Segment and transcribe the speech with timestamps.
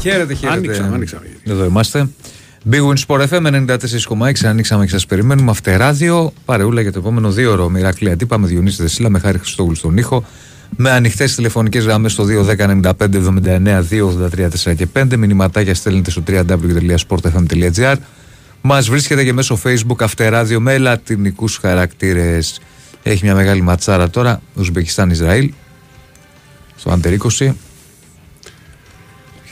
[0.00, 0.56] Χαίρετε, χαίρετε.
[0.56, 1.22] Άνοιξα, άνοιξα.
[1.44, 2.08] Εδώ είμαστε.
[2.70, 4.44] Big Win Sport FM 94,6.
[4.44, 5.50] Ανοίξαμε και σα περιμένουμε.
[5.50, 6.32] Αυτεράδιο.
[6.44, 7.68] Παρεούλα για το επόμενο δύο ώρο.
[7.68, 10.24] Μοιρακλή αντίπα με Διονύση Δεσίλα, με χάρη Χριστόγλου στον ήχο.
[10.76, 15.16] Με ανοιχτές τηλεφωνικές γραμμές στο 2.195.79.283.4 και 5.
[15.16, 17.94] Μηνυματάκια στέλνετε στο www.sportfm.gr.
[18.60, 22.60] Μας βρίσκεται και μέσω Facebook Αυτεράδιο με λατινικούς χαρακτήρες.
[23.02, 24.42] Έχει μια μεγάλη ματσάρα τώρα.
[24.54, 25.52] Ουσμπεκιστάν-Ισραήλ.
[26.76, 27.54] Στο Άντερ 20.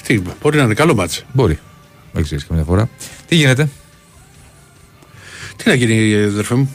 [0.09, 1.25] Τι, μπορεί να είναι καλό μάτς.
[1.33, 1.59] Μπορεί.
[2.12, 2.89] Δεν ξέρεις καμιά φορά.
[3.27, 3.69] Τι γίνεται;
[5.57, 6.75] Τι να γίνει, αδερφέ μου.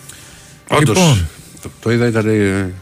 [0.67, 1.27] Όντως, Λοιπόν.
[1.61, 2.27] το, το είδα, ήταν.
[2.27, 2.73] ε,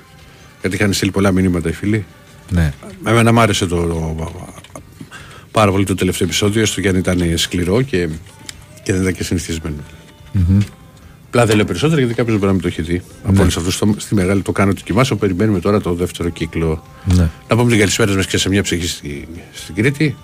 [0.62, 2.06] Γιατί είχαν στείλει πολλά μηνύματα οι φίλοι.
[2.50, 2.74] Ναι.
[3.06, 4.54] Εμένα μ' άρεσε το, το-
[5.52, 8.10] πάρα πολύ το τελευταίο επεισόδιο, έστω και αν ήταν σκληρό και,
[8.84, 9.76] και δεν ήταν και συνηθισμένο.
[11.28, 13.02] Απλά δεν λέω περισσότερο γιατί κάποιος μπορεί να μην το έχει δει.
[13.24, 15.16] Από όλους αυτούς στη μεγάλη το κάνω το κοιμάσαι.
[15.16, 16.84] Περιμένουμε τώρα το δεύτερο κύκλο.
[17.06, 17.30] ναι.
[17.48, 20.16] Να πούμε την καλησπέρα μας και σε μια ψυχή στη, στην Κρήτη.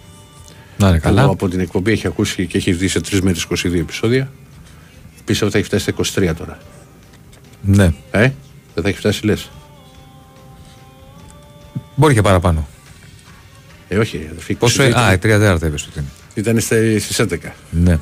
[0.78, 1.22] Να είναι Καλά.
[1.22, 1.32] καλά.
[1.32, 4.32] από την εκπομπή έχει ακούσει και έχει δει σε τρεις μέρε 22 επεισόδια.
[5.26, 6.58] Πίσω ότι θα έχει φτάσει στα 23 τώρα.
[7.62, 7.94] Ναι.
[8.12, 8.32] Ε,
[8.74, 9.50] δεν θα έχει φτάσει λες.
[11.96, 12.68] Μπορεί και παραπάνω.
[13.88, 14.56] Ε, όχι, αδερφή.
[14.56, 14.84] Πόσο.
[14.84, 16.08] 22 Α, η τρία τέταρτα είπες ότι είναι.
[16.34, 17.36] Ήταν στις 11.
[17.70, 18.00] Ναι.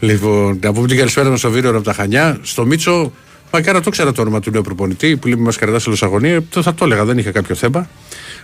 [0.00, 2.38] Λοιπόν, να πούμε την καλησπέρα μας στο Βίρο από τα Χανιά.
[2.42, 3.12] Στο Μίτσο,
[3.52, 6.42] μακάρι να το ξέρα το όνομα του νέου προπονητή που λέει μας κρατάς σε αγωνία.
[6.42, 7.88] Το θα το έλεγα, δεν είχα κάποιο θέμα.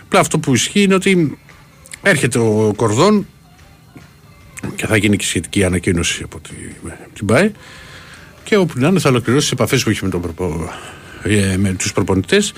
[0.03, 1.37] Απλά αυτό που ισχύει είναι ότι
[2.03, 3.27] έρχεται ο Κορδόν
[4.75, 7.51] και θα γίνει και σχετική ανακοίνωση από τη- την ΠΑΕ
[8.43, 10.69] και όπου να είναι θα ολοκληρώσει τις επαφές που έχει με, τον προπο...
[11.23, 12.53] ε, με τους προπονητές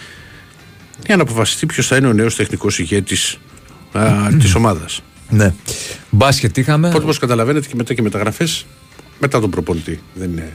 [1.05, 3.37] για να αποφασιστεί ποιος θα είναι ο νέος τεχνικός ηγέτης
[4.39, 5.01] της ομάδας.
[5.29, 5.53] ναι.
[6.09, 6.87] Μπάσκετ είχαμε.
[6.87, 8.65] Οπότε, όπω καταλαβαίνετε, και μετά και μεταγραφές
[9.19, 9.99] μετά τον προπονητή.
[10.13, 10.51] Δεν είναι.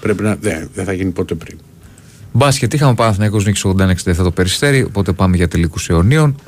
[0.00, 0.36] Πρέπει να.
[0.40, 1.58] Δεν, δεν θα γίνει ποτέ πριν.
[2.32, 4.82] Μπάσκετ είχαμε Παναθηναϊκός νίκη 81-67 το περιστέρι.
[4.82, 6.40] Οπότε πάμε για τελικούς αιωνίων.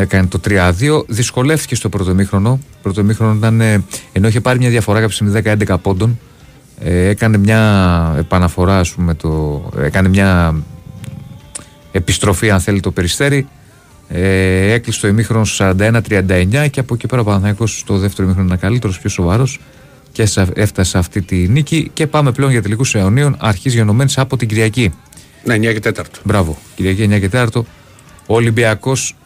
[0.00, 1.04] Έκανε το 3-2.
[1.06, 2.60] Δυσκολεύτηκε στο πρώτο μήχρονο.
[2.82, 3.60] Πρώτο μήχρονο ήταν.
[3.60, 6.18] ε, ενώ είχε πάρει μια διαφορά κάποια στιγμή 10-11 πόντων.
[6.80, 10.54] ε, έκανε μια επαναφορά, ας πούμε, το, έκανε μια
[11.92, 13.46] επιστροφή, αν θέλει, το περιστέρι.
[14.08, 18.46] Ε, έκλεισε το ημίχρονο στο 41-39 και από εκεί πέρα ο Παναθηναϊκός στο δεύτερο ημίχρονο
[18.48, 19.60] ήταν καλύτερος, πιο σοβαρός
[20.12, 21.90] και σε- έφτασε σε αυτή τη νίκη.
[21.94, 24.92] Και πάμε πλέον για τελικούς αιωνίων αρχής γενομένης από την Κυριακή.
[25.44, 26.02] Ναι, 9 και 4.
[26.24, 26.58] Μπράβο.
[26.74, 27.64] Κυριακή 9 και 4.
[28.26, 29.16] Ολυμπιακός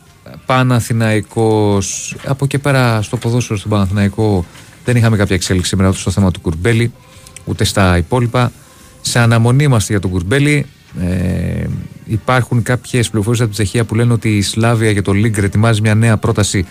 [0.46, 2.16] Παναθηναϊκός.
[2.26, 4.44] Από εκεί πέρα στο ποδόσφαιρο στον Παναθηναϊκό
[4.84, 6.92] δεν είχαμε κάποια εξέλιξη σήμερα ούτε στο θέμα του Κουρμπέλη
[7.44, 8.52] ούτε στα υπόλοιπα.
[9.00, 10.66] Σε αναμονή είμαστε για τον Κουρμπέλη.
[11.00, 11.64] Ε,
[12.04, 15.80] υπάρχουν κάποιες πληροφορίες από την Τσεχία που λένε ότι η Σλάβια για το Λίγκρ ετοιμάζει
[15.80, 16.66] μια νέα πρόταση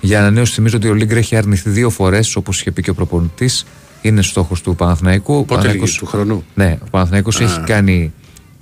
[0.00, 0.52] για ανανέωση.
[0.52, 3.64] Θυμίζω ότι ο Λίγκρ έχει αρνηθεί δύο φορές, όπως είχε πει και ο προπονητής.
[4.02, 5.34] Είναι στόχος του Παναθηναϊκού.
[5.34, 8.12] Ο Πότε Παναθηναϊκός- λίγη του χρόνου; ναι, ο Παναθηναϊκός έχει κάνει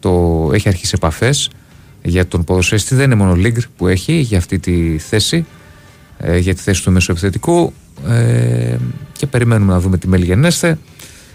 [0.01, 1.51] το, έχει αρχίσει επαφές
[2.09, 2.95] για τον ποδοσφαιριστή.
[2.95, 5.47] Δεν είναι μόνο ο Λίγκρ που έχει για αυτή τη θέση,
[6.19, 7.73] ε, για τη θέση του μεσοεπιθετικού.
[8.09, 8.77] Ε,
[9.13, 10.79] και περιμένουμε να δούμε τι μελγενέστε.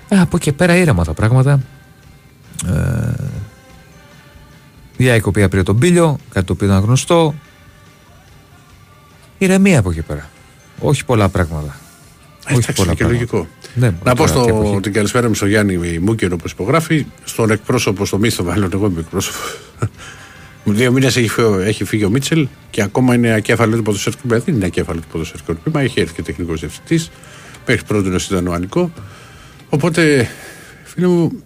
[0.09, 1.61] Ε, από εκεί και πέρα ήρεμα τα πράγματα.
[2.67, 3.23] Ε,
[4.97, 7.35] η ΑΕΚ η οποία πήρε τον Πίλιο, κάτι το οποίο ήταν γνωστό.
[9.37, 10.29] Ηρεμία από εκεί πέρα.
[10.79, 11.75] Όχι πολλά πράγματα.
[12.47, 13.47] Ε, Εντάξει, είναι και λογικό.
[13.75, 14.79] Ναι, Να πω τώρα, τι στο, εποχή.
[14.79, 18.99] την καλησπέρα μου στον Γιάννη Μούκεν όπως υπογράφει, στον εκπρόσωπο, στο μίσθο, μάλλον εγώ είμαι
[18.99, 19.57] εκπρόσωπος.
[20.65, 24.43] Δύο μήνες έχει, φύγει- έχει φύγει ο Μίτσελ και ακόμα είναι ακέφαλος του ποδοσφαιρικού τμήμα.
[24.45, 27.11] Δεν είναι ακέφαλος του ποδοσφαιρικού τμήμα, έχει έρθει και τεχνικός διευθυντής.
[27.67, 28.91] Μέχρι πρώτη ήταν ο Ανικό.
[29.69, 30.29] Οπότε,
[30.83, 31.43] φίλε μου,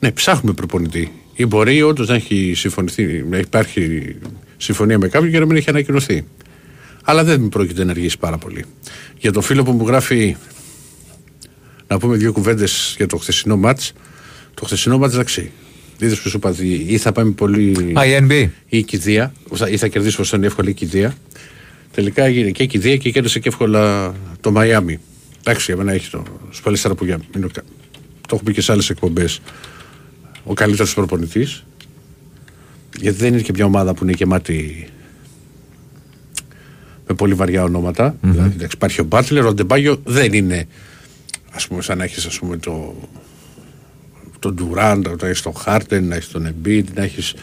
[0.00, 1.12] ναι, ψάχνουμε προπονητή.
[1.34, 4.16] Ή μπορεί όντως να έχει συμφωνηθεί, να υπάρχει
[4.56, 6.24] συμφωνία με κάποιον και να μην έχει ανακοινωθεί.
[7.04, 8.64] Αλλά δεν πρόκειται να αργήσει πάρα πολύ.
[9.18, 10.36] Για τον φίλο που μου γράφει
[11.86, 13.92] να πούμε δύο κουβέντες για το χθεσινό μάτς.
[14.54, 15.50] Το χθεσινό μάτς, εντάξει.
[16.00, 17.92] Είδε που σου είπα, ότι ή θα πάμε πολύ.
[17.98, 18.48] Α, η NBA.
[18.68, 19.32] ή η κηδεία,
[19.70, 21.14] ή θα κερδίσει όσο είναι εύκολα η κηδεία.
[21.92, 24.98] Τελικά έγινε και η κηδεία και κέρδισε και εύκολα το Μαϊάμι.
[25.40, 27.18] Εντάξει, για μένα έχει το σπαλίστερα που για.
[27.36, 27.62] είναι ο κα-
[28.28, 29.40] Το έχω πει και σε άλλες εκπομπές.
[30.44, 31.64] Ο καλύτερος προπονητής.
[33.00, 34.88] Γιατί δεν είναι και μια ομάδα που είναι γεμάτη
[37.08, 38.16] με πολύ βαριά ονόματα.
[38.20, 40.66] Δηλαδή, εντάξει, υπάρχει ο Μπάτλερ, ο Ντεμπάγιο δεν είναι
[41.50, 42.94] ας πούμε σαν να έχεις ας πούμε το
[44.38, 47.34] τον Ντουράντ, να έχεις τον Χάρτεν, να έχεις τον Εμπίτ, να έχεις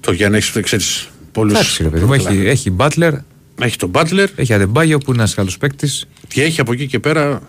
[0.00, 3.12] το για να έχεις, ξέρεις, πολλούς Εντάξει, ρε παιδί μου, έχει, έχει Butler,
[3.56, 6.08] να έχει τον Μπάτλερ έχει Αντεμπάγιο που είναι ένας καλός παίκτης.
[6.28, 7.42] και έχει από εκεί και πέρα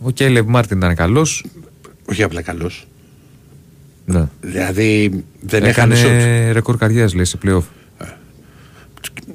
[0.00, 1.44] Ο Κέιλεμ Μάρτιν ήταν καλός.
[2.10, 2.86] όχι απλά καλός
[4.04, 4.28] Ναι.
[4.40, 7.62] δηλαδή δεν έκανε σουτ Έκανε ρεκόρ καριέρας, λέει, σε playoff.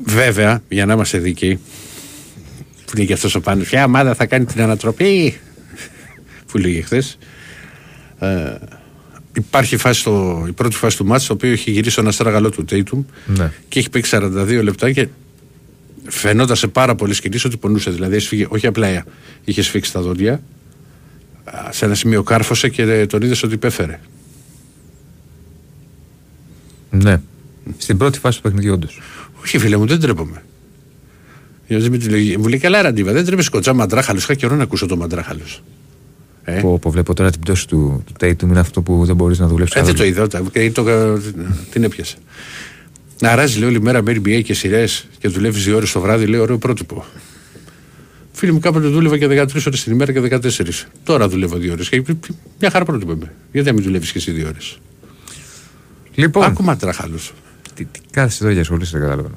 [0.03, 1.59] βέβαια για να είμαστε δίκαιοι
[2.85, 5.37] που λέει και αυτός ο Πάνος ποια ομάδα θα κάνει την ανατροπή
[6.51, 7.17] που λέγε χθες.
[9.33, 12.65] Υπάρχει φάση στο, η πρώτη φάση του μάτς το οποίο έχει γυρίσει ένα στραγαλό του
[12.65, 13.51] Τέιτουμ Ναι.
[13.69, 15.07] και έχει παίξει 42 λεπτά και
[16.07, 17.89] φαινόταν σε πάρα πολλές κινήσεις ότι πονούσε.
[17.91, 19.05] Δηλαδή, έσφυγε, όχι απλά
[19.43, 20.41] είχε σφίξει τα δόντια,
[21.43, 23.99] α, σε ένα σημείο κάρφωσε και τον είδες ότι υπέφερε.
[26.89, 27.21] Ναι.
[27.77, 29.01] Στην πρώτη φάση του παιχνιδιού, όντως.
[29.41, 30.43] Όχι, φίλε μου, δεν τρέπομαι.
[31.67, 34.23] Γιατί με τη λογική- Μου λέει καλά, Ραντίβα, δεν τρέπεσαι κοτσά μαντράχαλος.
[34.23, 35.63] Είχα καιρό να ακούσω το μαντράχαλος.
[36.57, 39.39] Ε, Που, που βλέπω τώρα την πτώση του, του Tatum είναι αυτό που δεν μπορείς
[39.39, 39.75] να δουλέψεις.
[39.75, 40.15] ε, δεν το καθόλου.
[40.15, 40.27] είδα.
[40.27, 40.83] τα- και το,
[41.71, 42.15] την έπιασε.
[43.21, 46.25] Να ράζει λέει όλη μέρα με NBA και σειρές και δουλεύεις δύο ώρες το βράδυ,
[46.25, 47.05] λέει ωραίο πρότυπο.
[48.31, 50.87] Φίλοι μου, κάποτε δούλευα και 13 ώρες την ημέρα και 14.
[51.03, 51.89] Τώρα δουλεύω δύο ώρες.
[51.89, 52.03] Και
[52.59, 53.31] μια χαρά πρότυπο είμαι.
[53.51, 54.79] Γιατί να μην δουλεύεις και εσύ δύο ώρες;
[56.15, 57.17] Λοιπόν, Άκου μαντράχαλο.
[57.73, 59.35] τι, τι κάθεσαι εδώ για ασχολήσει, δεν καταλαβαίνω.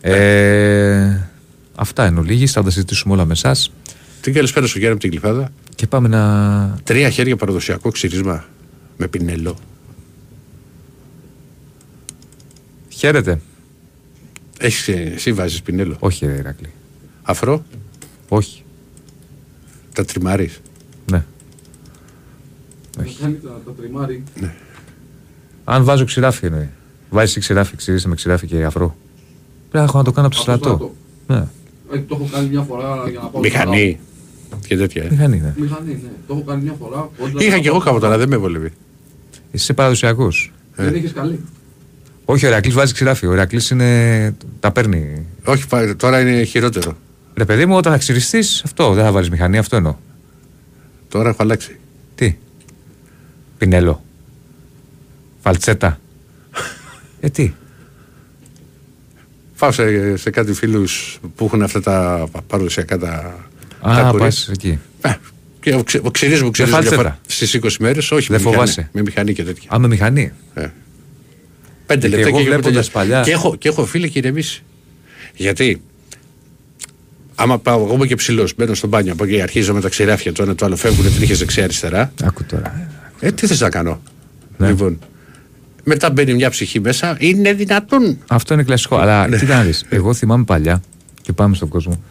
[0.00, 1.28] Ε,
[1.74, 3.72] αυτά εν ολίγης, θα τα συζητήσουμε όλα με εσάς.
[4.20, 5.52] Την καλησπέρα σου Γιάννη από την Κλειφάδα.
[5.80, 6.78] Και πάμε να.
[6.82, 8.44] Τρία χέρια παραδοσιακό ξύρισμα
[8.96, 9.56] με πινέλο.
[12.88, 13.40] Χαίρετε.
[14.58, 15.96] Έχεις, ε, εσύ βάζεις πινέλο.
[15.98, 16.72] Όχι, ρε Ηρακλή.
[17.22, 17.64] Αφρό,
[18.28, 18.64] Όχι.
[19.94, 20.60] τα τριμάρεις;
[21.10, 21.24] Ναι.
[23.20, 24.22] Κάνει τα, τα τριμάρι.
[25.64, 26.68] Αν βάζω ξυράφι εννοεί.
[27.10, 28.96] Βάζεις ξυράφι, ξυρίστε με ξυράφι και αφρό.
[29.70, 30.94] Πρέπει να έχω να το κάνω από το Από το στρατό.
[31.26, 31.48] Ναι.
[31.92, 33.40] Ε, το έχω κάνει μια φορά για να πάω.
[33.42, 34.00] Μηχανή
[34.66, 35.02] και τέτοια.
[35.02, 35.08] ε.
[35.10, 35.52] Μηχανή, ναι.
[35.54, 36.08] στο Μηχανή, ναι.
[36.26, 37.10] Το έχω κάνει μια φορά.
[37.18, 38.66] όταν Είχα θα και εγώ πάω κάποτε, στο αλλά δεν με βολεύει.
[38.66, 38.74] Εσύ
[39.52, 40.28] είσαι παραδοσιακό.
[40.74, 41.40] Δεν είχε καλή.
[42.24, 43.26] Όχι, ο Ηρακλή βάζει ξηράφι.
[43.26, 44.34] Ο Ηρακλή είναι.
[44.60, 45.26] τα παίρνει.
[45.44, 46.96] Όχι, πα- τώρα είναι χειρότερο.
[47.34, 49.96] Ρε παιδί μου, όταν θα ξυριστείς, αυτό δεν θα βάλεις μηχανή, αυτό εννοώ.
[51.08, 51.78] Τώρα έχω αλλάξει.
[52.14, 52.36] Τι;
[53.58, 54.02] Πινέλο.
[55.40, 55.98] Φαλτσέτα.
[57.20, 57.52] ε, τι;
[59.58, 63.34] Πάω σε, σε κάτι φίλους που έχουν αυτά τα παραδοσιακά τα.
[63.82, 64.22] Τα Α, κουρί.
[64.22, 64.78] πας εκεί.
[65.00, 65.12] Ε,
[65.60, 67.18] Και ο ξε- ο ξυρίζουμε, Με ξυρίζουμε φαλτσέτα.
[67.26, 68.10] στις 20 μέρες.
[68.10, 68.88] Όχι, Δεν με μηχανή, φοβάσαι.
[68.92, 69.70] με μηχανή και τέτοια.
[69.74, 70.32] Α, με μηχανή.
[70.54, 70.66] Ε.
[71.86, 72.90] Πέντε Και λεπτά εγώ και, έχουμε βλέποντας τελειώσει.
[72.90, 74.62] παλιά- Και, έχω, και έχω φίλε και ηρεμήσει.
[75.34, 75.82] Γιατί
[77.34, 80.32] άμα πάω εγώ είμαι και ψηλός, μπαίνω στο μπάνιο από εκεί, αρχίζω με τα ξηράφια
[80.32, 82.12] το ένα το άλλο, φεύγουν τρίχες δεξιά-αριστερά.
[82.22, 82.88] Άκου τώρα.
[83.20, 84.02] Ε, τι θες να κάνω;
[84.56, 84.68] Ναι.
[84.68, 84.98] Λοιπόν,
[85.84, 88.18] μετά μπαίνει μια ψυχή μέσα, είναι δυνατόν.
[88.28, 88.96] Αυτό είναι κλασικό.
[88.96, 89.38] Αλλά Ναι.
[89.38, 89.84] κοίτα να δεις.
[89.88, 90.82] Εγώ θυμάμαι παλιά
[91.22, 92.02] και πάμε στον κόσμο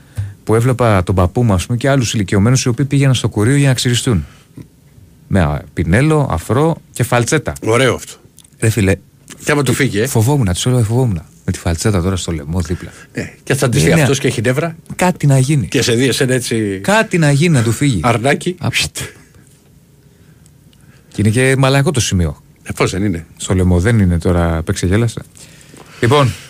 [0.49, 3.55] που έβλεπα τον παππού μου ας πούμε, και άλλους ηλικιωμένους οι οποίοι πήγαιναν στο κουρίο
[3.55, 4.25] για να ξυριστούν.
[5.27, 7.53] Με α, πινέλο, αφρό και φαλτσέτα.
[7.65, 8.13] Ωραίο αυτό.
[8.59, 8.95] Ρε φίλε,
[9.43, 11.21] Και άμα του φύγει, ε, φοβόμουν, του έλεγα φοβόμουν.
[11.45, 12.89] Με τη φαλτσέτα τώρα στο λαιμό δίπλα.
[13.11, 15.67] ε, και θα ντυθεί Είναι- αυτός και έχει νεύρα Κάτι να γίνει.
[15.67, 17.99] και σε δει εσένα έτσι Κάτι να γίνει να του φύγει.
[18.03, 18.55] αρνάκι.
[18.59, 19.05] Απ' απ' απ'.
[21.13, 22.41] Και είναι και μαλακό το σημείο.
[22.63, 23.25] Ε, Πώς δεν είναι.
[23.37, 25.21] Στο λαιμό δεν είναι τώρα, παίξε γέλασε.
[26.01, 26.48] Λοιπόν, Ε, γεια σου.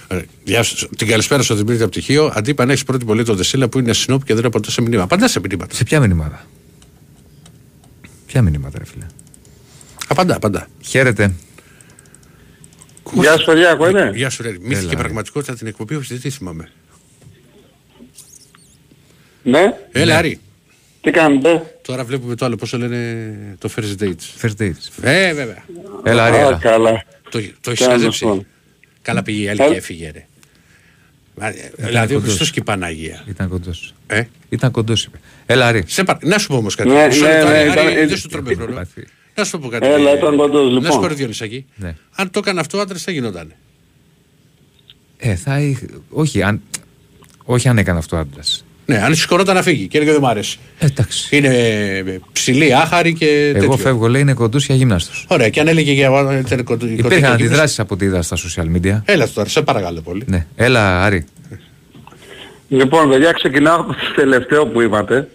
[0.97, 2.31] Την καλησπέρα στο Δημήτρη από πτυχίο.
[2.35, 5.03] Αντί αν έχεις πρώτη πολύ το Δεσίλα που είναι σνόπ και δεν απαντά σε μηνύμα.
[5.03, 5.75] Απαντά σε μηνύματα.
[5.75, 6.45] σε ποια μηνύματα;
[8.25, 9.05] Ποια μηνύματα, ρε φίλε;
[10.07, 10.67] Απαντά, απαντά.
[10.81, 11.33] Χαίρετε.
[13.13, 14.49] Γεια σου, Κυριάκο, είναι; Γεια σου, ρε.
[14.61, 14.95] Μύθι Έλα, και ρε.
[15.01, 16.69] πραγματικότητα την εκπομπή, όχι δεν τη θυμάμαι.
[19.43, 20.39] Ναι, Έλα, Άρη.
[21.01, 24.41] τι κάνετε; Τώρα βλέπουμε το άλλο, πόσο λένε το first dates.
[24.41, 24.87] First dates.
[25.01, 25.63] Ε, βέβαια.
[26.03, 26.57] Έλα, Α, Αρία.
[26.61, 27.03] καλά.
[27.29, 28.25] Το, το έχεις Κάνω μαζέψει.
[28.25, 28.45] αυτό.
[29.01, 29.67] Καλά πήγε η άλλη Ε.
[29.69, 30.25] και έφυγε, ρε.
[31.35, 32.29] Μα, ε, Δηλαδή ο κοντός.
[32.29, 33.23] Χριστός και η Παναγία.
[33.27, 33.93] Ήταν κοντός.
[34.07, 35.19] Ε; Ήταν κοντός, είπε.
[35.45, 35.83] Έλα, Άρη.
[35.87, 36.17] Σε πα...
[36.21, 36.89] Να σου πω όμως κάτι.
[36.89, 38.75] Ναι, Μισό ναι, λεπτό, ναι, Άρη, ήταν- Άρη, ήταν- δεν σου τρώμε χρόνο.
[38.75, 39.07] Πάθη.
[39.35, 39.87] Να σου πω κάτι.
[39.87, 41.01] Έλα, ε, ήταν κοντός, Να σου λοιπόν.
[41.01, 41.65] πω ρε Διονυσάκη.
[41.75, 41.95] Ναι.
[42.15, 43.53] Αν το έκανε αυτό ο άντρας θα γινόταν.
[45.17, 45.87] Ε, θα είχε...
[46.09, 46.61] όχι, αν...
[47.43, 48.65] όχι αν έκανε αυτό άντρας.
[48.89, 50.59] Ναι, αν σηκωνόταν να φύγει και έλεγε δεν μ' αρέσει.
[50.79, 51.35] Εντάξει.
[51.37, 53.77] Είναι ε, ψηλή, άχαρη και Εγώ τέτοιο.
[53.77, 55.11] φεύγω, λέει, είναι κοντό για γύμναστο.
[55.27, 58.37] Ωραία, και αν έλεγε για ε, ήταν κοντό- Υπήρχαν κοντό- αντιδράσεις από ό,τι είδα στα
[58.37, 59.01] social media.
[59.05, 60.23] Έλα τώρα, σε παρακαλώ πολύ.
[60.27, 60.45] Ναι.
[60.55, 61.25] Έλα, Άρη.
[62.67, 65.27] Λοιπόν, παιδιά, ξεκινάω από το τελευταίο που είπατε.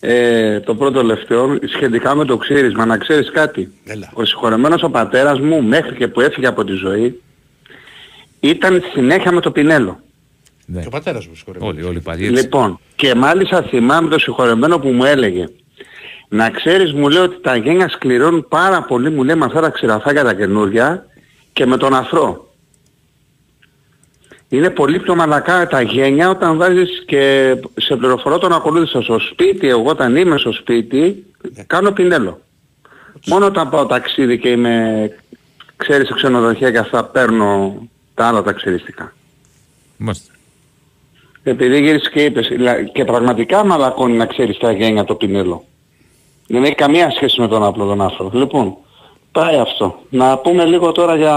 [0.00, 3.72] Ε, το πρώτο τελευταίο, σχετικά με το ξύρισμα, να ξέρεις κάτι.
[3.86, 4.10] Έλα.
[4.14, 7.20] Ο συγχωρεμένος ο πατέρας μου, μέχρι και που έφυγε από τη ζωή,
[8.40, 10.00] ήταν συνέχεια με το πινέλο.
[10.72, 10.80] Ναι.
[10.80, 11.64] Και ο πατέρας μου συγχωρεύει.
[11.64, 12.42] Όλοι, όλοι πάλι έτσι.
[12.42, 15.48] Λοιπόν, και μάλιστα θυμάμαι το συγχωρεμένο που μου έλεγε.
[16.28, 19.70] Να ξέρεις μου λέει ότι τα γένια σκληρώνουν πάρα πολύ μου λέει με αυτά τα
[19.70, 21.06] ξηραφάκια τα καινούργια
[21.52, 22.48] και με τον αφρό.
[24.48, 29.68] Είναι πολύ πιο μαλακά τα γένια όταν βάζεις και σε πληροφορώ τον ακολούθησα στο σπίτι,
[29.68, 31.26] εγώ όταν είμαι στο σπίτι
[31.66, 32.40] κάνω πινέλο.
[33.26, 35.08] Μόνο όταν πάω ταξίδι και είμαι,
[35.76, 37.76] ξέρεις, σε ξενοδοχεία και αυτά παίρνω
[38.14, 39.12] τα άλλα τα ξυριστικά.
[39.96, 40.32] Μάλιστα.
[41.42, 45.64] Επειδή γύρισες και είπες, λα- και πραγματικά μαλακώνει να ξέρεις τα γένια το πινέλο.
[46.46, 48.30] Δεν έχει καμία σχέση με τον απλό τον άφρο.
[48.34, 48.76] Λοιπόν,
[49.32, 49.98] πάει αυτό.
[50.10, 51.34] Να πούμε λίγο τώρα για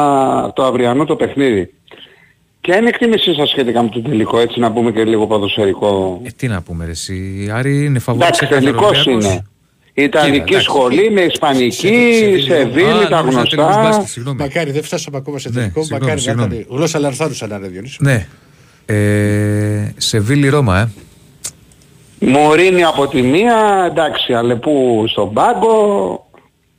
[0.56, 1.74] το αυριανό το παιχνίδι.
[2.62, 6.22] Ποια είναι η εκτίμησή σας σχετικά με το τελικό, έτσι να πούμε και λίγο ποδοσφαιρικό;
[6.24, 7.50] Ε, τι να πούμε, ρε, εσύ.
[7.54, 9.46] Άρη είναι φαβόρη Εντάξει, τελικός είναι.
[9.94, 10.60] Ιταλική εντάξει.
[10.64, 13.82] σχολή με Ισπανική, Σεβίλη, Σεβίλη, Α, τα νόμιζα τελικός γνωστά.
[13.82, 14.38] μπάσκετ, συγγνώμη.
[14.42, 15.80] Μακάρι δεν φτάσαμε ακόμα σε Ναι, τελικό.
[15.84, 16.56] συγγνώμη, μακάρι να συγγνώμη.
[16.62, 16.76] ήταν.
[16.78, 17.98] Γλώσσα λαρθάρουσα να είναι Διονύση.
[18.02, 18.28] Ναι.
[18.86, 20.90] Ε, Σεβίλη Ρώμα, ε.
[22.20, 26.30] Μωρίνη από τη μία, εντάξει, Αλεπού στον πάγκο.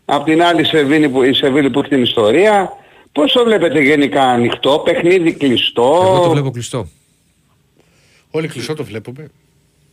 [0.04, 2.72] Απ' την άλλη Σεβίλη που, η Σεβίλη που έχει την ιστορία.
[3.12, 6.88] Πώς το βλέπετε γενικά ανοιχτό, παιχνίδι κλειστό; Εγώ το βλέπω κλειστό.
[8.30, 9.28] Όλοι κλειστό το βλέπουμε.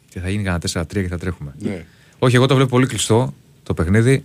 [0.10, 1.54] Και θα γίνει κανένα 4-3 και θα τρέχουμε.
[1.60, 1.86] Ναι.
[2.20, 4.24] Όχι, εγώ το βλέπω πολύ κλειστό το παιχνίδι.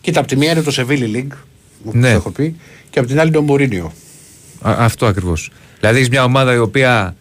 [0.00, 1.36] Κοίτα, από τη μία είναι το Σεβίλη League,
[1.80, 2.10] όπως Ναι.
[2.10, 2.56] το έχω πει,
[2.90, 3.92] και από την άλλη είναι ο Μουρίνιο.
[4.60, 5.50] Α, αυτό ακριβώς.
[5.80, 7.16] Δηλαδή έχεις μια ομάδα η οποία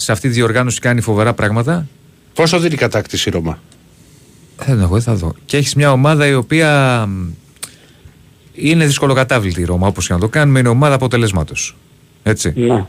[0.00, 1.86] σε αυτή τη διοργάνωση κάνει φοβερά πράγματα;
[2.34, 3.60] Πόσο δίνει η κατάκτηση η Ρώμα.
[4.56, 5.34] Δεν έχω, δεν θα δω.
[5.44, 7.28] Και έχεις μια ομάδα η οποία μ,
[8.52, 11.54] είναι δυσκολοκατάβλητη η Ρώμα, όπως και να το κάνουμε, είναι ομάδα αποτελέσματο.
[12.22, 12.52] Έτσι.
[12.56, 12.86] Ναι.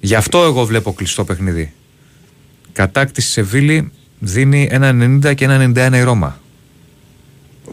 [0.00, 1.72] Γι' αυτό εγώ βλέπω κλειστό παιχνίδι.
[2.72, 6.40] Κατάκτηση Σεβίλη δίνει ένα 90 και ένα 91 η Ρώμα.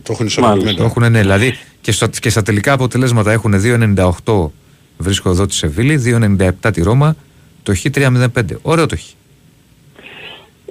[0.04, 0.78] Το έχουν ισορροπημένο.
[0.78, 1.20] Το έχουν, ναι.
[1.20, 3.54] Δηλαδή και, στο, και στα τελικά αποτελέσματα έχουν
[4.26, 4.50] 2,98
[4.98, 7.16] βρίσκω εδώ τη Σεβίλη, 2,97 τη Ρώμα,
[7.66, 8.28] το Χ 3,05.
[8.62, 9.02] Ωραίο το Χ.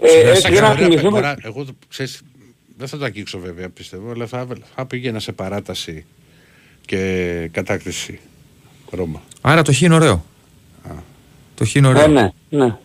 [0.00, 1.10] Ε, έτσι Σαν για να ωραία θυμηθούμε.
[1.20, 2.22] παιχνιδάρα, Εγώ το- ξέρεις,
[2.78, 6.04] δεν θα το αγγίξω βέβαια πιστεύω, αλλά θα, θα πήγαινα σε παράταση
[6.86, 6.98] και
[7.52, 8.20] κατάκτηση
[8.90, 9.22] Ρώμα.
[9.40, 10.24] Άρα το Χ είναι ωραίο.
[11.54, 12.06] Το Χ είναι Ε, ωραίο.
[12.06, 12.76] ναι, ναι.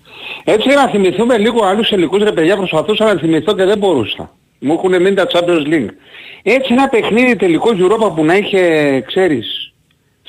[0.44, 4.36] Έτσι για να θυμηθούμε λίγο άλλους ελληνικούς ρε παιδιά προσπαθούσα να θυμηθώ και δεν μπορούσα.
[4.60, 5.90] Μου έχουν μείνει τα Champions League.
[6.44, 9.74] Έτσι ένα παιχνίδι τελικός Europa που να είχε, ξέρεις,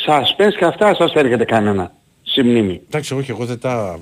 [0.07, 1.93] suspense και αυτά σας έρχεται κανένα.
[2.41, 2.81] Στη μνήμη.
[2.87, 3.99] Εντάξει, όχι, εγώ δεν τα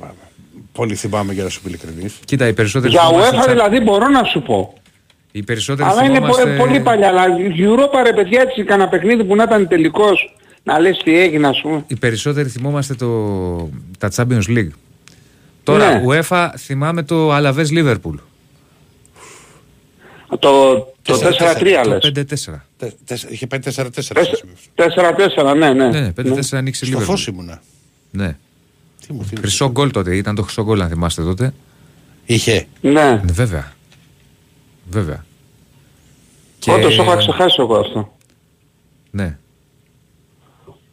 [0.72, 2.18] πολύ θυμάμαι για να σου πει ειλικρινής.
[2.24, 4.74] Κοίτα, οι περισσότεροι Για θυμόμαστε UEFA τσα- δηλαδή μπορώ να σου πω.
[5.32, 6.56] Οι περισσότεροι Αλλά είναι πο- θυμόμαστε...
[6.64, 7.08] πολύ παλιά.
[7.08, 11.18] Αλλά η Europa ρε παιδιά έτσι κανένα παιχνίδι που να ήταν τελικός να λες τι
[11.18, 11.84] έγινε ας πούμε.
[11.86, 13.70] Οι περισσότεροι θυμόμαστε το...
[13.98, 14.68] τα Champions League.
[15.62, 16.02] Τώρα, Ναι.
[16.06, 18.14] UEFA θυμάμαι το Alaves Liverpool.
[20.28, 20.38] Το,
[21.02, 22.12] το 4-4, 4-3 Το λες.
[22.48, 22.54] 5-4.
[22.76, 23.86] Τε- τεσ- Είχε πάει 4-4.
[23.94, 24.12] Τεσ-
[24.74, 25.88] 4-4 ναι ναι.
[25.88, 27.02] Ναι, ναι, 5-4 ανοίξει Στο Liverpool.
[27.02, 27.62] φως ήμουνα.
[28.10, 28.36] Ναι.
[29.06, 29.36] Τι μου θύμισε.
[29.40, 31.54] Χρυσό γκολ τότε, ήταν το χρυσό γκολ αν θυμάστε τότε.
[32.26, 32.66] Είχε.
[32.80, 32.92] Ναι.
[32.92, 33.72] Ναι, βέβαια.
[34.90, 35.24] Βέβαια.
[36.66, 38.16] Όντως το είχα ξεχάσει εγώ αυτό.
[39.10, 39.38] Ναι.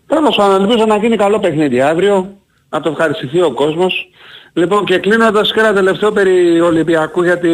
[0.08, 2.38] Τέλος πάντων, ελπίζω να γίνει καλό παιχνίδι αύριο,
[2.70, 4.10] να το ευχαριστηθεί ο κόσμος.
[4.54, 7.50] Λοιπόν και κλείνοντας και ένα τελευταίο περί Ολυμπιακού γιατί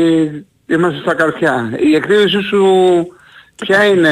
[0.69, 1.77] είμαστε στα καρφιά.
[1.83, 2.65] Η εκτίμηση σου
[3.55, 4.09] ποια είναι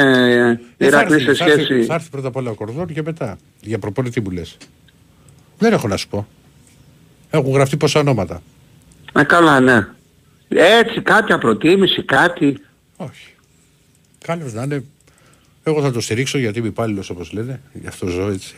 [0.78, 1.84] η Ε, θα Ηρακλής έρθει, σε θα έρθει- σχέση...
[1.84, 3.38] Θα έρθει πρώτα απ' όλα ο Κορδόν και μετά.
[3.60, 4.56] Για προπονητή που λες.
[5.60, 6.26] Δεν έχω να σου πω.
[7.30, 8.42] Έχουν γραφτεί πόσα ονόματα.
[9.12, 9.86] Ε, καλά, ναι.
[10.48, 12.60] Έτσι, κάποια προτίμηση, κάτι.
[12.96, 13.34] Όχι.
[14.24, 14.84] Καλώς να είναι.
[15.62, 17.60] Εγώ θα το στηρίξω γιατί είμαι υπάλληλος όπως λένε.
[17.72, 18.54] Γι' αυτό ζω έτσι.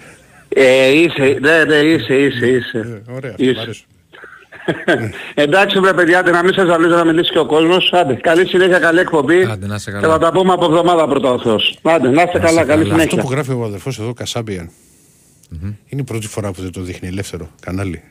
[0.49, 3.03] Ε, είσαι, ναι, ναι, είσαι, είσαι, είσαι.
[3.09, 3.53] Ε, ωραία, αυτό Είσαι.
[3.53, 3.85] μου αρέσει.
[5.35, 7.93] Εντάξει βρε παιδιά, άντε, να μην σας ζαλίζω να μιλήσει και ο κόσμος.
[7.93, 9.43] Άντε, καλή συνέχεια, καλή εκπομπή.
[9.43, 10.03] Άντε, να είστε καλά.
[10.03, 11.79] Και θα τα πούμε από εβδομάδα πρώτα ο Θεός.
[11.83, 12.81] Άντε, να είστε καλά, καλή καλά.
[12.83, 13.23] Αυτό συνέχεια.
[13.23, 14.71] που γράφει ο αδερφός εδώ, Κασάμπιαν,
[15.61, 18.03] είναι η πρώτη φορά που δεν το δείχνει ελεύθερο κανάλι.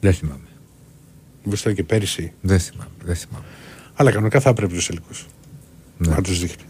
[0.00, 0.40] Δεν θυμάμαι.
[1.44, 2.32] Μήπως ήταν και πέρυσι.
[2.40, 2.90] Δεν θυμάμαι.
[3.04, 3.44] Δεν θυμάμαι.
[3.94, 5.26] Αλλά κανονικά θα πρέπει τους ελικούς
[5.98, 6.08] Ναι.
[6.08, 6.62] να τους δείχνει.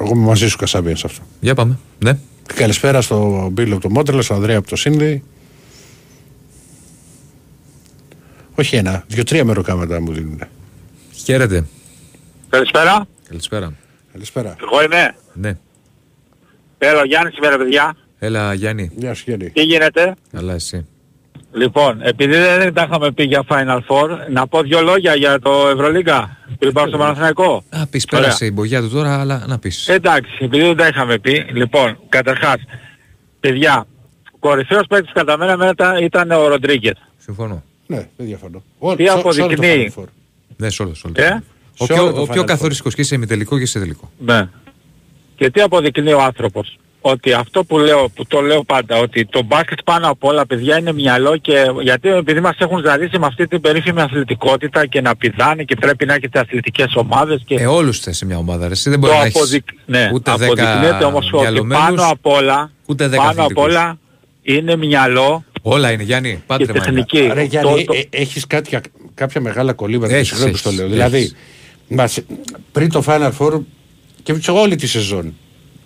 [0.00, 1.22] Εγώ είμαι μαζί σου Κασάμπιαν σε αυτό.
[1.40, 1.78] Για πάμε.
[1.98, 2.18] Ναι.
[2.54, 5.22] Καλησπέρα στο Μπίλο από το Μόντρελα, στον Ανδρέα από το Σύνδεϊ.
[8.54, 10.40] Όχι ένα, δύο-τρία μεροκάματα μου δίνουν.
[11.12, 11.66] Χαίρετε.
[12.48, 13.06] Καλησπέρα.
[13.28, 13.72] Καλησπέρα.
[14.12, 14.56] Καλησπέρα.
[14.60, 15.14] Εγώ είμαι.
[15.34, 15.58] Ναι.
[16.78, 17.96] Έλα, ο Γιάννης σήμερα, παιδιά.
[18.18, 18.90] Έλα, Γιάννη.
[18.96, 19.50] Γεια σου Γιάννη.
[19.50, 20.86] Τι γίνεται; Καλά, εσύ.
[21.52, 25.68] Λοιπόν, επειδή δεν τα είχαμε πει για Final Four, να πω δύο λόγια για το
[25.72, 26.36] Ευρωλίγκα.
[26.58, 27.64] Πριν πάω στο Παναθηναϊκό.
[27.70, 28.24] Να πεις, Ωραία.
[28.24, 29.88] πέρασε η μπογιά του τώρα, αλλά να πεις.
[29.88, 32.56] Εντάξει, επειδή δεν τα είχαμε πει, λοιπόν, καταρχάς,
[33.40, 33.86] παιδιά,
[34.38, 36.96] κορυφαίος παίκτης κατά μένα μετά ήταν ο Ροντρίγκετ.
[37.18, 37.62] Συμφωνώ.
[37.86, 38.62] Ναι, δεν διαφωνώ.
[38.78, 39.92] Ό, Τι σε- σε όλο το αποδεικνύει.
[39.96, 40.06] Final Four.
[40.56, 40.94] Ναι, σε όλο.
[40.94, 41.14] σε όλο.
[41.26, 41.42] Ε;
[41.78, 42.46] Ο Σε πιο, όλο το ο πιο Final Four.
[42.46, 44.10] καθοριστικός και σε ημιτελικό και σε τελικό.
[44.18, 44.48] Ναι.
[45.38, 49.42] Και τι αποδεικνύει ο άνθρωπος; Ότι αυτό που λέω, που το λέω πάντα, ότι το
[49.42, 53.46] μπάσκετ πάνω απ' όλα παιδιά είναι μυαλό και γιατί επειδή μας έχουν ζαλίσει με αυτή
[53.46, 57.98] την περίφημη αθλητικότητα και να πηδάνε και πρέπει να έχετε αθλητικές ομάδες και Ε, όλους
[58.00, 58.66] θες σε μια ομάδα.
[58.66, 58.72] Ρε.
[58.72, 59.64] Εσύ δεν το μπορεί να έχεις αποδεικ...
[59.86, 63.64] ναι, ούτε αποδεικνύεται δέκα όμως ότι μυαλωμένους, πάνω απ' όλα, ούτε δέκα πάνω απ' αθλητικούς.
[63.74, 63.98] όλα
[64.42, 66.32] είναι μυαλό Όλα είναι, Γιάννη.
[66.32, 66.84] και Πάντρεμα είναι.
[66.84, 67.30] τεχνική.
[67.34, 68.80] Ρε Γιάννη, Το- το- ε, έχεις κάποια,
[69.14, 70.86] κάποια μεγάλα κολλήματα Έχεις, συγγνώμη που το έχεις, λέω.
[70.86, 70.96] έχεις.
[71.10, 71.32] Δηλαδή,
[71.88, 72.20] μας,
[72.72, 73.60] πριν το Final Four
[74.32, 75.36] και σε όλη τη σεζόν,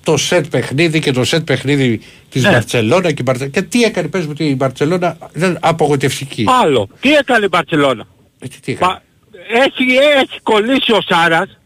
[0.02, 2.50] το σετ παιχνίδι και το σετ παιχνίδι της Ναι.
[2.50, 6.44] Μπαρτσελώνα και, η Μπαρτσε- και τι έκανε, πες μου, ότι η Μπαρτσελώνα ήταν απογοητευτική.
[6.62, 6.88] Άλλο.
[7.00, 8.04] Τι έκανε η Μπαρτσελώνα.
[8.38, 9.02] Ε, τι, τι έκανε; Πα-
[9.64, 11.58] Έχει, έχει κολλήσει ο Σάρας.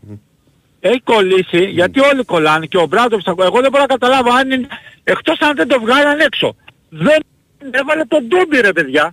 [0.80, 4.66] Έχει κολλήσει γιατί όλοι κολλάνε και ο Μπράντοβιτς εγώ δεν μπορώ να καταλάβω αν είναι
[5.04, 6.56] εκτός αν δεν το βγάλαν έξω.
[6.88, 7.18] Δεν
[7.70, 9.04] έβαλε τον Ντούμπι ρε παιδιά.
[9.04, 9.12] Α,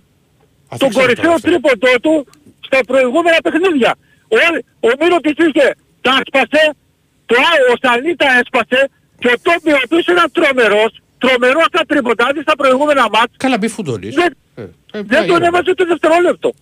[0.68, 1.48] δεν τον ξέρω κορυφαίο τώρα αυτό.
[1.50, 2.26] τρίποντο του
[2.66, 3.94] στα προηγούμενα παιχνίδια.
[4.28, 4.36] Ο,
[4.80, 6.62] ο Μύρωτης είχε, τα έσπασε,
[7.26, 8.80] το άλλο, ο Σαλή τα έσπασε
[9.18, 13.58] και ο Τόμπι ο οποίος ήταν τρομερός, τρομερός στα τρίποτα, δεις στα προηγούμενα μάτς, Καλά
[13.60, 14.14] μη φουντώνεις.
[14.14, 15.46] δεν, Ε, ε, δεν τον έγινε.
[15.46, 16.52] έβαζε το δευτερόλεπτο.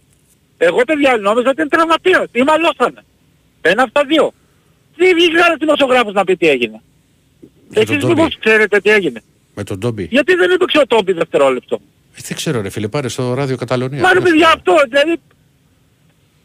[0.59, 3.03] Εγώ παιδιά νόμιζα ότι είναι τραυματίας, ή μαλώσανε.
[3.61, 4.33] Ένα από τα δύο.
[4.97, 6.81] Τι βγήκε ένας δημοσιογράφος να πει τι έγινε.
[7.69, 8.15] Με τον Εσείς Τόμπι.
[8.15, 9.21] μήπως ξέρετε τι έγινε.
[9.55, 10.07] Με τον Ντόμπι.
[10.11, 11.81] Γιατί δεν έπαιξε ο Τόμπι δευτερόλεπτο;
[12.17, 14.01] Ε, δεν ξέρω ρε φίλε, πάρε στο ράδιο Καταλωνία.
[14.01, 15.21] Μα ρε παιδιά αυτό, δηλαδή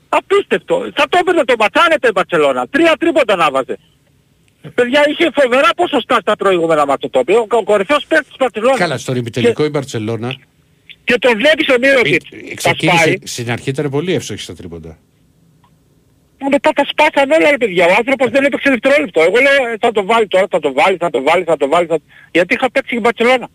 [0.09, 0.91] απίστευτο.
[0.95, 2.67] Θα το έπαιρνε το ματσάνετε η Μπαρτσελώνα.
[2.69, 3.77] Τρία τρίποτα να βάζε.
[4.75, 7.45] Παιδιά είχε φοβερά ποσοστά στα προηγούμενα μάτια το οποίο.
[7.49, 8.77] Ο κορυφαίος παίκτης της Μπαρτσελώνα.
[8.77, 10.35] Καλά, στον ημιτελικό η Μπαρτσελώνα
[11.03, 12.23] Και το βλέπεις ο Μύρωτιτ.
[12.31, 12.53] ε, Τα σπάει.
[12.55, 14.97] ξεκίνησε, στην αρχή ήταν πολύ εύστοχη στα τρίποτα.
[16.39, 17.85] Μα Μετά τα σπάσαν όλα ρε παιδιά.
[17.85, 19.21] Ο άνθρωπος δεν έπαιξε δευτερόλεπτο.
[19.21, 21.67] Εγώ λέω ε, θα το βάλει τώρα, θα το βάλει, θα το βάλει, θα το
[21.67, 21.87] βάλει.
[21.87, 21.97] Θα...
[22.31, 23.47] Γιατί είχα παίξει η Μπαρτσελώνα.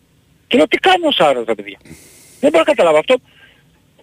[0.47, 1.78] Και λέω τι κάνει ο Σάρας τα παιδιά.
[2.40, 3.14] Δεν μπορώ να καταλάβω αυτό.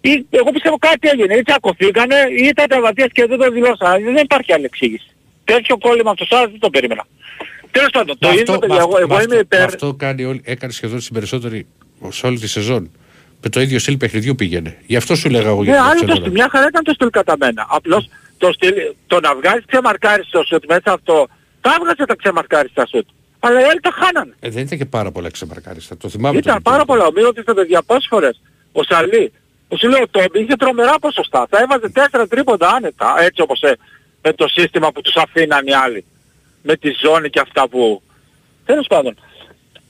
[0.01, 1.33] Ή, εγώ πιστεύω κάτι έγινε.
[1.35, 4.03] Ή τσακωθήκανε ή ήταν τραυματίας και δεν το δηλώσαν.
[4.03, 5.07] Δεν υπάρχει άλλη εξήγηση.
[5.53, 7.05] Τέτοιο κόλλημα από το Σάρας δεν το περίμενα.
[7.71, 9.39] Τέλος πάντων, το Με ίδιο αυτό- παιδιά, με εγώ, αυτό- εγώ με είμαι αυτό- με
[9.39, 9.63] υπέρ.
[9.73, 11.67] Αυτό κάνει όλη, έκανε σχεδόν στην περισσότερη,
[12.09, 12.91] σε όλη τη σεζόν.
[13.41, 14.77] Με το ίδιο στυλ παιχνιδιού πήγαινε.
[14.85, 16.19] Γι' αυτό σου λέγα εγώ για Ναι, την άλλο το Μπαρτσελώνα.
[16.21, 16.31] στυλ.
[16.31, 17.65] Μια χαρά ήταν το στυλ κατά μένα.
[17.69, 18.73] Απλώς το, στυλ,
[19.07, 21.27] το να βγάλεις ξεμαρκάριστο σουτ μέσα αυτό,
[21.61, 23.07] τα έβγαζε τα ξεμαρκάριστα σουτ.
[23.39, 24.33] Αλλά οι άλλοι τα χάνανε.
[24.39, 25.97] Ε, δεν ήταν και πάρα πολλά ξεμαρκάριστα.
[25.97, 26.37] Το θυμάμαι.
[26.37, 27.05] Ήταν τον πάρα ημιτελικό.
[27.05, 27.05] πολλά.
[27.05, 28.41] Ο Μύρωτης τα παιδιά πόσες φορές.
[28.71, 29.31] Ο Σαλή.
[29.67, 31.47] Ο σου λέω ο Τόμπι είχε τρομερά ποσοστά.
[31.49, 33.15] Θα έβαζε τέσσερα τρίποντα άνετα.
[33.19, 33.77] Έτσι όπως ε,
[34.21, 36.05] με το σύστημα που τους αφήναν οι άλλοι.
[36.63, 38.01] Με τη ζώνη και αυτά που...
[38.65, 39.15] Τέλος πάντων.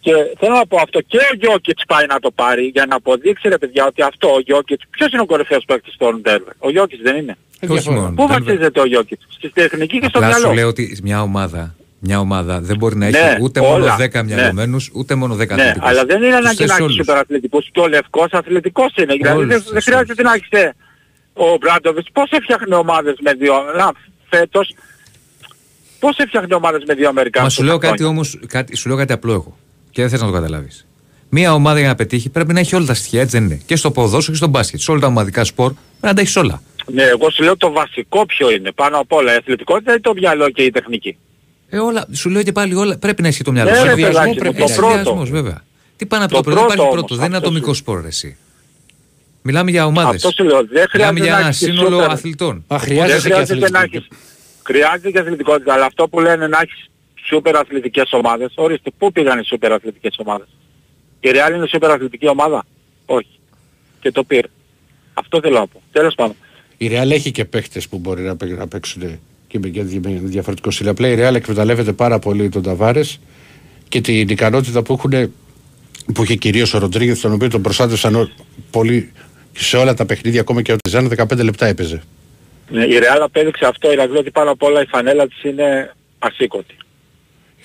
[0.01, 3.49] Και θέλω να πω αυτό και ο Γιώκητς πάει να το πάρει για να αποδείξει
[3.49, 4.83] ρε παιδιά ότι αυτό ο Γιώκητς...
[4.89, 7.37] Ποιος είναι ο κορυφαίος παίκτης των Ντέρβερ; Ο Γιώκητς δεν είναι.
[7.59, 7.95] Ε, Όχι διαφορά.
[8.01, 8.13] μόνο.
[8.15, 10.53] Πού Δεν- βασίζεται ο Γιώκητς; Στη τεχνική και στο Απλά σου μυαλό.
[10.55, 13.69] λέω ότι μια ομάδα, μια ομάδα δεν μπορεί να έχει Ναι, ούτε όλα.
[13.69, 14.23] μόνο 10 Ναι.
[14.35, 15.89] μυαλωμένους, ούτε μόνο 10 Ναι, αθλητικούς.
[15.89, 16.95] αλλά δεν είναι Τους ανάγκη θες να έχεις όλους.
[16.95, 17.69] σούπερ αθλητικούς.
[17.71, 19.13] Και ο Λευκός αθλητικός είναι.
[19.13, 20.23] Δηλαδή Όλους δεν, τους δεν χρειάζεται όλους.
[20.31, 20.73] να έχεις ε,
[21.33, 22.07] ο Μπράντοβιτς.
[22.13, 23.53] Πώς έφτιαχνε ομάδες με δύο...
[23.77, 23.91] Να,
[24.29, 24.73] φέτος...
[25.99, 27.47] Πώς έφτιαχνε ομάδες με δύο Αμερικάνους.
[27.49, 29.57] Μα σου λέω τόσα κάτι χρόνια; όμως, κάτι, σου λέω κάτι απλό εγώ.
[29.91, 30.85] Και δεν θες να το καταλάβεις.
[31.29, 33.61] Μια ομάδα για να πετύχει πρέπει να έχει όλα τα στοιχεία, έτσι δεν είναι.
[33.65, 34.79] Και στο ποδόσφαιρο και στο μπάσκετ.
[34.79, 36.61] Σε όλα τα ομαδικά σπορ πρέπει να τα έχεις όλα.
[36.85, 38.71] Ναι, εγώ σου λέω το βασικό ποιο είναι.
[38.71, 41.17] Πάνω απ' όλα η αθλητικότητα ή το μυαλό και η τεχνική;
[41.69, 42.97] Ε, όλα, σου λέω και πάλι όλα.
[42.97, 43.69] Πρέπει να έχει το μυαλό.
[43.69, 43.83] Ναι, σου.
[43.83, 44.93] ρε, Συνδυασμό παιδάκι μου, πρέπει- το ε, πρώτο.
[44.93, 45.61] συνδυασμός, βέβαια.
[45.95, 47.15] Τι πάνε από Το το πρώτο, δεν πρώτο υπάρχει όμως, πρώτο.
[47.21, 48.37] Δεν είναι αυτό ατομικό σου- σπορ, ρε, εσύ.
[49.41, 50.25] Μιλάμε για ομάδες.
[50.25, 50.65] Αυτό σου λέω.
[50.65, 52.09] Δεν Μιλάμε χρειάζεται για να ένα έχεις και σύνολο σούπερ.
[52.11, 52.63] αθλητών.
[52.67, 54.05] Μα Δεν χρειάζεται και χρειάζεται να αθλητική.
[54.11, 54.17] έχεις...
[54.63, 56.89] Χρειάζεται και αθλητικότητα, αλλά αυτό που λένε να έχεις
[57.23, 60.47] σούπερ αθλητικές ομάδες, ορίστε, πού πήγαν οι σούπερ αθλητικές ομάδες;
[61.19, 62.65] Η Real είναι σούπερ αθλητική ομάδα;
[63.05, 63.39] Όχι.
[63.99, 64.47] Και το πήρε.
[65.13, 65.81] Αυτό θέλω να πω.
[65.91, 66.35] Τέλος πάντων.
[66.77, 70.19] Η Real έχει και παίχτες που μπορεί να, παί- να παίξουν και με, και με
[70.23, 70.87] διαφορετικό στυλ.
[70.87, 73.19] Απλά η Real εκμεταλλεύεται πάρα πολύ τον Ταβάρες
[73.87, 75.33] και την ικανότητα που έχουν
[76.13, 78.29] που είχε κυρίως ο Ροντρίγκες, τον οποίο τον προστάτευσαν ό-
[79.53, 82.01] πολύ σε όλα τα παιχνίδια, ακόμα και ο Τιζάν 15 λεπτά έπαιζε.
[82.71, 86.75] Ναι, η Real απέδειξε αυτό, δηλαδή ότι πάνω απ' όλα η φανέλα της είναι ασήκωτη.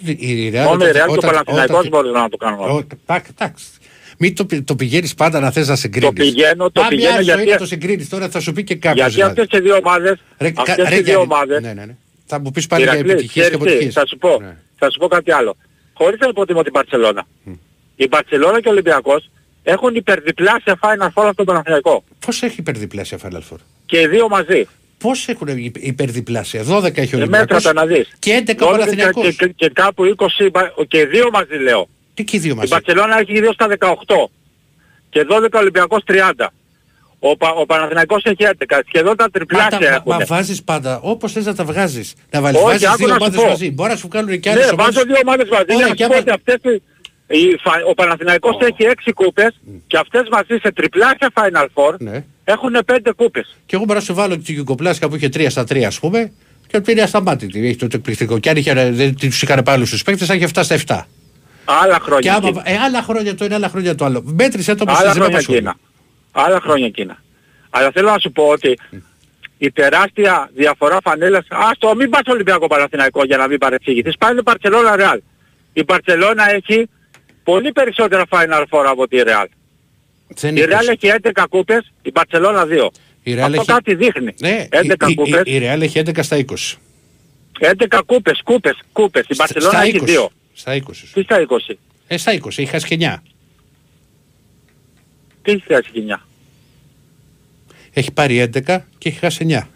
[0.05, 2.37] Η, η Real, Μόνο η όταν- Real και ο όταν- Παναθηναϊκός όταν- μπορεί να το
[2.37, 2.75] κάνουν αυτό.
[2.75, 3.65] Ω, τάκ, Εντάξει.
[4.19, 6.07] Μην το, πη- το πηγαίνεις πάντα να θες να συγκρίνεις.
[6.09, 9.15] Το πηγαίνω, το πηγαίνω γιατί- να το συγκρίνεις τώρα, θα σου πει και κάποιος.
[9.15, 10.19] Γιατί αυτές οι δύο ομάδες,
[10.57, 11.97] αυτές οι δύο ομάδες, Ναι, ναι, ναι.
[12.27, 13.95] Θα μου πεις πάλι για Ηρακλής, επιτυχίες και ξέρεις τι, αποτυχίες.
[13.95, 14.43] Θα σου πω,
[14.79, 15.57] θα σου πω κάτι άλλο.
[15.95, 17.27] Χωρίς να υποτιμώ την Παρσελώνα.
[17.97, 19.31] Η Παρσελώνα και ο Ολυμπιακός
[19.65, 22.05] έχουν υπερδιπλάσια Final Four στον Παναθηναϊκό.
[22.27, 23.57] Πώς έχει υπερδιπλάσια Final Four.
[23.87, 24.67] Και οι δύο μαζί.
[24.99, 28.09] Πώς έχουν υπ- υπερδιπλάσια; 12 έχει ο Ε, Ολυμπιακός μέτρα τα να δεις.
[28.19, 29.25] και 11 ο 12 Παναθηναϊκός.
[29.37, 31.89] και, και, και κάπου 20, πα- και οι δύο μαζί λέω.
[32.15, 34.31] Τι και οι δύο Η μαζί; Μπαρσελόνα έχει δύο στα 18
[35.11, 36.53] και 12 Ολυμπιακός 30.
[37.19, 38.81] Ο, Πα, ο Παναθηναϊκός έχει 11.
[38.87, 40.13] Σχεδόν τα τριπλάσια Πάντα, μα, έχουν.
[40.19, 42.15] μα βάζεις πάντα όπως θες να τα βγάζεις.
[42.31, 43.49] Να βάλεις Όχι, βάζεις άκου δύο να σου ομάδες πω.
[43.49, 43.71] μαζί.
[43.71, 44.95] Μπορεί να σου βγάλουν και άλλες Ναι, ομάδες.
[44.95, 45.65] βάζω δύο ομάδες μαζί.
[45.75, 46.94] Ωραία, να και σου πω άμα- ότι αυτές οι- η φα-
[47.89, 52.25] ο Παναθηναϊκός έχει 6 κούπες και αυτές μαζί σε τριπλάσια Final Four Ναι.
[52.45, 53.57] έχουν 5 κούπες.
[53.67, 56.33] Και εγώ μπορώ να σου βάλω τη Γιουγκοπλάσκα που είχε 3 στα 3 ας πούμε
[56.67, 57.67] και ότι είναι ασταμάτητη.
[57.67, 58.39] Έχει το εκπληκτικό.
[58.39, 61.07] Και αν είχε, δεν τους είχαν πάρει όλους τους παίκτες, θα είχε 7 στα 7.
[61.65, 62.63] Άλλα Και χρόνια άμα, εκείνα.
[62.71, 64.23] ε, άλλα χρόνια το ένα, άλλα χρόνια το άλλο.
[64.27, 65.75] Μέτρησε το Άλλα μας χρόνια εκείνα.
[66.33, 67.23] Άλλα χρόνια εκείνα.
[67.71, 68.79] Αλλά θέλω να σου πω ότι
[69.59, 71.47] η τεράστια διαφορά φανέλας...
[71.49, 74.17] Άστο, μην πας στο Ολυμπιακό Παναθηναϊκό για να μην παρεξηγηθείς.
[74.19, 75.21] Πάει η Παρσελώνα Ρεάλ.
[75.73, 76.89] Η Παρσελώνα έχει
[77.45, 79.49] πολύ περισσότερα Final Four από τη Ρεάλ.
[80.29, 82.91] Δεν Η Ρεάλ έχει 11 κούπες, η Παρσελώνα 2.
[83.23, 84.35] Η Real Αυτό έχει- κάτι δείχνει.
[84.41, 86.79] Ναι, 11 η, η, κούπες, η, η Real έχει 11 στα 20.
[87.61, 89.25] 11 κούπες, κούπες, κούπες.
[89.29, 90.05] Η Στα- Παρσελώνα στα έχει 20.
[90.05, 90.27] 2.
[90.53, 90.81] Στα 20.
[91.13, 91.79] Τι στα 20.
[92.07, 93.23] Ε, στα 20, είχα και 9.
[95.43, 96.21] Τι στα 9.
[97.93, 99.69] Έχει πάρει 11 και έχει χάσει 9.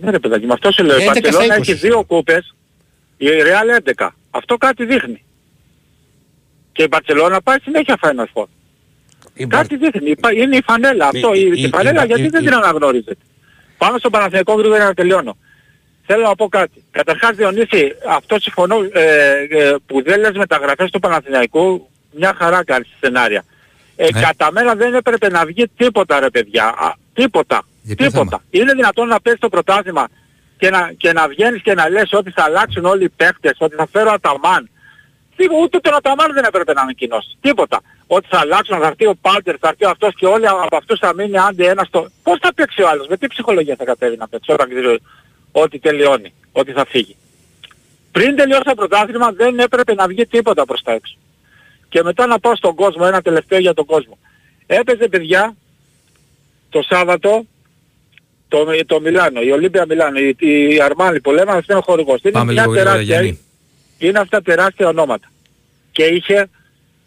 [0.00, 0.98] Ναι ρε παιδάκι, με αυτό σου λέω.
[0.98, 1.60] Η 11 στα Παρσελώνα 20.
[1.60, 2.54] έχει δύο κούπες,
[3.16, 4.14] η Ρεάλ 11.
[4.30, 5.22] Αυτό κάτι δείχνει.
[6.72, 8.44] Και η Μπαρσελόνα πάει συνέχεια Final Four.
[9.34, 10.10] Η Μπαρ- Κάτι δείχνει.
[10.10, 11.34] Υπά- Είναι η φανέλα αυτό.
[11.34, 13.16] Η- Η, η- η φανέλα η- γιατί η- δεν η- την αναγνωρίζετε.
[13.78, 15.36] Πάμε στο Παναθηναϊκό γρήγορα για να τελειώνω.
[16.06, 16.84] Θέλω να πω κάτι.
[16.90, 22.88] Καταρχάς Διονύση, αυτό συμφωνώ ε, ε, που δεν λες μεταγραφές του Παναθηναϊκού, μια χαρά κάνεις
[23.00, 23.44] σενάρια.
[23.96, 24.20] Ε, Ναι.
[24.20, 26.64] Κατά μένα δεν έπρεπε να βγει τίποτα ρε παιδιά.
[26.66, 27.62] Α, τίποτα.
[27.82, 28.24] Για ποιο τίποτα.
[28.24, 30.08] θέμα; Είναι δυνατόν να παίζει το πρωτάθλημα
[30.58, 33.74] και να, και να βγαίνεις και να λες ότι θα αλλάξουν όλοι οι παίχτες, ότι
[33.76, 34.70] θα φέρω Αταμάν.
[35.36, 37.36] Τι, ούτε τον Αταμάν δεν έπρεπε να ανακοινώσει.
[37.40, 37.80] Τίποτα.
[38.06, 41.14] Ότι θα αλλάξουν, θα έρθει ο Πάντερ, θα έρθει αυτός και όλοι από αυτούς θα
[41.14, 42.08] μείνει άντε ένα στο...
[42.22, 44.98] Πώς θα παίξει ο άλλος, με τι ψυχολογία θα κατέβει να παίξει όταν ξέρει
[45.52, 47.16] ότι τελειώνει, ότι θα φύγει.
[48.12, 51.16] Πριν τελειώσει το πρωτάθλημα δεν έπρεπε να βγει τίποτα προς τα έξω.
[51.88, 54.18] Και μετά να πάω στον κόσμο, ένα τελευταίο για τον κόσμο.
[54.66, 55.56] Έπαιζε παιδιά
[56.68, 57.44] το Σάββατο
[58.48, 60.36] το, το Μιλάνο, η Ολύμπια Μιλάνο, η,
[60.74, 62.20] η Αρμάνη που λέμε αυτό είναι ο χορηγός.
[62.22, 63.40] Είναι Πάμε μια λίγο γρήγορα, τεράστια- Γιάννη.
[64.06, 65.28] Είναι αυτά τεράστια ονόματα.
[65.92, 66.48] Και είχε,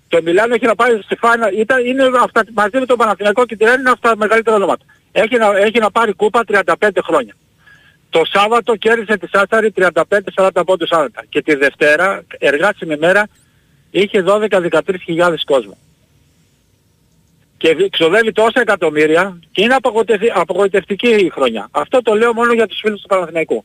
[0.07, 3.55] το Μιλάνο έχει να πάει στη φάνα, ήταν, είναι αυτά, μαζί με τον Παναθηναϊκό και
[3.55, 4.85] την Ρένη είναι αυτά τα μεγαλύτερα ονόματα.
[5.11, 7.33] Έχει να, έχει να πάρει κούπα 35 χρόνια.
[8.09, 9.73] Το Σάββατο κέρδισε τη Σάσταρη
[10.35, 11.23] 35-40 πόντους άνετα.
[11.29, 13.27] Και τη Δευτέρα, εργάσιμη μέρα,
[13.91, 15.77] είχε 12-13 χιλιάδες κόσμο.
[17.57, 21.67] Και δι- ξοδεύει τόσα εκατομμύρια και είναι απογοητευ- απογοητευτική η χρονιά.
[21.71, 23.63] Αυτό το λέω μόνο για τους φίλους του Παναθηναϊκού.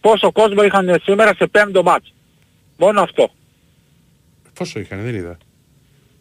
[0.00, 2.12] Πόσο κόσμο είχαν σήμερα σε πέμπτο μάτς.
[2.82, 3.30] Μόνο αυτό.
[4.54, 5.38] Πόσο είχαν, δεν είδα.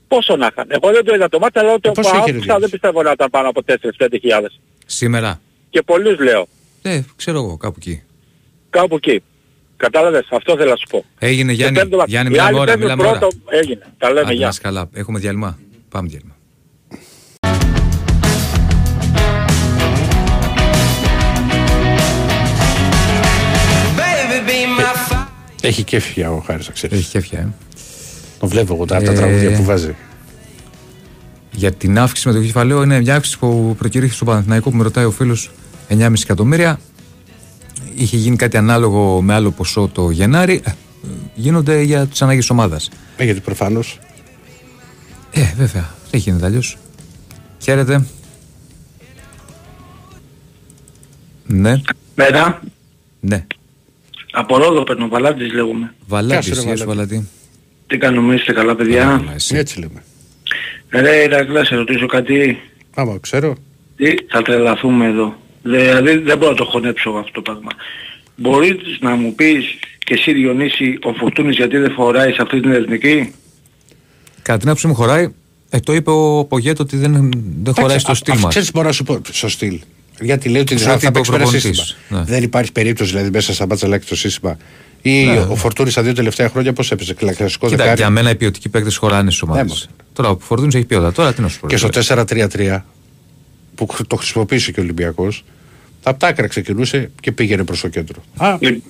[0.07, 0.65] Πόσο να είχαν.
[0.69, 2.69] Εγώ δεν το είδα το μάτς, αλλά ότι Ε, ο πόσο είχε Παόκ διάρκεια; δεν
[2.69, 4.59] πιστεύω να ήταν πάνω από 4-5 χιλιάδες.
[4.85, 5.41] Σήμερα.
[5.69, 6.47] Και πολλούς λέω.
[6.81, 8.03] Ε, ξέρω εγώ, κάπου εκεί.
[8.69, 9.23] Κάπου εκεί.
[9.77, 11.05] Κατάλαβες, αυτό θέλω να σου πω.
[11.19, 12.09] Έγινε Σε Γιάννη, πέμπτο μάτς.
[12.09, 13.19] Γιάννη Οι μιλάμε άλλοι ώρα, παίζουν μιλάμε ώρα.
[13.19, 13.85] πρώτο, Έγινε.
[13.97, 14.47] Τα λέμε, Άντε, να γεια.
[14.47, 14.89] είσαι καλά.
[14.93, 15.59] Έχουμε διάλειμμα.
[15.89, 16.30] Πάμε διάλειμμα.
[25.61, 26.99] Έχει κέφια ο Χάρης, να ξέρεις.
[26.99, 27.47] Έχει κέφια, ε.
[28.39, 29.95] Τον βλέπω εγώ τα, τα Ε, τραγούδια που βάζει.
[31.51, 34.83] Για την αύξηση με το κεφαλαίο είναι μια αύξηση που προκυρήθηκε στο Παναθηναϊκό που με
[34.83, 35.51] ρωτάει ο φίλος
[35.89, 36.79] 9,5 εκατομμύρια.
[37.95, 40.61] Είχε γίνει κάτι ανάλογο με άλλο ποσό το Γενάρη.
[40.65, 40.71] Ε,
[41.35, 42.89] γίνονται για τις ανάγκες ομάδας.
[43.17, 43.99] Ε, γιατί προφανώς
[45.31, 45.89] Ε, βέβαια.
[46.11, 46.77] Δεν γίνεται αλλιώς.
[47.61, 48.05] Χαίρετε.
[51.47, 51.81] Ναι,
[52.15, 52.61] Μέρα,
[53.19, 53.45] ναι.
[54.31, 55.93] Από Ρόδο παίρνω, Βαλάντης λέγομαι.
[56.07, 57.13] Βαλάτη, Κάτσε, ρε, γεια σου Βαλάτη.
[57.13, 57.29] Βαλάτη.
[57.87, 59.55] Τι κάνουμε, είστε καλά παιδιά; Καλά, εσύ.
[59.55, 60.03] έτσι λέμε.
[60.89, 62.59] Ρε Ηρακλά, σε ρωτήσω κάτι.
[62.95, 63.55] Άμα ξέρω,
[63.97, 65.35] Τι, θα τρελαθούμε εδώ.
[65.63, 67.69] Δηλαδή δεν μπορώ να το χωνέψω αυτό το πράγμα.
[68.35, 69.65] Μπορείς να μου πεις
[69.97, 73.33] και εσύ Διονύση ο Φορτούνης γιατί δεν φοράει σε αυτή την εθνική;
[74.41, 75.33] Κατά την άποψή μου χωράει.
[75.69, 77.31] Ε, το είπε ο Πογέτο ότι δεν,
[77.63, 78.49] δεν χωράει στο στυλ μας.
[78.49, 79.79] Ξέρεις μπορώ να σου πω στο στυλ.
[80.21, 81.77] Γιατί λέει ότι Σε θα, ό,τι θα είπε ο παίξει με ένα προπονητής.
[81.87, 82.19] σύστημα.
[82.19, 82.25] Ναι.
[82.25, 84.57] Δεν υπάρχει περίπτωση δηλαδή μέσα στα μπατσαλάκια το σύστημα.
[85.01, 85.39] Ή Ναι.
[85.39, 87.95] ο Φορτούνης τα δύο τελευταία χρόνια πώς έπαιζε κλασικό Κοίτα, δεκάρι.
[88.01, 89.63] για μένα οι ποιοτικοί παίκτες χωράνε στις ομάδες.
[89.63, 89.85] Ναι, μωρέ.
[90.13, 91.11] Τώρα ο Φορτούνης έχει ποιότητα.
[91.11, 91.67] Τώρα τι να σου πω.
[91.67, 92.23] Και στο ρε.
[92.23, 92.85] 4-3-3
[93.75, 95.43] που το χρησιμοποίησε και ο Ολυμπιακός
[96.03, 98.23] από τα άκρα ξεκινούσε και πήγαινε προς το κέντρο.
[98.37, 98.81] Α, Λι-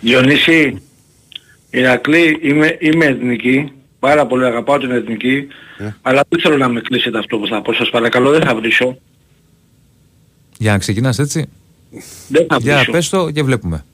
[0.00, 0.82] Διονύση,
[1.70, 3.72] Ηρακλή, είμαι, είμαι εθνική.
[3.98, 5.46] Πάρα πολύ αγαπάω την εθνική.
[5.78, 5.94] Ναι.
[6.02, 7.72] Αλλά δεν θέλω να με κλείσετε αυτό που θα πω.
[7.72, 8.98] Σας παρακαλώ δεν θα βρίσω.
[10.58, 11.46] Για να ξεκινάς έτσι.
[12.28, 12.90] Δεν θα Για βρίσω.
[12.90, 13.84] πες το και βλέπουμε.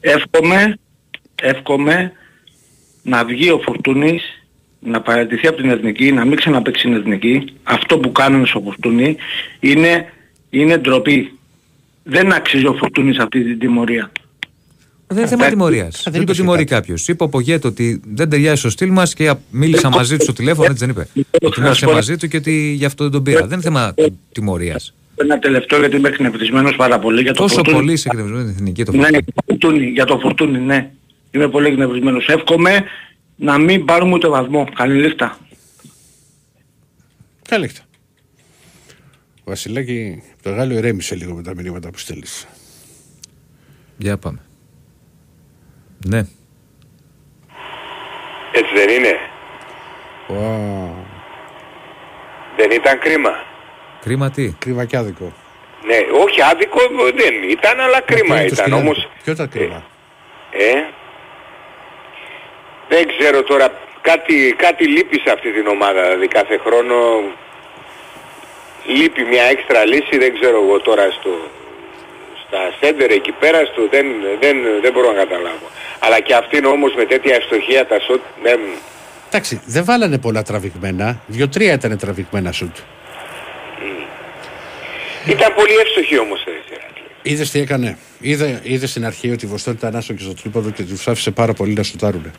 [0.00, 0.78] Εύχομαι,
[1.42, 2.12] εύχομαι
[3.02, 4.22] να βγει ο Φορτούνης,
[4.80, 7.44] να παρατηθεί από την Εθνική, να μην ξαναπαίξει την Εθνική.
[7.62, 9.16] Αυτό που κάνουν στο Φορτούνη
[9.60, 10.12] είναι,
[10.50, 11.32] είναι ντροπή.
[12.02, 14.12] Δεν αξίζει ο Φορτούνης αυτή την τιμωρία.
[15.06, 15.94] Δεν είναι θέμα δεν- τιμωρίας.
[16.04, 16.80] δεν Δεν το είπες τιμωρεί κάτι.
[16.80, 17.08] κάποιος.
[17.08, 20.70] Είπε ο Πογέτο ότι δεν ταιριάζει στο στυλ μας και μίλησα μαζί του στο τηλέφωνο,
[20.70, 21.06] έτσι δεν είπε.
[21.42, 23.40] Ότι μίλησε μαζί του και ότι γι' αυτό δεν τον πήρα.
[23.40, 23.94] Δεν είναι θέμα
[24.32, 24.94] τιμωρίας.
[25.22, 27.76] Ένα τελευταίο γιατί είμαι εκνευρισμένος πάρα πολύ για το Τόσο Φορτούνη.
[27.76, 29.20] πολύ σε εκνευρισμένος την εθνική το Ναι, Φορτούνη.
[29.22, 30.90] για το Φορτούνη, για το Φορτούνη, ναι.
[31.30, 32.26] Είμαι πολύ εκνευρισμένος.
[32.26, 32.84] Εύχομαι
[33.36, 34.68] να μην πάρουμε ούτε βαθμό.
[34.74, 35.38] Καλή νύχτα.
[37.48, 37.82] καλή νύχτα.
[39.44, 42.46] Βασιλάκη, το Γάλλο ηρέμησε λίγο με τα μηνύματα που στέλνεις.
[43.96, 44.38] Για πάμε.
[46.06, 46.18] Ναι.
[48.52, 49.14] Έτσι δεν είναι;
[50.28, 50.90] Wow.
[52.56, 53.30] Δεν ήταν κρίμα.
[54.04, 55.32] Κρίμα τι; Κρίμα και άδικο.
[55.86, 56.80] Ναι, όχι άδικο
[57.20, 58.56] δεν ήταν, αλλά κρίμα Ποιο είναι το ήταν.
[58.56, 59.82] σκυλάδικο; Όμως, Ποιο ήταν κρίμα;
[60.50, 60.72] ε,
[62.88, 63.66] δεν ξέρω τώρα,
[64.00, 66.02] κάτι, κάτι λείπει σε αυτή την ομάδα.
[66.02, 66.94] Δηλαδή κάθε χρόνο
[68.86, 71.30] λείπει μια έξτρα λύση, δεν ξέρω εγώ τώρα στο,
[72.46, 74.06] στα σέντερ εκεί πέρα, στο, δεν,
[74.40, 75.66] δεν, δεν μπορώ να καταλάβω.
[75.98, 78.60] Αλλά και αυτήν όμως με τέτοια ευστοχία τα σωτ, δεν,
[79.28, 81.20] Εντάξει, δεν βάλανε πολλά τραβηγμένα.
[81.26, 82.76] Δύο-τρία ήταν τραβηγμένα σουτ.
[85.28, 86.40] Ήταν πολύ εύστοχη όμως.
[86.44, 87.02] ε, Ηρακλή.
[87.22, 87.98] Είδες τι έκανε.
[88.20, 91.30] Είδε, είδε στην αρχή ότι η Βοστόνη ήταν άσο και στο τρίποδο και του άφησε
[91.30, 92.30] πάρα πολύ να σουτάρουν.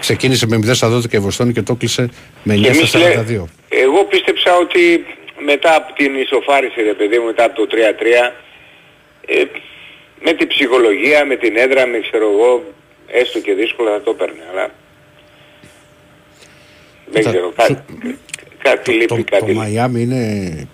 [0.00, 2.08] Ξεκίνησε με 0 στα 12 και η Βοστόνη και το κλείσε
[2.42, 3.44] με 9 Και εμείς στα λέ- 42.
[3.68, 5.04] Εγώ πίστεψα ότι
[5.44, 8.32] μετά από την ισοφάριση, ρε παιδί μου, μετά από το 3-3,
[9.26, 9.42] ε,
[10.24, 12.64] με την ψυχολογία, με την έδρα, με ξέρω εγώ,
[13.06, 14.42] έστω και δύσκολα θα το έπαιρνε.
[14.52, 14.70] Αλλά
[17.10, 17.76] δεν Κοίτα, ξέρω, κάτι,
[18.62, 19.56] κάτι λείπει, Το, το κάτι λείπει.
[19.58, 20.22] Μαϊάμι είναι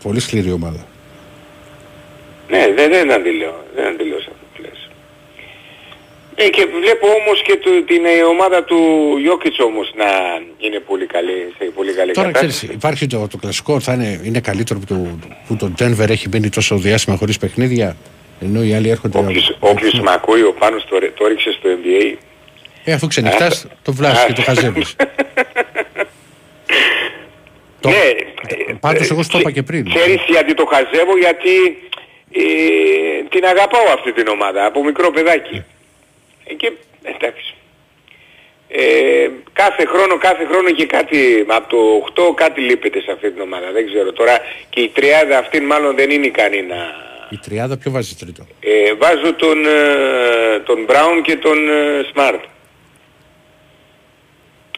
[0.02, 0.86] πολύ σκληρή ομάδα.
[2.48, 4.88] Ναι, δεν, δεν αντιλέω, δεν αντιλέω σε αυτό που λες.
[6.34, 8.78] Ε, και βλέπω όμως και του, την ε, ομάδα του
[9.20, 10.04] Γιώκητς όμως να
[10.58, 12.56] είναι πολύ καλή, σε πολύ καλή Τώρα κατάσταση.
[12.56, 16.28] ξέρεις, υπάρχει το, το κλασικό, θα είναι, είναι καλύτερο που το, που το Denver έχει
[16.28, 17.96] μείνει τόσο διάστημα χωρίς παιχνίδια,
[18.40, 19.18] ενώ οι άλλοι έρχονται...
[19.18, 22.16] Όποιος, όποιος με ακούει ο Πάνος το, ρε- το ρίξε στο NBA.
[22.84, 24.96] Ε, αφού ξενυχτάς, το βλάσεις και το χαζεύεις.
[27.80, 29.84] Το- ναι, Πάντως ε, εγώ σου το είπα και πριν.
[29.94, 31.50] Ξέρεις γιατί το χαζεύω, γιατί
[32.32, 35.64] ε, την αγαπάω αυτή την ομάδα από μικρό παιδάκι.
[36.44, 37.54] Ε, και εντάξει.
[38.68, 41.68] Ε, κάθε χρόνο, κάθε χρόνο και κάτι, από
[42.14, 43.72] το 8 κάτι λείπεται σε αυτή την ομάδα.
[43.72, 47.04] Δεν ξέρω τώρα και η τριάδα αυτή μάλλον δεν είναι ικανή να...
[47.30, 52.40] Η τριάδα ποιο βάζει τρίτο; Ε, βάζω τον, ε, τον Brown και τον ε, Smart.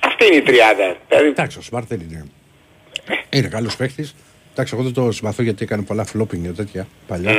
[0.01, 0.97] Αυτή είναι η τριάδα.
[1.09, 2.27] Δηλαδή, Εντάξει, ο Smart δεν είναι.
[3.31, 4.15] Είναι καλός παίχτης.
[4.61, 7.31] Εντάξει, εγώ δεν το συμπαθώ γιατί έκανε πολλά flopping και τέτοια παλιά.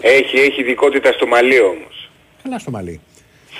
[0.00, 2.10] έχει, έχει ειδικότητα στο μαλλί όμως.
[2.42, 3.00] Καλά στο μαλλί.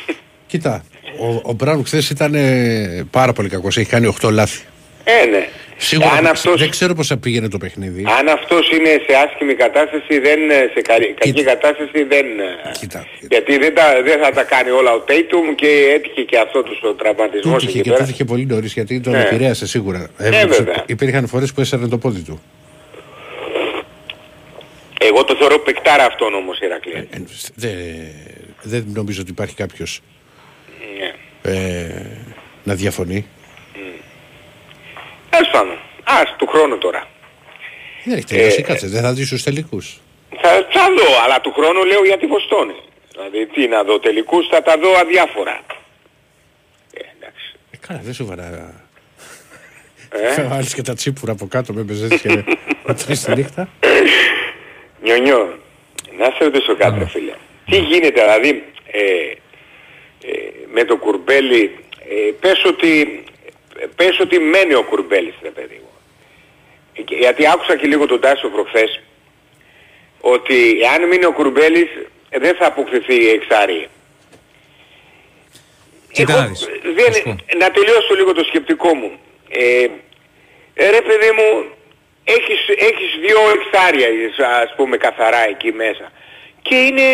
[0.51, 0.85] Κοίτα,
[1.21, 3.77] ο, ο Μπράουν χθες ήταν ε, πάρα πολύ κακός.
[3.77, 4.65] Έχει κάνει 8 λάθη.
[5.05, 5.49] Ε, ναι.
[5.79, 8.05] Σίγουρα αν, αυτός, δεν ξέρω πώς θα πήγαινε το παιχνίδι.
[8.19, 11.51] αν αυτός είναι σε άσχημη κατάσταση, δεν, ε, σε καλή, κακή Κοίτα.
[11.55, 12.27] κατάσταση δεν...
[12.27, 13.07] ε, Κοίτα.
[13.29, 16.79] Γιατί δεν, τα, δεν θα τα κάνει όλα ο Tatum και έτυχε και αυτό τους
[16.83, 18.05] ο Του τραυματισμός έτυχε εκεί και του πέρα.
[18.05, 19.21] έτυχε πολύ νωρίς γιατί τον Ναι.
[19.23, 20.09] επηρέασε σίγουρα.
[20.19, 20.83] Ε, Έβλεψε- βέβαια.
[20.87, 22.41] υπήρχαν φορές που έσαιρνε το πόδι του.
[25.01, 26.93] Εγώ το θεωρώ παικτάρα αυτόν όμως Ηρακλή.
[26.93, 27.07] Ε,
[27.55, 27.73] δεν,
[28.63, 30.01] δεν νομίζω ότι υπάρχει κάποιος
[30.99, 31.53] Ναι.
[31.53, 32.07] ε,
[32.65, 33.27] να διαφωνεί.
[35.31, 35.79] Τέλος πάντων.
[36.05, 37.09] Ας, του χρόνου τώρα.
[38.05, 40.01] Δεν έχει τελειώσει, Ε, κάτσε, δεν θα δεις στους τελικούς.
[40.41, 42.75] Θα, θα δω, αλλά του χρόνου λέω για τη Βοστόνη.
[43.13, 45.61] Δηλαδή τι να δω τελικούς, θα τα δω αδιάφορα.
[46.95, 47.55] Ε, εντάξει.
[47.71, 48.75] Ε, καλά, δεν σοβαρά.
[50.11, 52.29] Ε, Θα βάλεις και τα τσίπουρα από κάτω με μπεζές και
[52.87, 53.69] με τρεις τη νύχτα.
[55.07, 55.59] Νιονιό,
[56.19, 57.33] να σε ρωτήσω κάτι ρε φίλε.
[57.71, 63.25] Τι γίνεται δηλαδή ε, ε, με το κουρμπέλι, ε, πες, ότι,
[63.97, 65.91] πες ότι μένει ο κουρμπέλης ρε παιδί μου.
[66.95, 69.01] Ε, και- Γιατί άκουσα και λίγο τον Τάσο προχθές
[70.21, 71.89] ότι αν μείνει ο κουρμπέλης
[72.29, 73.89] ε, δεν θα αποκτηθεί η εξάρι.
[76.13, 76.69] Κοίτα Εγώ, να δεις.
[76.95, 77.37] δεν- Θα σου πω.
[77.59, 79.19] να τελειώσω λίγο το σκεπτικό μου.
[79.49, 79.87] Ε,
[80.75, 81.65] ε, ρε παιδί μου,
[82.35, 84.09] έχεις, έχεις δύο εξάρια
[84.65, 86.07] ας πούμε καθαρά εκεί μέσα.
[86.67, 87.07] Και είναι,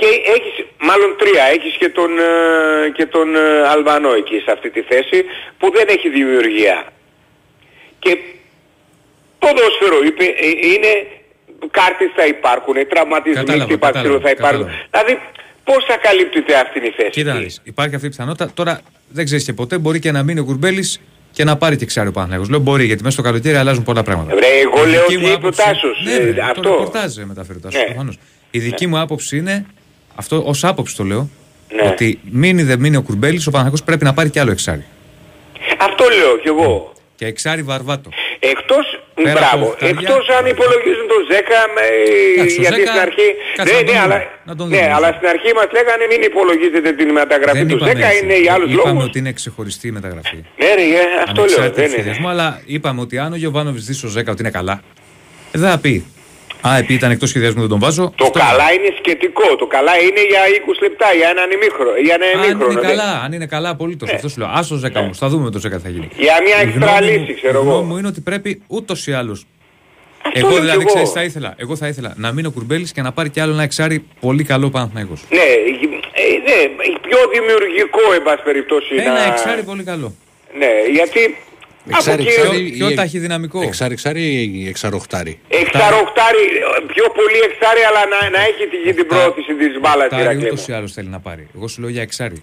[0.00, 0.56] και έχεις,
[0.88, 5.18] μάλλον τρία, έχεις και τον, ε, και τον ε, Αλβανό εκεί σε αυτή τη θέση
[5.58, 6.78] που δεν έχει δημιουργία.
[7.98, 8.12] Και
[9.38, 10.92] ποδόσφαιρο είπε, ε, είναι,
[11.70, 14.66] κάρτες θα υπάρχουν, τραυματισμοί Κατάλαβα, και υπαρξίλο θα κατάλαβα, υπάρχουν.
[14.90, 15.12] Δηλαδή
[15.64, 18.50] πώς θα καλύπτεται αυτή η θέση; Κοίτα να δεις, υπάρχει αυτή η πιθανότητα.
[18.54, 20.84] Τώρα δεν ξέρεις και ποτέ, μπορεί και να μείνει ο Κουρμπέλη
[21.38, 22.48] και να πάρει και ξάρι ο Παναθηναϊκός.
[22.50, 24.34] Λέω μπορεί, γιατί μέσα στο καλοκαίρι αλλάζουν πολλά πράγματα.
[24.34, 26.60] Βρε, εγώ Η λέω δική ότι μου είπε ο άποψη- Τάσος, Ναι, ε, ρε, αυτό.
[26.60, 27.86] Το ρεπορτάζ μεταφέρει ο Τάσος, Ναι.
[27.86, 28.18] προφανώς.
[28.50, 29.66] Η δική μου άποψη είναι,
[30.14, 31.30] αυτό ως άποψη το λέω,
[31.82, 31.88] Ναι.
[31.90, 34.84] ότι μείνει δεν μείνει ο Κουρμπέλης, ο Παναθηναϊκός πρέπει να πάρει και άλλο εξάρι.
[35.80, 36.92] Αυτό λέω κι εγώ.
[37.16, 38.10] Και εξάρι βαρβάτο.
[38.38, 39.07] Εκτός, Πέρα από
[39.38, 39.96] μπράβο, οχτάρια.
[40.02, 41.84] εκτός αν υπολογίζουν τον Ζέκα, με,
[42.36, 43.28] Εντάξει, ο γιατί Ζέκα, στην αρχή,
[43.58, 44.92] κάτσε ναι, να τον ναι, δούμε, αλλά, να τον ναι, δούμε.
[44.96, 48.20] αλλά στην αρχή μας λέγανε μην υπολογίζετε την μεταγραφή του είπαμε Ζέκα, έτσι.
[48.24, 49.04] είναι για άλλους Είπαμε λόγους.
[49.08, 50.38] ότι είναι ξεχωριστή η μεταγραφή.
[50.60, 51.88] Ναι, ρε, ε, αυτό λέω, Ανεξάρτητα δεν του είναι.
[51.94, 54.76] σχεδιασμού, αλλά είπαμε ότι αν ο Γιωβάνοβιτς δει στο 10 ότι είναι καλά,
[55.52, 55.94] ε, δεν θα πει.
[56.68, 58.12] Α, επειδή ήταν εκτός σχεδιασμού δεν τον βάζω.
[58.16, 61.90] Το αυτό καλά είναι σκετικό, το καλά είναι για 20 λεπτά, για έναν ημίχρονο.
[62.04, 62.86] Για ένα Αν ημίχρονο, είναι ναι.
[62.88, 64.12] καλά, αν είναι καλά απολύτως.
[64.12, 64.48] Αυτό σου λέω.
[64.52, 65.18] Άσο 10 όμως.
[65.18, 66.08] Θα δούμε με το 10 θα γίνει.
[66.16, 67.82] Για μια Η εξτρά γνώμη μου- λύση, ξέρω Η γνώμη εγώ.
[67.86, 69.32] μου είναι ότι πρέπει ούτως ή άλλω.
[70.22, 70.92] Αυτό Εγώ λέω δηλαδή κι εγώ.
[70.94, 71.54] ξέρεις, θα ήθελα.
[71.56, 74.44] Εγώ θα ήθελα να μείνει ο Κουρμπέλης και να πάρει κι άλλο ένα εξάρι πολύ
[74.44, 75.20] καλό Παναθηναϊκός.
[75.30, 76.58] Ναι, ε, ναι,
[77.08, 78.94] πιο δημιουργικό, εν πάση περιπτώσει.
[78.96, 80.14] Ένα να- εξάρι πολύ καλό.
[80.58, 81.36] Ναι, γιατί
[81.90, 82.62] Εξάρι, από εκεί εξάρι.
[82.62, 83.62] Πιο, πιο ή- ταχυδυναμικό.
[83.62, 84.22] Εξάρι, εξάρι
[84.54, 85.40] ή εξαροχτάρι.
[85.48, 86.44] εξαροχτάρι,
[86.94, 90.68] πιο πολύ εξάρι, αλλά να, να έχει την, την πρόθεση της μπάλας, Εξάρι Ηρακλή ούτως
[90.68, 91.48] ή άλλως θέλει να πάρει.
[91.56, 92.42] Εγώ σου λέω για εξάρι.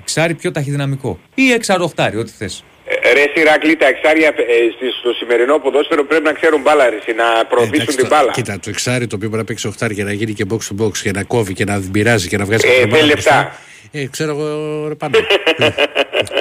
[0.00, 1.18] Εξάρι πιο ταχυδυναμικό.
[1.34, 2.64] Ή εξαροχτάρι, ό,τι θες.
[3.02, 4.32] Ε, Ρε Σιρακλή, τα εξάρια ε,
[4.76, 8.14] στη- στο σημερινό ποδόσφαιρο πρέπει να ξέρουν μπάλα, ρε, εσύ, να προωθήσουν Εντάξει, την το-
[8.14, 8.30] μπάλα.
[8.32, 10.84] Κοίτα, το εξάρι το οποίο μπορεί να παίξει οχτάρι για να γίνει και box to
[10.84, 13.58] box και να κόβει και να πειράζει και να βγάζει Ε, την μπάλα θέλει μπροστά.
[13.92, 13.98] Λεφτά.
[13.98, 15.18] Ε, ξέρω εγώ ρε πάνω.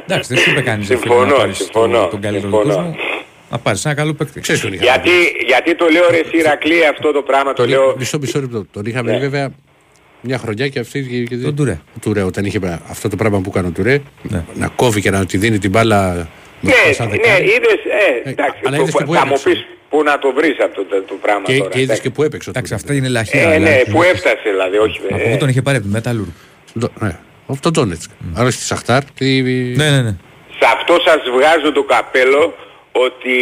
[0.05, 2.75] Εντάξει, δεν σου είπε κανείς Συμφωνώ, να πάρεις συμφωνώ, τον καλύτερο του συμφωνώ.
[2.83, 2.95] κόσμου.
[3.49, 4.39] Να πάρεις ένα καλό παίκτη.
[4.41, 5.09] Ξέρεις τον είχα Γιατί,
[5.47, 7.95] γιατί το λέω ρε Σιρακλή αυτό το πράγμα, το Τον- λέω...
[7.97, 8.65] Μισό μισό λεπτό.
[8.71, 9.17] Τον είχαμε Ναι.
[9.17, 9.49] δει βέβαια
[10.21, 11.01] μια χρονιά και αυτή.
[11.03, 11.79] και- και- Τον Τουρέ.
[11.95, 14.43] Ο Τουρέ, όταν είχε πα- αυτό το πράγμα που έκανε ο Τουρέ, Ναι.
[14.53, 16.27] να κόβει και να τη δίνει την μπάλα
[16.59, 17.43] με Ναι, σαν ναι, δεκάρι.
[17.45, 17.79] είδες,
[18.23, 19.49] ε, Ε, εντάξει, αλλά είδες και που θα μου έπαιξε.
[19.49, 21.69] πεις, Πού να το βρεις αυτό το, το πράγμα Και, τώρα.
[21.69, 22.01] και είδες εντάξει.
[22.01, 22.49] και που έπαιξε.
[22.49, 22.83] Εντάξει, τότε.
[22.83, 23.41] αυτά είναι λαχεία.
[23.41, 23.91] Ε, ναι, δηλαδή.
[23.91, 24.99] που έφτασε δηλαδή, όχι.
[25.11, 26.31] Από ε, πού τον είχε πάρει από τη Metalurg.
[26.79, 27.17] Το- ναι.
[27.47, 28.09] Από τον Ντόνετσκ.
[28.35, 29.03] Άρα στη Σαχτάρ.
[29.11, 29.41] Τη...
[29.75, 30.15] Ναι, ναι, ναι.
[30.59, 32.55] Σε αυτό σας βγάζω το καπέλο
[32.91, 33.37] ότι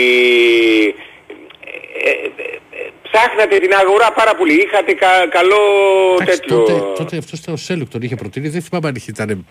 [2.04, 4.54] ε, ε, ε, ψάχνατε την αγορά πάρα πολύ.
[4.54, 5.58] Είχατε κα- καλό
[6.22, 6.58] Εντάξει, τέτοιο...
[6.58, 8.48] τότε, τότε αυτός ο Σέλουκ τον είχε προτείνει.
[8.50, 9.46] Δεν θυμάμαι αν είχε, ήταν,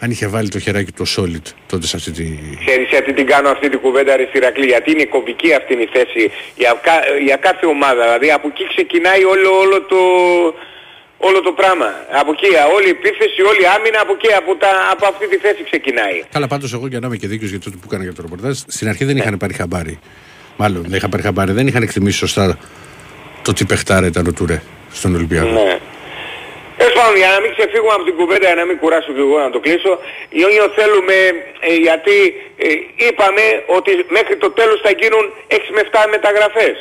[0.00, 2.24] αν είχε βάλει το χεράκι του Solid τότε σε αυτή τη...
[2.66, 5.90] Ξέρεις γιατί την κάνω αυτή την κουβέντα ρε Ηρακλή, γιατί είναι κομβική αυτή είναι η
[5.92, 8.02] θέση για, κα- για κάθε ομάδα.
[8.04, 9.96] Δηλαδή από εκεί ξεκινάει όλο, όλο, το,
[11.28, 11.88] όλο το πράγμα.
[12.20, 15.36] Από εκεί, όλη η επίθεση, όλη η άμυνα, από εκεί, από, τα, από αυτή τη
[15.44, 16.18] θέση ξεκινάει.
[16.34, 18.56] Καλά, πάντως εγώ για να είμαι και δίκαιος για τότε που έκανα για το ρεπορτάζ,
[18.76, 19.98] στην αρχή δεν είχαν πάρει χαμπάρι.
[20.56, 22.58] Μάλλον δεν είχαν πάρει χαμπάρι, δεν είχαν εκτιμήσει σωστά
[23.42, 24.58] το τι παιχτάρα ήταν ο Τουρέ
[24.98, 25.48] στον Ολυμπιακό.
[25.60, 25.78] Ναι.
[26.80, 29.38] Τέλος πάντων, για να μην ξεφύγουμε από την κουβέντα, για να μην κουράσω και εγώ
[29.46, 29.92] να το κλείσω,
[30.40, 31.16] Ιόνιο θέλουμε,
[31.68, 32.16] ε, γιατί
[32.66, 32.68] ε,
[33.08, 33.44] είπαμε
[33.78, 36.76] ότι μέχρι το τέλος θα γίνουν 6 με 7 μεταγραφές.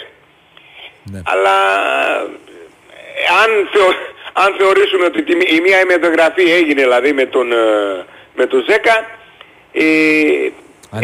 [1.12, 1.20] Ναι.
[1.34, 1.56] Αλλά
[3.20, 4.00] ε, αν, θεω-
[4.44, 8.96] αν θεωρήσουμε ότι τη, η μία μεταγραφή έγινε δηλαδή με τον, ε, με τον Ζέκα,
[9.72, 9.84] ε,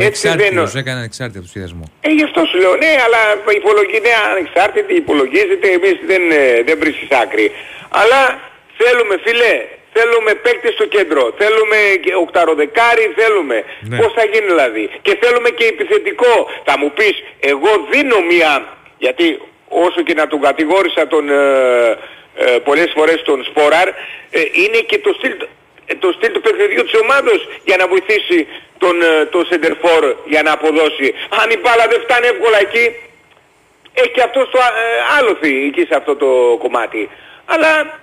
[0.08, 0.39] έτσι δεν...
[0.39, 1.86] Ανεξάρτητος, έκανε ανεξάρτητο του σχεδιασμό.
[2.08, 3.21] Ε, γι' αυτό σου λέω, ναι, αλλά
[3.60, 7.45] υπολογίζεται ανεξάρτητη, υπολογίζεται, εμείς δεν, ε, δεν βρίσκεις άκρη.
[8.02, 8.21] Αλλά
[8.80, 9.54] θέλουμε, φίλε,
[9.95, 13.58] θέλουμε παίκτη στο κέντρο, θέλουμε και οκταροδεκάρι, θέλουμε.
[13.82, 13.98] Ναι.
[14.00, 16.34] Πώς θα γίνει δηλαδή; Και θέλουμε και επιθετικό.
[16.67, 17.15] Θα μου πεις,
[17.52, 18.52] εγώ δίνω μία,
[18.98, 19.26] γιατί
[19.86, 21.98] όσο και να τον κατηγόρησα τον, ε,
[22.36, 25.34] ε, πολλές φορές τον Σπόραρ, ε, είναι και το στυλ,
[25.86, 28.39] ε, το στυλ του παιχνιδιού της ομάδος για να βοηθήσει
[28.78, 31.08] τον, ε, τον Σεντερφόρ για να αποδώσει.
[31.41, 32.86] Αν η μπάλα δεν φτάνει εύκολα εκεί,
[33.93, 36.30] έχει και αυτός το ε, άλοθη εκεί σε αυτό το
[36.63, 37.10] κομμάτι.
[37.45, 38.00] Αλλά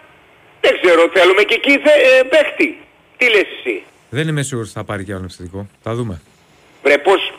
[0.61, 2.69] δεν ξέρω, θέλουμε και εκεί θε, ε, παίχτη.
[3.17, 5.67] Τι λες εσύ; Δεν είμαι σίγουρος ότι θα πάρει και άλλο επιθετικό.
[5.83, 6.21] Θα δούμε.
[6.83, 7.33] Βρε πώς,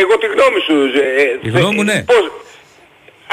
[0.00, 0.76] εγώ τη γνώμη σου.
[1.00, 2.02] ε, Η θε- γνώμη μου, ναι.
[2.06, 2.30] Πώς,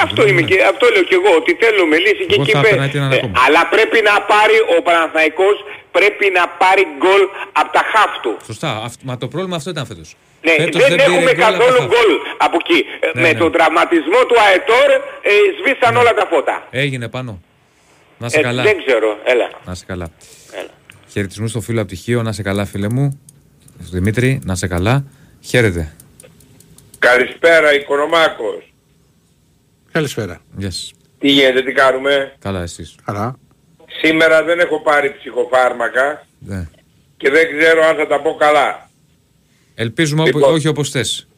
[0.04, 2.52] αυτό, γνώμη είμαι μου, και, αυτό λέω και εγώ, ότι θέλουμε λύση και Εγώ εκεί
[2.56, 3.32] θα πέ- έπαιρνα και έναν ε, ακόμα.
[3.46, 5.56] Αλλά πρέπει να πάρει ο Παναθηναϊκός,
[5.96, 7.22] πρέπει να πάρει γκολ
[7.60, 8.32] από τα χαφ του.
[8.50, 8.70] Σωστά.
[8.88, 10.08] Αυτ- μα το πρόβλημα αυτό ήταν φέτος.
[10.46, 12.10] Ναι, Φέτος δεν, πήρε έχουμε γκολ από καθόλου τα- γκολ
[12.46, 12.78] από εκεί.
[13.00, 13.38] Ε, Ναι, Με ναι.
[13.42, 14.88] τον τραυματισμό του Αετόρ
[15.30, 16.56] ε, σβήσαν όλα τα φώτα.
[16.84, 17.32] Έγινε πάνω.
[18.18, 18.62] Να σε Ε, καλά.
[18.62, 19.48] δεν ξέρω, έλα.
[19.64, 20.06] Να σε καλά.
[20.60, 20.70] έλα.
[21.12, 22.22] Χαιρετισμού στο φίλο από τυχείο.
[22.22, 23.20] Να σε καλά, φίλε μου.
[23.86, 25.04] Στο Δημήτρη, να σε καλά.
[25.44, 25.92] Χαίρετε.
[26.98, 28.73] Καλησπέρα Οικονομάκος.
[29.98, 30.40] Καλησπέρα.
[30.56, 30.92] Γεια σας.
[31.18, 32.94] Τι γίνεται, τι κάνουμε; Καλά εσείς.
[33.04, 33.38] Καλά.
[34.02, 36.68] Σήμερα δεν έχω πάρει ψυχοφάρμακα Ναι.
[37.16, 38.90] και δεν ξέρω αν θα τα πω καλά.
[39.74, 40.54] Ελπίζουμε οπ- Λοιπόν.
[40.54, 41.28] όχι όπως θες.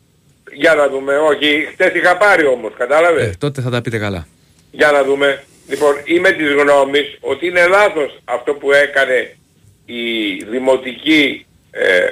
[0.53, 1.17] Για να δούμε.
[1.17, 4.27] Όχι, χτες είχα πάρει όμως, κατάλαβες; Ε, τότε θα τα πείτε καλά.
[4.71, 5.45] Για να δούμε.
[5.69, 9.37] Λοιπόν, είμαι της γνώμης ότι είναι λάθος αυτό που έκανε
[9.87, 10.03] η
[10.51, 12.07] δημοτική ε,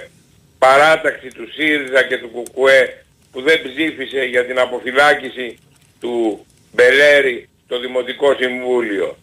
[0.58, 5.58] παράταξη του ΣΥΡΙΖΑ και του ΚΚΕ που δεν ψήφισε για την αποφυλάκηση
[6.04, 9.16] του Μπελέρη στο Δημοτικό Συμβούλιο.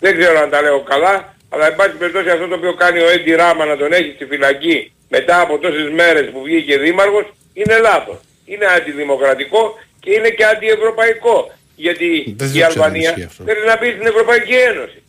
[0.00, 1.14] Δεν ξέρω αν τα λέω καλά,
[1.48, 4.24] αλλά εν πάση περιπτώσει αυτό το οποίο κάνει ο Έντι Ράμα να τον έχει στη
[4.24, 8.18] φυλακή μετά από τόσες μέρες που βγήκε δήμαρχος είναι λάθος.
[8.44, 9.62] Είναι αντιδημοκρατικό
[10.00, 11.36] και είναι και αντιευρωπαϊκό.
[11.76, 13.44] Γιατί Δεν η ξέρω αν Αλβανία ισχύει αυτό.
[13.44, 15.02] θέλει να μπει στην Ευρωπαϊκή Ένωση.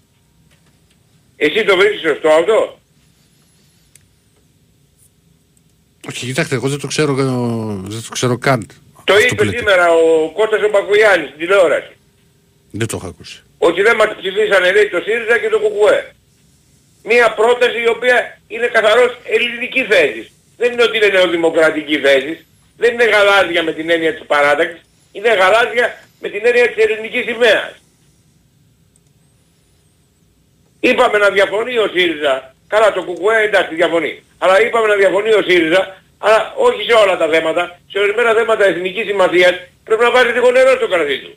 [1.36, 2.80] Εσύ το βρίσκεις σωστό αυτό;
[6.10, 7.23] Όχι, κοιτάξτε, εγώ δεν το ξέρω, ε,
[7.89, 8.67] δεν το ξέρω καν.
[9.04, 9.58] Το Αυτό που είπε λέτε.
[9.58, 11.94] σήμερα ο Κώστας ο Μπακουγιάννης στην τηλεόραση.
[12.72, 13.44] Δεν το έχω ακούσει.
[13.58, 16.13] Ότι δεν μας ψηφίσανε λέει το ΣΥΡΙΖΑ και το ΚΚΕ.
[17.04, 20.32] Μία πρόταση η οποία είναι καθαρός ελληνική θέσης.
[20.58, 22.46] Δεν είναι ότι είναι νεοδημοκρατική θέσης.
[22.78, 24.82] Δεν είναι γαλάζια με την έννοια της παράταξης.
[25.12, 27.74] Είναι γαλάζια με την έννοια της ελληνικής σημαίας.
[30.80, 32.56] Είπαμε να διαφωνεί ο ΣΥΡΙΖΑ.
[32.68, 34.24] Καλά το ΚΚΕ εντάξει διαφωνεί.
[34.38, 36.03] Αλλά είπαμε να διαφωνεί ο ΣΥΡΙΖΑ.
[36.26, 37.64] Αλλά όχι σε όλα τα θέματα.
[37.92, 41.32] Σε ορισμένα θέματα εθνικής σημασίας πρέπει να βάζει λίγο νερό στο κρασί του.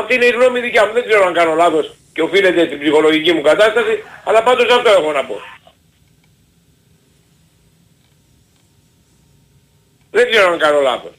[0.00, 0.92] Αυτή είναι η γνώμη δικιά μου.
[0.92, 5.12] Δεν ξέρω αν κάνω λάθος και οφείλεται στην ψυχολογική μου κατάσταση, αλλά πάντως αυτό έχω
[5.12, 5.36] να πω.
[10.10, 11.12] Δεν ξέρω αν κάνω λάθος.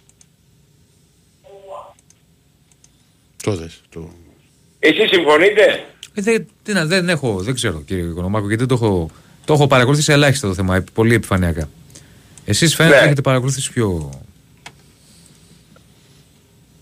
[3.44, 3.82] Το δες.
[3.90, 4.10] Το...
[4.80, 9.10] Εσείς συμφωνείτε; Ε, δεν, τι να, δεν έχω, δεν ξέρω κύριε Οικονομάκο, γιατί το έχω,
[9.46, 11.70] το έχω παρακολουθήσει ελάχιστα το θέμα, επι- πολύ επιφανειακά.
[12.46, 13.06] Εσείς φαίνεται Ναι.
[13.06, 14.10] έχετε παρακολουθήσει πιο...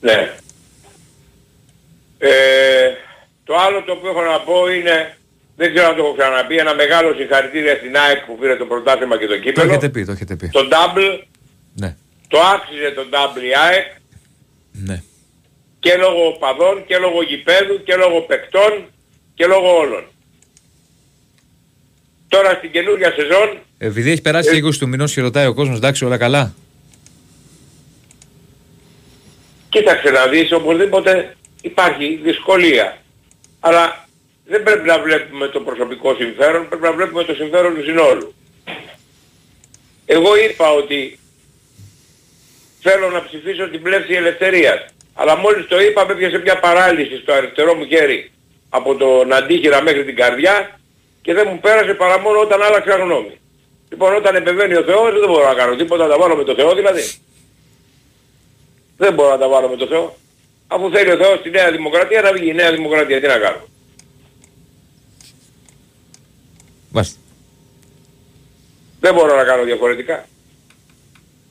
[0.02, 0.32] Ναι.
[2.18, 2.30] Ε,
[3.44, 5.18] το άλλο το οποίο έχω να πω είναι,
[5.56, 9.18] δεν ξέρω αν το έχω ξαναπεί, ένα μεγάλο συγχαρητήρια στην ΑΕΚ που πήρε το πρωτάθλημα
[9.18, 9.72] και το Το κύπελο.
[9.72, 10.50] έχετε πει, το έχετε πει.
[10.50, 11.24] Το double,
[11.74, 11.96] Ναι,
[12.28, 13.86] το άξιζε το double η ΑΕΚ
[14.72, 15.04] ναι.
[15.80, 18.86] και λόγω οπαδών και λόγω γηπέδου και λόγω παικτών
[19.34, 20.04] και λόγω όλων.
[22.34, 24.60] Τώρα στην καινούργια σεζόν Επειδή έχει περάσει Ε.
[24.60, 26.54] και 20 του μηνός και ρωτάει ο κόσμος, εντάξει όλα καλά.
[29.70, 32.98] Κοίταξε να δεις, οπωσδήποτε υπάρχει δυσκολία.
[33.60, 34.08] Αλλά
[34.46, 38.34] δεν πρέπει να βλέπουμε το προσωπικό συμφέρον, πρέπει να βλέπουμε το συμφέρον του συνόλου.
[40.06, 41.20] Εγώ είπα ότι
[42.82, 44.86] θέλω να ψηφίσω την πλεύση ελευθερίας.
[45.14, 48.32] Αλλά μόλις το είπα με έπιασε μια παράλυση στο αριστερό μου χέρι
[48.70, 50.80] από τον αντίχειρα μέχρι την καρδιά
[51.24, 53.38] και δεν μου πέρασε παρά μόνο όταν άλλαξα γνώμη.
[53.90, 56.56] Λοιπόν όταν επεμβαίνει ο Θεός δεν μπορώ να κάνω τίποτα, να τα βάλω με το
[56.56, 57.04] Θεό δηλαδή.
[58.98, 60.16] Δεν μπορώ να τα βάλω με το Θεό.
[60.68, 63.62] Αφού θέλει ο Θεός τη Νέα Δημοκρατία να βγει η Νέα Δημοκρατία, τι να κάνω.
[66.90, 67.20] Μάλιστα.
[69.00, 70.28] Δεν μπορώ να κάνω διαφορετικά.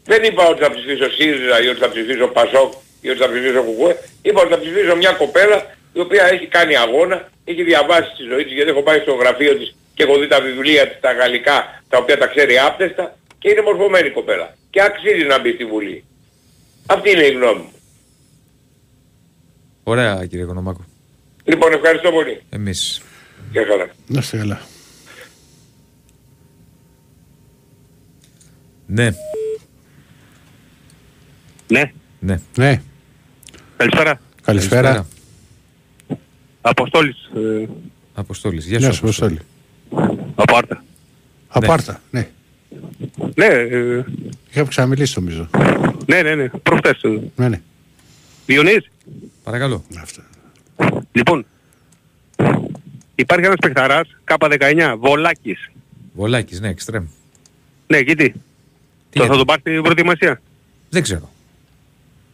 [0.05, 3.63] Δεν είπα ότι θα ψηφίσω ΣΥΡΙΖΑ ή ότι θα ψηφίσω ΠΑΣΟΚ ή ότι θα ψηφίσω
[3.65, 3.97] ΚΟΚΟΕ.
[4.23, 8.45] Είπα ότι θα ψηφίσω μια κοπέλα η οποία έχει κάνει αγώνα, έχει διαβάσει τη ζωή
[8.45, 11.83] της γιατί έχω πάει στο γραφείο της και έχω δει τα βιβλία της τα γαλλικά
[11.89, 14.57] τα οποία τα ξέρει άπτεστα και είναι μορφωμένη κοπέλα.
[14.71, 16.05] Και αξίζει να μπει στη Βουλή.
[16.87, 17.73] Αυτή είναι η γνώμη μου.
[19.83, 20.85] Ωραία κύριε Κονομάκο.
[21.45, 22.43] Λοιπόν ευχαριστώ πολύ.
[22.51, 23.03] Εμείς.
[23.53, 23.89] Γεια χαρά.
[24.07, 24.61] Να είστε καλά.
[28.87, 29.11] Ναι.
[31.69, 32.41] Ναι, Ναι.
[32.57, 32.81] Ναι,
[33.77, 34.21] καλησπέρα.
[34.43, 35.07] καλησπέρα.
[36.63, 37.67] Αποστόλης, ε,
[38.15, 38.67] Αποστόλης.
[38.67, 38.95] Γεια Γεια σου.
[38.95, 39.39] σου, Αποστόλη.
[40.35, 40.85] από Άρτα.
[41.49, 42.29] Απάρτα, ναι.
[43.35, 44.05] Ναι, ε,
[44.51, 45.49] Είχαμε ξαναμιλήσει νομίζω.
[46.07, 47.03] ναι, ναι, ναι, προχτές.
[47.03, 47.61] ε, Ναι, ναι.
[48.47, 48.91] Διονύση,
[49.43, 49.85] Παρακαλώ.
[50.03, 50.23] Αυτό.
[51.13, 51.47] λοιπόν,
[53.15, 55.71] υπάρχει ένας παιχταράς, K19, Βολάκης.
[56.15, 57.05] Βολάκης, ναι, εξτρέμ.
[57.87, 58.29] Ναι, εκεί τι.
[58.31, 58.39] Τι
[59.11, 60.41] Το, θα είναι; τον πάρει στην προετοιμασία;
[60.91, 61.31] Δεν ξέρω.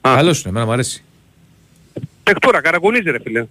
[0.01, 0.13] Α.
[0.15, 1.03] Καλός είναι, εμένα μου αρέσει.
[2.23, 3.47] Παιχτούρα, καραγκουνίζει ρε φίλε.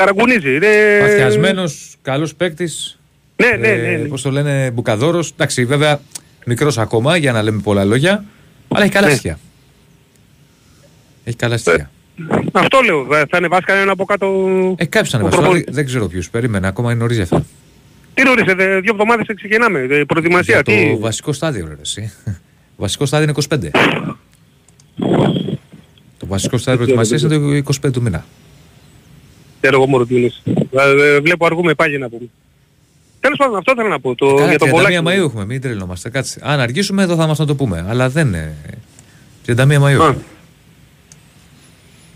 [0.00, 0.54] Καραγκουνίζει.
[0.54, 0.98] Είναι...
[1.00, 2.98] Παθιασμένος, καλός παίκτης.
[3.36, 3.92] Ναι, ναι, ναι.
[3.92, 4.08] Ε, ναι.
[4.08, 5.30] πώς το λένε, Μπουκαδόρος.
[5.30, 6.00] Εντάξει, βέβαια,
[6.46, 8.24] μικρός ακόμα, για να λέμε πολλά λόγια.
[8.68, 9.12] Αλλά έχει καλά Ναι.
[9.12, 9.38] στοιχεία.
[11.24, 11.90] Έχει καλά στοιχεία.
[12.52, 13.06] Αυτό λέω.
[13.10, 14.26] Θα ανεβάσει κανένα από κάτω.
[14.78, 15.38] Ε, κάποιος ο ανεβάσει.
[15.40, 15.74] προπονητής.
[15.74, 16.30] Δεν ξέρω ποιους.
[16.30, 17.44] Περίμενε, ακόμα είναι νωρίς για αυτό.
[18.14, 19.78] Τι νωρίς, ε, δε- δύο εβδομάδες ξεκινάμε.
[19.90, 20.54] ε, Προετοιμασία.
[20.54, 20.90] Για Τι...
[20.90, 22.12] το βασικό στάδιο, ρε, εσύ.
[22.76, 23.70] βασικό στάδιο είναι 25.
[26.18, 28.24] το βασικό στάδιο προετοιμασίας είναι το 25 του μήνα.
[29.60, 30.30] Ξέρω εγώ μόνο τι είναι.
[30.70, 32.28] Ε, ε, Βλέπω αργούμε πάλι να πούμε.
[33.20, 34.14] Τέλος πάντων, αυτό θέλω να πω.
[34.14, 34.98] Το, Καλά, για τον 31 Βολάκη.
[35.04, 36.10] Μαΐου έχουμε, μην τρελνόμαστε.
[36.10, 36.40] Κάτσε.
[36.42, 37.86] Αν αργήσουμε, εδώ θα μας να το πούμε.
[37.88, 38.54] Αλλά δεν είναι.
[39.46, 39.52] 31
[39.82, 40.00] Μαΐου.
[40.00, 40.14] Α.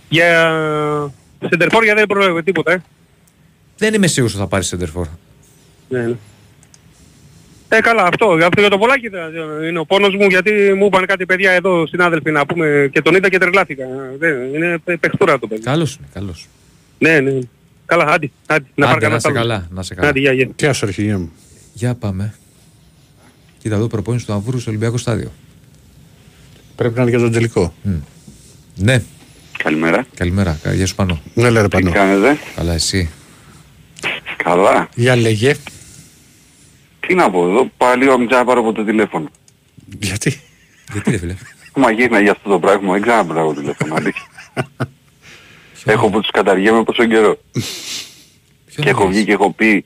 [0.09, 0.51] Για
[1.49, 2.83] Σεντερφόρ δεν προλάβει τίποτα, ε.
[3.77, 5.07] Δεν είμαι σίγουρος ότι θα πάρει σεντερφόρ.
[5.89, 6.15] Ναι, ναι.
[7.69, 8.27] Ε, καλά, αυτό.
[8.45, 9.31] Αυτό για το Βολάκη θα-
[9.69, 13.15] είναι ο πόνος μου γιατί μου είπαν κάτι παιδιά εδώ συνάδελφοι να πούμε και τον
[13.15, 13.85] είδα και τρελάθηκα.
[14.19, 15.63] Δεν, είναι παι- παιχτούρα το παιδί.
[15.63, 16.47] Καλός είναι, καλός.
[16.99, 17.39] Ναι, ναι.
[17.87, 18.67] Καλά, άντι, άντι.
[18.75, 19.37] Να πάρει Άντε, να κανένα σε άλλο.
[19.37, 20.09] καλά, να σε καλά.
[20.09, 20.49] Άντι, γεια, γεια.
[20.57, 21.33] Τι άσο αρχηγέ μου.
[21.73, 22.35] Για πάμε.
[23.59, 25.33] Κοίτα εδώ προπόνηση του Αμβούρου στο Ολυμπιακό Στάδιο.
[26.77, 27.75] Πρέπει να είναι για τον τελικό.
[28.77, 29.03] Ναι,
[29.57, 30.07] Καλημέρα.
[30.15, 30.59] καλημέρα.
[30.63, 31.21] Κα- Γεια σου Πανώ.
[31.35, 31.91] Ναι, λέει ρε Τι Πανώ.
[31.93, 33.11] κάνετε; Καλά εσύ.
[34.37, 34.89] Καλά.
[34.95, 35.55] Για λέγε.
[37.01, 37.71] Τι να πω εδώ.
[37.77, 39.31] Πάλι ο να πάρω από το τηλέφωνο.
[40.01, 40.41] Γιατί;
[40.93, 41.35] Γιατί ρε φίλε;
[41.75, 42.93] Μα γίνα για αυτό το πράγμα.
[42.93, 43.95] Δεν ξέρω να πάρω το τηλέφωνο.
[45.87, 45.93] αλήθεια.
[45.93, 47.39] έχω που τους καταργέμαι πόσο καιρό.
[48.67, 49.85] Ποιος και έχω λέγεις; βγει και έχω πει...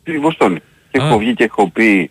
[0.00, 0.58] Στη Βοστόνη.
[0.90, 1.06] Και Α.
[1.06, 2.10] έχω βγει και έχω πει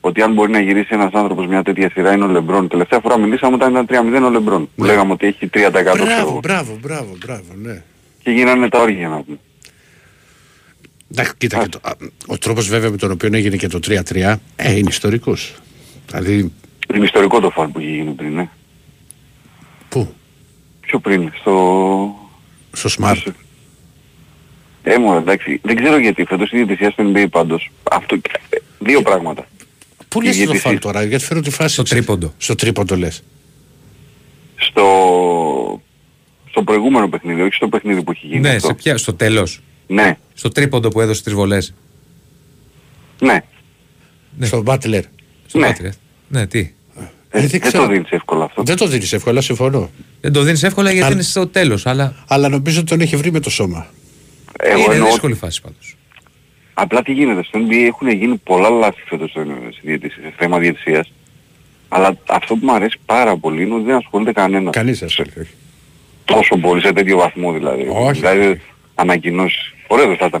[0.00, 2.68] ότι αν μπορεί να γυρίσει ένας άνθρωπος μια τέτοια σειρά είναι ο Λεμπρόν.
[2.68, 3.86] Τελευταία φορά μιλήσαμε όταν ήταν
[4.22, 4.68] 3-0 ο Λεμπρόν.
[4.76, 6.38] Που λέγαμε ότι έχει 30% ξέρω Μπράβο, εγώ.
[6.42, 7.82] μπράβο, μπράβο, μπράβο, ναι.
[8.22, 9.38] Και γίνανε τα όργια να πούμε.
[11.12, 11.90] Εντάξει, κοίτα, και το, α,
[12.26, 15.54] ο τρόπος βέβαια με τον οποίο έγινε και το 3-3 ε, είναι ιστορικός.
[16.06, 16.52] Δηλαδή,
[16.94, 18.48] Είναι ιστορικό το φάλ που είχε γίνει πριν, ναι.
[20.98, 22.14] Πού, Πιο πριν, στο...
[22.72, 23.32] στο Smart.
[24.82, 27.70] Ε, μου, εντάξει, δεν ξέρω γιατί φέτος η διαιτησία στο NBA πάντως.
[27.90, 29.46] Αυτό, ε, δύο πράγματα.
[30.08, 30.70] Πού Η λες το διαιτησία.
[30.70, 31.72] φάλ τώρα, γιατί φέρω τη φάση.
[31.74, 32.04] Στο ξέρεις.
[32.06, 32.32] τρίποντο.
[32.38, 33.22] Στο τρίποντο λες.
[34.56, 34.84] Στο,
[36.50, 38.66] στο προηγούμενο παιχνίδι, όχι στο παιχνίδι που έχει γίνει Ναι, αυτό.
[38.66, 39.60] σε ποια, στο τέλος.
[39.86, 41.74] Ναι, Στο τρίποντο που έδωσε τρεις βολές.
[43.20, 43.38] ναι.
[44.38, 44.46] Ναι.
[44.46, 45.02] Στο Butler.
[45.46, 45.66] Στο Ναι.
[45.66, 45.92] Πάτρι, ε.
[46.28, 46.72] Ναι, τι.
[47.36, 47.84] Ε, δεν δεν ξέρω.
[47.84, 48.62] το δίνεις εύκολα αυτό.
[48.62, 49.90] Δεν το δίνεις εύκολα, συμφωνώ.
[50.20, 51.86] Δεν το δίνεις εύκολα γιατί Αλλά- είναι στο τέλος.
[51.86, 53.86] Αλλά Αλλά νομίζω ότι τον έχει βρει με το σώμα.
[54.58, 55.96] Εγώ είναι εννοώ, δύσκολη φάση πάντως.
[56.74, 60.58] απλά τι γίνεται, στο NBA έχουν γίνει πολλά λάθη φέτος στο- στη διαιτησία, σε θέμα
[60.58, 61.12] διαιτησίας.
[61.88, 64.72] Αλλά αυτό που μου αρέσει πάρα πολύ είναι ότι δεν ασχολείται κανένας.
[64.74, 65.50] Κανείς δεν ασχολείται, όχι.
[66.24, 67.86] Τόσο πολύ, σε τέτοιο βαθμό δηλαδή.
[67.90, 68.20] Όχι.
[68.20, 68.60] Δηλαδή
[68.94, 69.72] ανακοινώσεις.
[69.86, 70.40] Ωραίο δεν θα ήταν.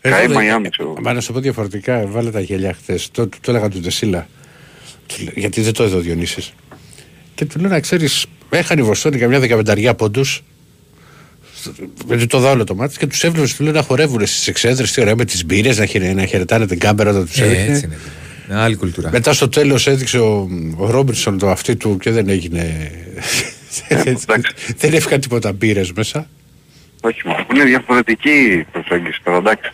[0.00, 0.94] Εγώ Καεί δεν- Μαϊάμι ξέρω.
[1.02, 3.10] Μα να σου πω διαφορετικά, βάλε τα γελιά χθες.
[3.10, 4.26] Το, το, το έλεγα του Τεσίλα.
[5.08, 6.52] Του λέω, γιατί δεν το είδε ο Διονύσης;
[7.34, 10.42] Και του λέω να ξέρεις, έχανε η Βοστόνη καμιά δεκαπενταριά πόντους.
[12.06, 14.92] Γιατί το δω όλο το μάτι και τους έβλεπες του λέω να χορεύουν στις εξέδρες,
[14.92, 17.72] τι ωραία με τις μπύρες, να, χαιρε, να χαιρετάνε την κάμπερα όταν τους Ε, έδειχνε.
[17.72, 17.96] έτσι είναι.
[18.60, 19.10] Άλλη κουλτούρα.
[19.10, 22.90] Μετά στο τέλος έδειξε ο, ο Ρόμπερτσον το αυτή του και δεν έγινε.
[24.76, 26.28] δεν έφυγαν τίποτα μπύρες μέσα.
[27.00, 27.46] Όχι μόνο.
[27.54, 29.72] Είναι διαφορετική η προσέγγιση τώρα, εντάξει.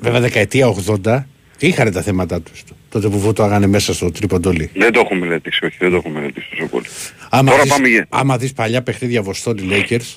[0.00, 1.22] Βέβαια, δεκαετία 80
[1.58, 2.62] είχαν τα θέματα τους.
[2.96, 4.70] Τότε που βούταγανε μέσα στο τρίποντολί.
[4.74, 6.84] Δεν το έχω μελετήσει, όχι, δεν το έχω μελετήσει τόσο πολύ.
[7.30, 10.16] Άμα Τώρα δεις, πάμε για- άμα δεις παλιά παιχνίδια Βοστόνη Lakers,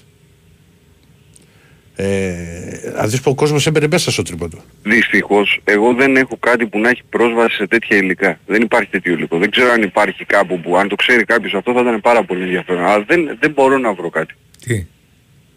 [1.95, 4.57] ε, θα δεις που ο κόσμος έμπαινε μέσα στο τρίποντο.
[4.83, 8.39] Δυστυχώς, εγώ δεν έχω κάτι που να έχει πρόσβαση σε τέτοια υλικά.
[8.45, 9.37] Δεν υπάρχει τέτοιο υλικό.
[9.37, 12.41] Δεν ξέρω αν υπάρχει κάπου που, αν το ξέρει κάποιος αυτό θα ήταν πάρα πολύ
[12.43, 12.83] ενδιαφέρον.
[12.85, 14.33] Αλλά δεν, δεν μπορώ να βρω κάτι.
[14.65, 14.85] Τι;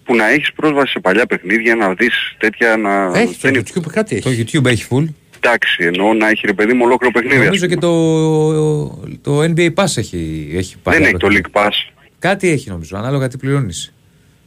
[0.04, 3.18] Που να έχεις πρόσβαση σε παλιά παιχνίδια, να δεις τέτοια να...
[3.18, 4.44] Έχει το δεν YouTube κάτι Το έχει.
[4.46, 5.04] YouTube έχει full.
[5.44, 7.44] Εντάξει, εννοώ να έχει ρε παιδί μου ολόκληρο παιχνίδι.
[7.44, 7.86] Νομίζω ας και πούμε.
[9.22, 11.50] το, το NBA Pass έχει, έχει Δεν παλιά έχει το παιχνίδια.
[11.54, 11.92] League Pass.
[12.18, 13.92] Κάτι έχει νομίζω, ανάλογα τι πληρώνεις.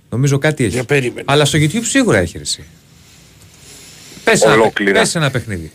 [0.09, 0.73] Νομίζω κάτι έχει.
[0.73, 1.21] Για περίμενε.
[1.25, 2.63] Αλλά στο YouTube σίγουρα έχει ρε εσύ.
[4.23, 4.99] Πες ένα, Ολόκληρα.
[4.99, 5.71] πες ένα παιχνίδι.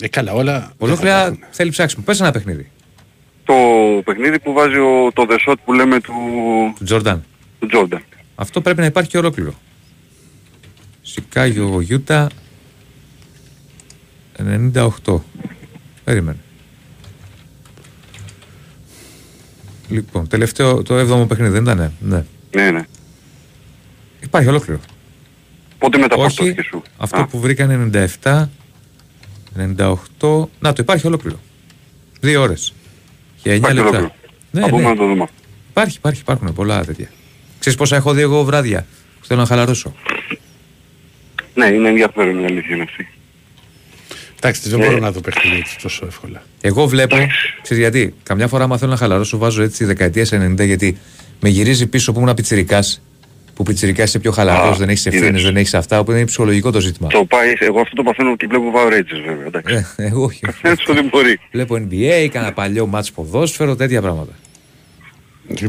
[0.00, 0.72] Ε, καλά, όλα.
[0.78, 2.02] Ολόκληρα θέλει ψάξιμο.
[2.04, 2.70] Πες ένα παιχνίδι.
[3.44, 3.54] Το
[4.04, 6.12] παιχνίδι που βάζει ο, το The Shot που λέμε του,
[6.78, 7.24] Του Τζόρνταν.
[7.58, 7.98] του Jordan.
[8.34, 9.54] Αυτό πρέπει να υπάρχει και ολόκληρο.
[11.02, 12.28] Σικάγιο Γιούτα
[15.04, 15.18] 98.
[16.04, 16.38] Περίμενε.
[19.88, 21.92] Λοιπόν, τελευταίο το 7ο παιχνίδι δεν ήταν.
[22.00, 22.24] Ναι.
[22.50, 22.82] Ναι, ναι.
[24.20, 24.80] Υπάρχει ολόκληρο.
[25.78, 26.82] Πότε μεταφορτώθηκε Όχι, σου.
[26.96, 27.90] αυτό Α, που βρήκαν
[28.22, 28.48] 97,
[29.58, 30.46] 98.
[30.60, 31.38] Να το υπάρχει ολόκληρο.
[32.20, 32.74] Δύο ώρες.
[33.42, 33.88] Και 9 Υπάρχει λεπτά.
[33.98, 34.14] ολόκληρο.
[34.50, 34.88] Ναι, θα πούμε ναι.
[34.88, 35.26] να το δούμε.
[35.70, 37.08] Υπάρχει, υπάρχει, υπάρχουν πολλά τέτοια.
[37.58, 38.86] Ξέρεις πόσα έχω δει εγώ βράδια
[39.20, 39.94] που θέλω να χαλαρώσω;
[41.54, 43.08] Ναι, είναι ενδιαφέρον η αλήθεια είναι αυτή.
[44.44, 44.84] Εντάξει, δεν Ε.
[44.84, 46.42] μπορώ να δω παιχνίδι έτσι τόσο εύκολα.
[46.60, 47.16] Εγώ βλέπω,
[47.62, 50.98] ξέρεις γιατί, καμιά φορά άμα θέλω να χαλαρώσω βάζω έτσι δεκαετία 90 γιατί
[51.40, 53.02] με γυρίζει πίσω που ήμουν πιτσιρικάς
[53.54, 55.20] που πιτσιρικάς είσαι πιο χαλαρός, Α, δεν έχεις είδες.
[55.20, 57.08] ευθύνες, δεν έχεις αυτά, οπότε είναι ψυχολογικό το ζήτημα.
[57.08, 59.46] Το πάει, εγώ αυτό το παθαίνω και βλέπω Power Rangers βέβαια.
[59.46, 59.74] Εντάξει.
[59.96, 60.40] Ε, εγώ όχι.
[60.62, 61.40] Έτσι δεν μπορεί.
[61.52, 64.32] Βλέπω NBA, κάνα παλιό μάτς ποδόσφαιρο, τέτοια πράγματα.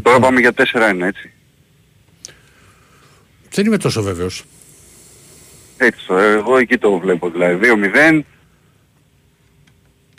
[0.01, 1.31] Τώρα πάμε για 4-1 έτσι.
[3.51, 4.43] Δεν είμαι τόσο βέβαιος.
[5.77, 7.55] Έτσι, το- εγώ εκεί το βλέπω δηλαδή.
[7.55, 8.25] 2-0,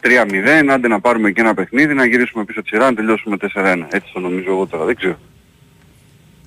[0.05, 3.87] 3-0, άντε να πάρουμε και ένα παιχνίδι, να γυρίσουμε πίσω τη σειρά, να τελειώσουμε 4-1.
[3.91, 5.19] Έτσι το νομίζω εγώ τώρα, δεν ξέρω.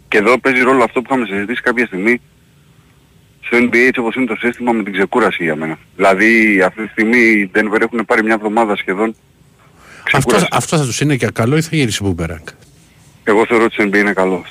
[0.07, 2.21] Και εδώ παίζει ρόλο αυτό που είχαμε συζητήσει κάποια στιγμή
[3.41, 5.77] στο NBA έτσι όπως είναι το σύστημα με την ξεκούραση για μένα.
[5.95, 9.15] Δηλαδή αυτή τη στιγμή οι Denver έχουν πάρει μια εβδομάδα σχεδόν
[10.03, 10.47] Αυτό, ξεκούραση.
[10.51, 12.47] αυτός θα τους είναι και καλό ή θα γυρίσει μπούμερανγκ.
[13.23, 14.45] Εγώ θεωρώ ότι το NBA είναι καλό.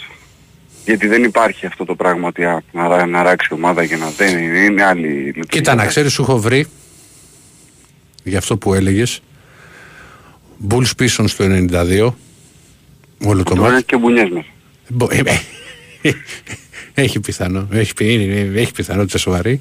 [0.85, 4.39] Γιατί δεν υπάρχει αυτό το πράγμα ότι α, να, να αράξει ομάδα και να δεν
[4.39, 5.43] είναι, είναι άλλη λειτουργία.
[5.49, 6.67] Κοίτα, να ξέρεις, σου έχω βρει
[8.27, 9.21] για αυτό που έλεγες.
[10.69, 12.15] Bulls πίσω στο 92.
[13.25, 13.85] Όλο το Τώρα μάτι.
[13.85, 14.45] και μπουνιές μας.
[14.89, 15.23] Μπο- ε,
[16.03, 16.13] ε,
[16.95, 17.69] Έχει πιθανό.
[17.71, 19.61] Έχει, πι- είναι- είναι- έχει πιθανότητα σοβαρή.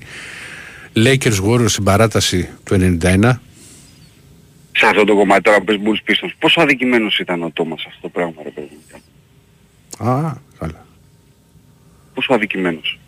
[0.95, 3.41] Lakers Warriors στην παράταση του 91.
[4.77, 7.87] Σε αυτό το κομμάτι τώρα που πες Bulls Pistons, πόσο αδικημένος ήταν ο Τόμας σε
[7.89, 8.69] αυτό το πράγμα ρε παιδί
[9.99, 10.09] μου.
[10.09, 10.85] Α, καλά.
[12.13, 12.99] Πόσο αδικημένος.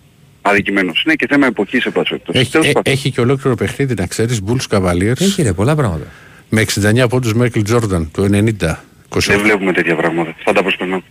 [0.50, 1.04] Αδικημένος.
[1.06, 2.40] Είναι και θέμα εποχής σε πάση περιπτώσει.
[2.40, 2.94] Έχει, Τέλος ε, πάντων.
[2.94, 6.06] έχει και ολόκληρο παιχνίδι, να ξέρεις, Bulls Cavaliers Έχει ρε, πολλά πράγματα.
[6.50, 8.84] με 69 πόντους Michael Jordan το 90.
[9.10, 9.20] 28.
[9.28, 10.36] Δεν βλέπουμε τέτοια πράγματα.
[10.44, 11.04] Θα τα προσπερνάμε.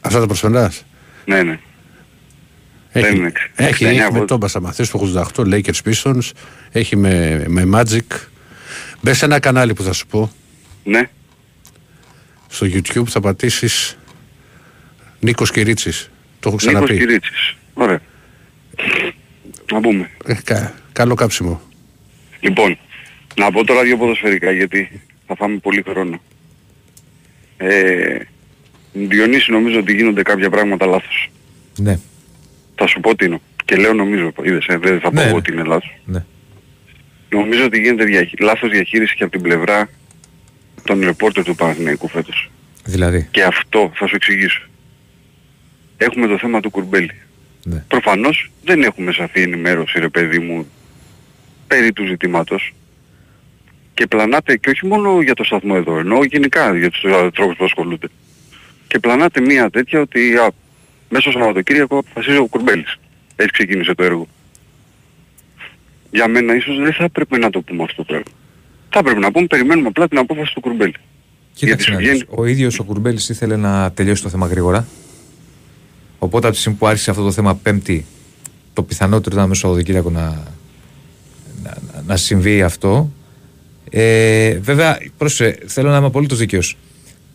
[0.00, 0.84] Αυτά τα προσφερνάς.
[1.24, 1.58] Ναι, ναι.
[2.92, 3.32] Έχει, Δεν είναι.
[3.54, 4.10] έχει, 69 έχει με πόντους.
[4.12, 4.26] πόντους.
[4.28, 6.30] τον Πασαμαθής το 88, Lakers Pistons,
[6.72, 8.16] έχει με, με Magic.
[9.00, 10.32] Μπες σε ένα κανάλι που θα σου πω,
[10.84, 11.08] Ναι.
[12.48, 13.96] στο YouTube θα πατήσεις
[15.20, 16.10] Νίκος Κυρίτσης.
[16.40, 16.98] Το έχω Νίκος ξαναπεί.
[16.98, 17.56] Κυρίτσης.
[17.74, 18.00] Ωραία.
[19.72, 20.10] Να πούμε.
[20.26, 21.60] Ε, κα- καλό κάψιμο.
[22.40, 22.78] Λοιπόν,
[23.36, 26.20] να πω τώρα δύο ποδοσφαιρικά γιατί θα φάμε πολύ χρόνο.
[27.56, 28.16] Ε,
[28.92, 31.30] Διονύση νομίζω ότι γίνονται κάποια πράγματα λάθος.
[31.78, 31.98] Ναι,
[32.74, 33.40] Θα σου πω τι είναι.
[33.64, 35.36] Και λέω νομίζω, είδες, ε, δεν θα πω Ναι, εγώ ναι.
[35.36, 35.98] ότι είναι λάθος.
[36.04, 36.24] ναι.
[37.28, 38.36] Νομίζω ότι γίνεται διαχει...
[38.40, 39.88] λάθος διαχείριση και από την πλευρά
[40.84, 42.50] των ρεπόρτερ του Παναθηναϊκού φέτος.
[42.84, 43.28] Δηλαδή.
[43.30, 44.62] Και αυτό θα σου εξηγήσω.
[45.96, 47.12] Έχουμε το θέμα του Κουρμπέλη.
[47.64, 47.84] Ναι.
[47.88, 50.66] Προφανώς δεν έχουμε σαφή ενημέρωση ρε παιδί μου
[51.66, 52.74] περί του ζητήματος
[53.94, 57.64] και πλανάτε και όχι μόνο για το σταθμό εδώ, ενώ γενικά για τους ανθρώπους που
[57.64, 58.06] ασχολούνται.
[58.88, 60.50] Και πλανάτε μία τέτοια ότι α,
[61.08, 62.96] μέσα στο Σαββατοκύριακο αποφασίζει ο Κουρμπέλης.
[63.36, 64.28] Έτσι ξεκίνησε το έργο.
[66.10, 68.24] Για μένα ίσως δεν θα έπρεπε να το πούμε αυτό το πράγμα.
[68.90, 70.94] Θα έπρεπε να πούμε περιμένουμε απλά την απόφαση του Κουρμπέλη.
[71.54, 74.86] Κοίταξε, σου να δεις, βγαίνει- ο ίδιος ο Κουρμπέλης ήθελε να τελειώσει το θέμα γρήγορα.
[76.24, 78.04] Οπότε από τη στιγμή που άρχισε αυτό το θέμα Πέμπτη,
[78.72, 80.20] το πιθανότερο ήταν μέσα στο Σαββατοκύριακο να,
[81.62, 83.12] να, να, να συμβεί αυτό.
[83.90, 86.76] Ε, βέβαια, πρόσεχε, θέλω να είμαι απολύτως δίκαιος.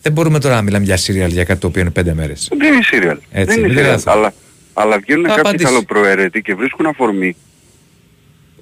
[0.02, 2.50] Δεν μπορούμε τώρα να μιλάμε για σίριαλ για κάτι το οποίο είναι πέντε μέρες.
[2.58, 3.18] Δεν είναι σίριαλ.
[3.32, 4.02] Έτσι, δεν είναι μην σίριαλ.
[4.02, 4.16] τρελαθούμε.
[4.16, 4.34] Αλλά,
[4.74, 5.64] αλλά βγαίνουν Θα κάποιοι απαντήσει.
[5.66, 7.36] καλοπροαίρετοι και βρίσκουν αφορμή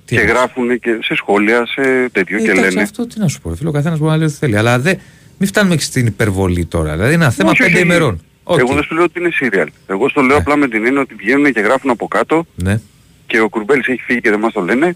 [0.06, 2.82] και εννοείς; γράφουν και σε σχόλια, σε τέτοιο Ε, και εντάξει, λένε.
[2.82, 3.50] αυτό τι να σου πω.
[3.50, 4.58] ρε Φίλε, ο καθένας μπορεί να λέει ό,τι θέλει.
[4.58, 5.00] Αλλά δεν,
[5.38, 6.92] μην φτάνουμε και στην υπερβολή τώρα.
[6.94, 7.92] Δηλαδή είναι ένα θέμα Όχι, όχι, πέντε όχι.
[7.94, 8.22] ημερών.
[8.48, 8.60] Οκ.
[8.60, 9.68] Εγώ δεν σου λέω ότι είναι σίριαλ.
[9.88, 12.80] Εγώ στο λέω απλά με την έννοια ότι βγαίνουν και γράφουν από κάτω Ναι.
[13.28, 14.96] και ο Κουρμπέλης έχει φύγει και δεν μας το λένε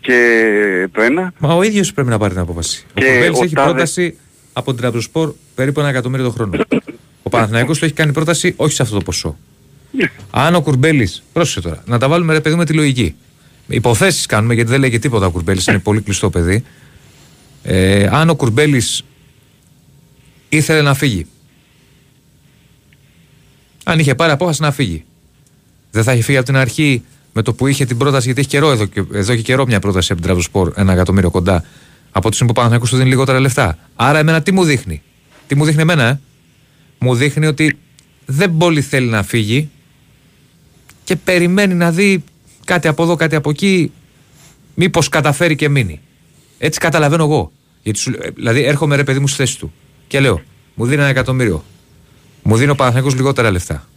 [0.00, 2.84] και το ένα Μα ο ίδιος πρέπει να πάρει την απόφαση.
[2.94, 4.16] Και ο Κουρμπέλης ο έχει Τάδε- πρόταση
[4.52, 6.64] από την Τραμπροσπορ περίπου ένα εκατομμύριο το χρόνο.
[7.22, 9.36] ο Παναθηναϊκός του έχει κάνει πρόταση όχι σε αυτό το ποσό.
[9.90, 10.10] Ναι.
[10.30, 11.08] Αν ο Κουρμπέλη.
[11.32, 13.14] Πρόσεχε τώρα, να τα βάλουμε ρε παιδί με τη λογική.
[13.68, 16.64] Υποθέσεις κάνουμε γιατί δεν λέει και τίποτα ο Κουρμπέλης, είναι πολύ κλειστό παιδί.
[17.62, 19.02] Ε, αν ο Κουρμπέλης
[20.48, 21.26] ήθελε να φύγει.
[23.84, 25.04] Αν είχε πάρει απόφαση να φύγει.
[25.90, 28.48] Δεν θα είχε φύγει από την αρχή με το που είχε την πρόταση, γιατί έχει
[28.48, 31.64] καιρό εδώ και, εδώ και καιρό μια πρόταση από την Τραυζοσπορ, ένα εκατομμύριο κοντά.
[32.10, 33.78] Από τη στιγμή που ο Παναθηναϊκός του δίνει λιγότερα λεφτά.
[33.96, 35.02] Άρα, εμένα τι μου δείχνει;
[35.46, 36.20] Τι μου δείχνει εμένα, ε;
[36.98, 37.78] Μου δείχνει ότι
[38.24, 39.70] δεν πολύ θέλει να φύγει
[41.04, 42.24] και περιμένει να δει
[42.64, 43.92] κάτι από εδώ, κάτι από εκεί.
[44.74, 46.00] Μήπως καταφέρει και μείνει.
[46.58, 47.52] Έτσι καταλαβαίνω εγώ.
[47.82, 49.72] Γιατί σου, ε, δηλαδή, έρχομαι ρε παιδί μου στη θέση του
[50.06, 50.42] και λέω,
[50.74, 51.64] μου δίνει ένα εκατομμύριο.
[52.46, 53.88] Μου δίνει ο Παναθηναϊκός λιγότερα λεφτά.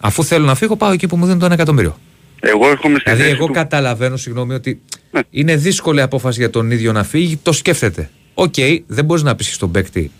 [0.00, 1.98] Αφού θέλω να φύγω, πάω εκεί που μου δίνουν το ένα εκατομμύριο.
[2.40, 3.52] Εγώ έρχομαι στη Δηλαδή, θέση εγώ του.
[3.52, 4.80] καταλαβαίνω, συγγνώμη, ότι
[5.10, 5.20] Ναι.
[5.30, 8.10] είναι δύσκολη απόφαση για τον ίδιο να φύγει, το σκέφτεται.
[8.34, 8.54] Οκ,
[8.86, 10.10] δεν μπορείς να πει στον παίκτη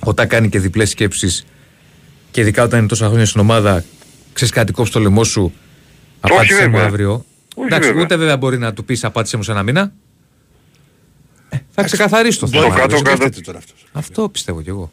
[0.00, 1.46] όταν κάνει και διπλές σκέψεις
[2.30, 3.84] και ειδικά όταν είναι τόσα χρόνια στην ομάδα,
[4.32, 5.52] ξέρεις κάτι κόψει το λαιμό σου,
[6.20, 6.84] απάντησε μου βέβαια.
[6.86, 7.24] αύριο.
[7.54, 8.02] Όχι Εντάξει, βέβαια.
[8.04, 9.92] ούτε βέβαια μπορεί να του πεις απάντησε μου σε ένα μήνα.
[11.48, 12.74] Ε, θα ξεκαθαρίσει το Στο θέμα.
[12.74, 13.16] κάτω- Δεν κάτω.
[13.16, 13.84] σκέφτεται τώρα αυτός.
[13.92, 14.92] Αυτό πιστεύω κι εγώ.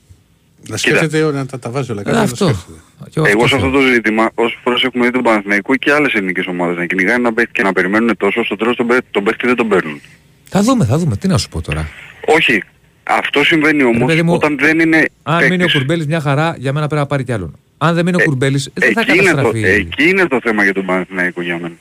[0.67, 2.17] Να σκέφτεται να τα, τα βάζει όλα Ε, κάτω.
[2.17, 2.45] να αυτό.
[2.45, 2.77] σκέφτεται.
[3.09, 5.91] Κι εγώ Εγώ σε αυτό αυτό το ζήτημα, όσες φορές έχουμε δει τον Παναθηναϊκό και
[5.91, 9.03] άλλες ελληνικές ομάδες να κυνηγάνε ένα παίχτη και να περιμένουν τόσο, στο τέλος τον, παί-
[9.11, 10.01] τον παίχτη δεν τον παίρνουν.
[10.49, 11.15] Θα δούμε, θα δούμε.
[11.17, 11.89] Τι να σου πω τώρα.
[12.25, 12.63] Όχι.
[13.03, 15.73] Αυτό συμβαίνει όμως παιδί μου, όταν δεν είναι Αν μείνει ο παίκτης.
[15.73, 17.55] Κουρμπέλης μια χαρά, για μένα πρέπει να πάρει κι άλλον.
[17.77, 19.63] Αν δεν μείνει ο Ε, Κουρμπέλης, δεν θα εκεί, είναι το, καταστραφεί.
[19.63, 21.73] εκεί είναι το θέμα για τον Παναθηναϊκό για μένα.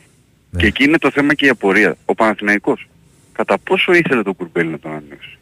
[0.51, 0.61] Ναι.
[0.61, 1.97] Και εκεί είναι το θέμα και η απορία.
[2.05, 2.89] Ο Παναθηναϊκός
[3.33, 5.39] κατά πόσο ήθελε τον Κουρμπέλη να τον ανανεώσει;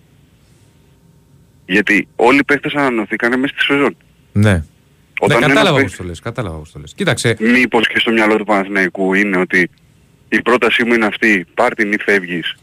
[1.71, 3.97] Γιατί όλοι οι παίχτες ανανεωθήκανε μέσα στη σεζόν.
[4.33, 4.65] Ναι.
[5.21, 6.95] Όταν ναι, ένας κατάλαβα παίκτης- πώς το λες, κατάλαβα πώς το λες.
[6.95, 9.71] Κοίταξε, Μήπως και στο μυαλό του Παναθηναϊκού είναι ότι
[10.29, 12.55] η πρότασή μου είναι αυτή, πάρ' την ή φεύγεις.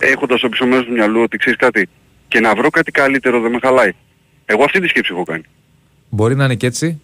[0.00, 1.88] Έχοντας στο πίσω μέρος του μυαλού ότι ξέρεις κάτι
[2.28, 3.92] και να βρω κάτι καλύτερο δεν με χαλάει.
[4.44, 5.42] Εγώ αυτή τη σκέψη έχω κάνει.
[6.08, 7.00] μπορεί να είναι και έτσι.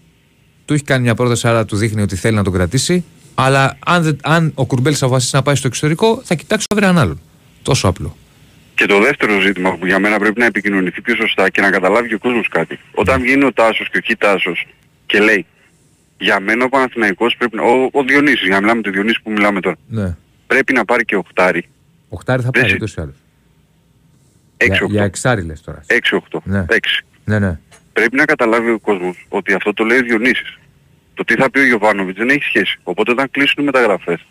[0.64, 3.05] Του έχει κάνει μια πρόταση, άρα του δείχνει ότι θέλει να τον κρατήσει.
[3.35, 6.85] Αλλά αν, δεν- αν ο Κουρμπέλης αποφασίσει να πάει στο εξωτερικό, θα κοιτάξει να βρει
[6.89, 7.20] έναν άλλον.
[7.62, 8.16] Τόσο απλό.
[8.77, 12.09] Και το δεύτερο ζήτημα που για μένα πρέπει να επικοινωνηθεί πιο σωστά και να καταλάβει
[12.09, 12.79] και ο κόσμος κάτι.
[12.95, 14.66] Όταν βγαίνει ο Τάσος και ο Κι Τάσος
[15.07, 15.47] και λέει
[16.18, 17.62] για μένα ο Παναθηναϊκός πρέπει να...
[17.62, 19.77] Ο, ο Διονύσης, για να μιλάμε το Διονύση που μιλάμε τώρα.
[19.89, 20.16] Ναι.
[20.47, 21.68] Πρέπει να πάρει και οχτάρι.
[22.09, 23.14] Οχτάρι θα Δεν πάρει συ- ούτως ή άλλως.
[24.64, 24.89] Για, 6-8.
[24.91, 25.85] για εξάρι λες τώρα.
[26.31, 26.39] 6-8.
[26.45, 26.64] Ναι.
[26.68, 26.77] 6.
[27.24, 27.59] Ναι, ναι.
[27.93, 30.59] Πρέπει να καταλάβει ο κόσμος ότι αυτό το λέει ο Διονύσης.
[31.14, 32.79] Το τι θα πει ο Γιωβάνοβιτς δεν έχει σχέση.
[32.83, 34.27] Οπότε όταν κλείσουν οι μεταγραφές,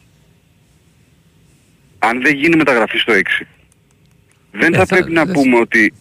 [1.99, 3.45] αν δεν γίνει μεταγραφή στο 6,
[4.59, 5.93] δεν Ε, θα, θα- πρέπει να δεν- πούμε ότι...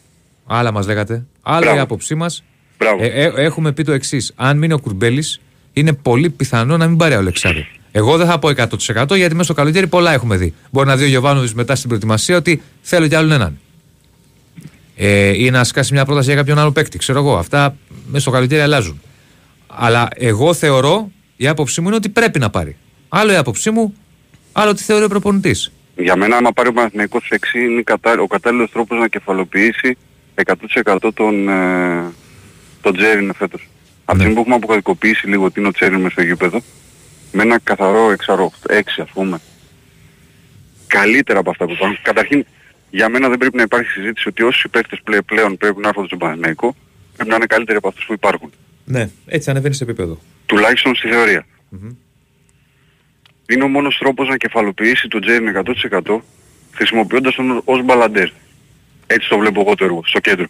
[0.46, 1.24] Άλλα μας λέγατε.
[1.42, 1.76] Άλλα Μπράβο.
[1.76, 2.44] η άποψή μας.
[2.78, 3.02] Μπράβο.
[3.02, 4.32] Ε, ε, έχουμε πει το εξής.
[4.36, 5.40] Αν μείνει ο Κουρμπέλης,
[5.72, 7.66] είναι πολύ πιθανό να μην πάρει άλλο εξάρι.
[7.92, 10.54] Εγώ δεν θα πω 100% γιατί μέσα στο καλοκαίρι πολλά έχουμε δει.
[10.70, 13.58] Μπορεί να δει ο Γιωβάνοβιτς μετά στην προετοιμασία ότι θέλω κι άλλον έναν.
[14.96, 16.98] Ε, ή να σκάσει μια πρόταση για κάποιον άλλο παίκτη.
[16.98, 17.36] Ξέρω εγώ.
[17.36, 17.76] Αυτά
[18.06, 19.00] μέσα στο καλοκαίρι αλλάζουν.
[19.66, 22.76] Αλλά εγώ θεωρώ, η άποψή μου είναι ότι πρέπει να πάρει.
[23.08, 23.94] Άλλο η άποψή μου,
[24.52, 25.72] άλλο τι θεωρεί ο προπονητής.
[25.96, 28.20] Για μένα άμα πάρει ο Παναθηναϊκός 6 είναι η κατα...
[28.20, 29.96] ο κατάλληλος τρόπος να κεφαλοποιήσει
[30.44, 32.12] 100% τον, ε...
[32.80, 33.68] τον Τζέριν φέτος.
[34.04, 34.18] Από τη Ναι.
[34.18, 36.60] στιγμή που έχουμε αποκωδικοποιήσει λίγο τι είναι ο Τζέριν μες στο γήπεδο,
[37.32, 38.14] με ένα καθαρό
[38.68, 39.40] 6 ας πούμε,
[40.86, 41.98] καλύτερα από αυτά που υπάρχουν.
[42.02, 42.44] Καταρχήν,
[42.90, 46.06] για μένα δεν πρέπει να υπάρχει συζήτηση ότι όσοι παίχτες πλέ- πλέον πρέπει να έρθουν
[46.06, 46.76] στον Παναθηναϊκό,
[47.16, 48.52] πρέπει να είναι καλύτεροι από αυτούς που υπάρχουν.
[48.84, 50.20] Ναι, έτσι ανεβαίνει σε επίπεδο.
[50.46, 51.46] Τουλάχιστον στη θεωρια
[53.48, 56.20] Είναι ο μόνος τρόπος να κεφαλοποιήσει τον Τζέριν 100%
[56.74, 58.28] χρησιμοποιώντας τον ως μπαλαντέρ.
[59.06, 60.46] Έτσι το βλέπω εγώ το έργο, στο κέντρο.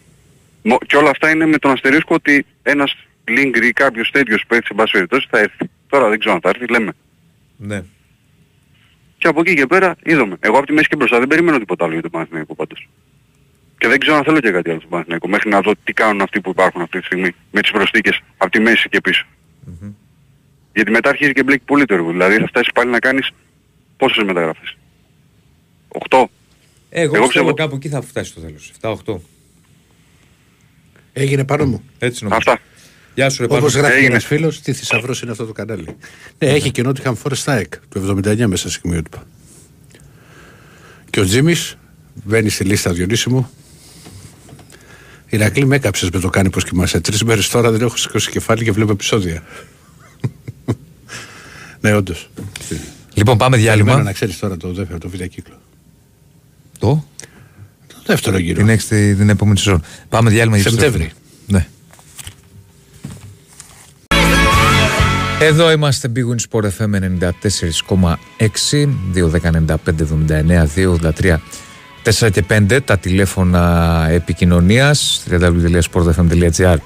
[0.62, 4.66] Μο- Και όλα αυτά είναι με τον αστερίσκο ότι ένας Λίγκρ ή κάποιος τέτοιος παίκτης
[4.68, 5.70] σε πάση περιπτώσει θα έρθει.
[5.88, 6.92] Τώρα δεν ξέρω αν θα έρθει, λέμε.
[7.56, 7.82] Ναι.
[9.18, 10.36] Και από εκεί και πέρα είδαμε.
[10.40, 12.88] Εγώ από τη μέση και μπροστά δεν περιμένω τίποτα άλλο για τον Παναθηναϊκό πάντως.
[13.78, 16.20] Και δεν ξέρω αν θέλω και κάτι άλλο στον Παναθηναϊκό μέχρι να δω τι κάνουν
[16.20, 19.24] αυτοί που υπάρχουν αυτή τη στιγμή με τις προσθήκες από τη μέση και πισω
[20.74, 22.10] Γιατί μετά αρχίζει και μπλέκει πολύ το έργο.
[22.10, 23.30] Δηλαδή θα φτάσει πάλι να κάνεις
[23.96, 24.76] πόσες μεταγραφές;
[25.88, 25.98] 8.
[26.18, 26.28] Εγώ,
[26.90, 28.70] Εγώ πιστεύω πιστεύω ότι- κάπου εκεί θα φτάσει στο τέλος.
[28.80, 29.20] 7-8.
[31.12, 31.82] Έγινε πάνω μου.
[31.98, 32.40] Έτσι νομίζω.
[32.50, 32.62] Αυτά.
[33.14, 33.66] Γεια σου, ρε Πάνο.
[33.66, 34.10] Όπω γράφει Έγινε.
[34.10, 35.96] ένα φίλος, τι θησαυρός είναι αυτό το κανάλι.
[36.38, 39.22] Ναι, έχει και Nottingham Forest ΑΕΚ του 79 μέσα σε σημειότυπα.
[41.10, 41.76] Και ο Τζίμις
[42.24, 43.50] μπαίνει στη λίστα Διονύση μου.
[45.28, 47.00] Ηρακλή με έκαψες με το κάνει πως κοιμάσαι.
[47.00, 49.42] Τρεις μέρες τώρα δεν έχω σηκώσει κεφάλι και βλέπω επεισόδια.
[51.84, 52.30] Ναι, όντως.
[53.14, 54.02] Λοιπόν, πάμε Περιμένω διάλειμμα.
[54.02, 55.60] να ξέρεις τώρα το δεύτερο, το β' κύκλο.
[56.78, 57.04] Το,
[57.86, 58.58] Το δεύτερο γύρο.
[58.58, 59.82] την, έξι, την επόμενη σεζόν.
[60.08, 61.10] Πάμε διάλειμμα για Σεπτέμβρη.
[61.46, 61.66] Ναι.
[65.40, 66.94] Εδώ είμαστε Big Win Sport FM
[68.00, 71.36] 94,6 2.195.79 2.83
[72.04, 76.76] 4 και 5 τα τηλέφωνα επικοινωνίας www.sportfm.gr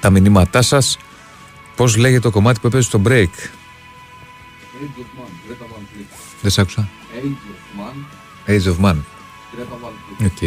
[0.00, 0.98] τα μηνύματά σας
[1.76, 3.26] πώς λέγεται το κομμάτι που έπαιζε στο break;
[4.80, 6.18] Age of Man, Greta Van Fleet.
[6.42, 7.96] δεν σ' άκουσα Age of Man,
[8.50, 10.26] Age of Man Greta Van Fleet.
[10.26, 10.42] Οκ.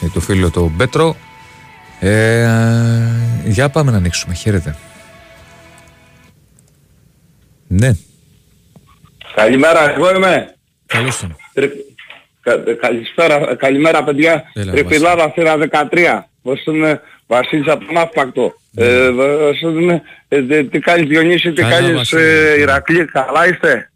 [0.00, 1.16] Ε, το φίλο το Πέτρο.
[2.00, 2.48] Ε,
[3.44, 4.34] για πάμε να ανοίξουμε.
[4.34, 4.76] Χαίρετε.
[7.66, 7.90] Ναι,
[9.34, 10.54] Καλημέρα, εγώ είμαι.
[10.86, 11.36] καλώς τον.
[11.52, 11.70] Τρι-
[12.40, 14.50] κα- Καλησπέρα, καλημέρα παιδιά.
[14.54, 16.28] Έλα, Τριπηλάδα θύρα 13.
[16.42, 18.54] Πώς είναι Βασίλης από τον Ναύπακτο.
[18.74, 22.20] Ε, πώς είναι, ε, τι- τι κάνεις Διονύση, τι Καλά, κάνεις Βασίλη.
[22.22, 23.90] ε, Ηρακλή, καλά είστε;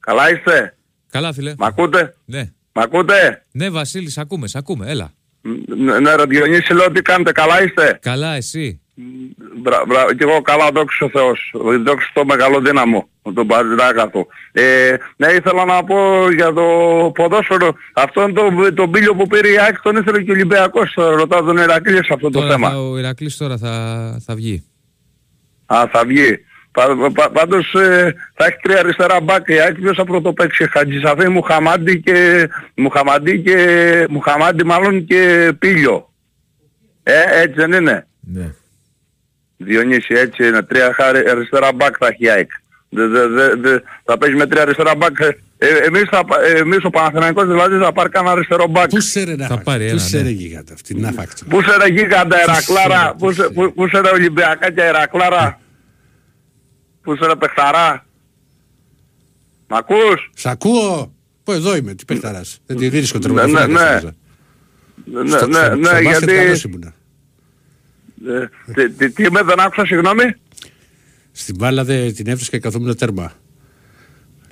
[0.00, 0.76] Καλά είστε;
[1.10, 1.54] Καλά, φίλε.
[1.58, 2.50] Μ' ακούτε; Ναι.
[2.72, 4.90] Μ' ακούτε; Ναι, Βασίλη, σ' ακούμε, σ' ακούμε.
[4.90, 5.12] Έλα.
[5.76, 8.81] Ναι, ναι ρε Διονύση λέω τι κάνετε, καλά είστε; Καλά, εσύ.
[9.62, 14.26] Μπρα, μπρα, και εγώ καλά δόξα ο Θεός, δόξα στο μεγάλο δύναμο, τον Παντράκαθο.
[14.52, 16.62] Ε, ναι, ήθελα να πω για το
[17.14, 21.42] ποδόσφαιρο, αυτόν τον το μπίλιο που πήρε η ΑΕΚ τον ήθελε και ο Ολυμπιακός, ρωτάω
[21.42, 22.70] τον Ηρακλή σε αυτό το Τώρα θέμα.
[22.70, 23.72] θα, ο Ηρακλής τώρα θα,
[24.26, 24.64] θα βγει.
[25.66, 26.38] Α, θα βγει.
[26.70, 31.28] Πα, πα, πάντως ε, θα έχει τρία αριστερά μπακ η ΑΕΚ, ποιος θα πρωτοπαίξει, Χατζησαφή,
[31.28, 36.12] Μουχαμάντι και, Μουχαμαντί και, Μουχαμάντι μάλλον και Πίλιο.
[37.02, 38.06] Ε, έτσι δεν είναι.
[38.20, 38.54] Ναι.
[39.64, 40.62] Διονύση, έτσι είναι.
[40.62, 42.50] Τρία χάρη- αριστερά μπακ θα έχει η ΑΕΚ.
[42.88, 45.20] Δε, δε, δε, δε, θα παίζει με τρία αριστερά μπακ.
[45.20, 45.26] Ε,
[45.58, 48.88] ε, εμείς, θα, πα- ε, εμείς ο Παναθηναϊκός δηλαδή θα πάρει κανένα αριστερό μπακ.
[48.88, 50.22] Πού σε ρε να Θα φάκτο, πάρει Πού ένα, σε ναι.
[50.22, 51.44] ρε γίγαντα αυτή, να φάκτο.
[51.48, 55.60] Πού σε ρε γίγαντα Ερακλάρα, Πού πού σε, σε- πού- πού σε ρε Ολυμπιακάκια Ερακλάρα,
[57.02, 58.06] πού σε ρε Πεχταρά.
[59.68, 61.12] Μ' ακούς; Σ' ακούω.
[61.44, 62.58] Πω εδώ είμαι, τι παιχταράς.
[62.66, 63.68] Δεν τη βρίσκω Ναι, τερματοφύλακας.
[63.68, 63.88] ναι, ναι.
[63.90, 64.14] νόμιζα.
[65.04, 66.82] Ναι, Στο- ναι, στο- ναι, στο μπάσκετ γιατί...
[68.24, 68.40] καλός ήμουνα.
[68.40, 70.34] ε, τι- τι- Τι είμαι, δεν άκουσα, συγγνώμη.
[71.32, 73.32] Στην μπάλα δεν την έβρισκα και καθόμουν τέρμα.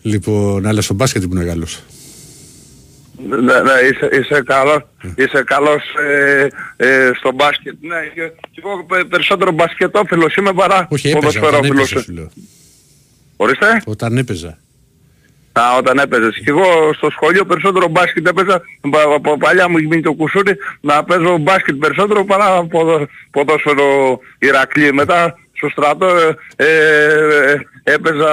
[0.02, 1.82] Λοιπόν, αλλά στο μπάσκετ ήμουν καλός.
[3.28, 4.82] Ναι, ναι, είσαι, είσαι καλός,
[5.16, 7.74] είσαι καλός ε, ε, στο μπάσκετ.
[7.80, 11.90] Ναι, και, και εγώ πε- περισσότερο μπασκετόφιλος είμαι παρά Όχι, έπαιζα όταν ποδοσφαιρόφιλος.
[11.90, 12.30] έπαιζα, σου λέω.
[13.36, 13.82] Ορίστε.
[13.84, 14.58] Όταν έπαιζα.
[15.60, 16.34] Α, όταν έπαιζες.
[16.44, 21.04] Και εγώ στο σχολείο περισσότερο μπάσκετ έπαιζα, πα- από παλιά μου γίνει το κουσούρι, να
[21.04, 24.92] παίζω μπάσκετ περισσότερο παρά ποδο, ποδόσφαιρο Ηρακλή.
[24.92, 26.06] Μετά στο στρατό
[26.56, 28.30] ε, ε, έπαιζα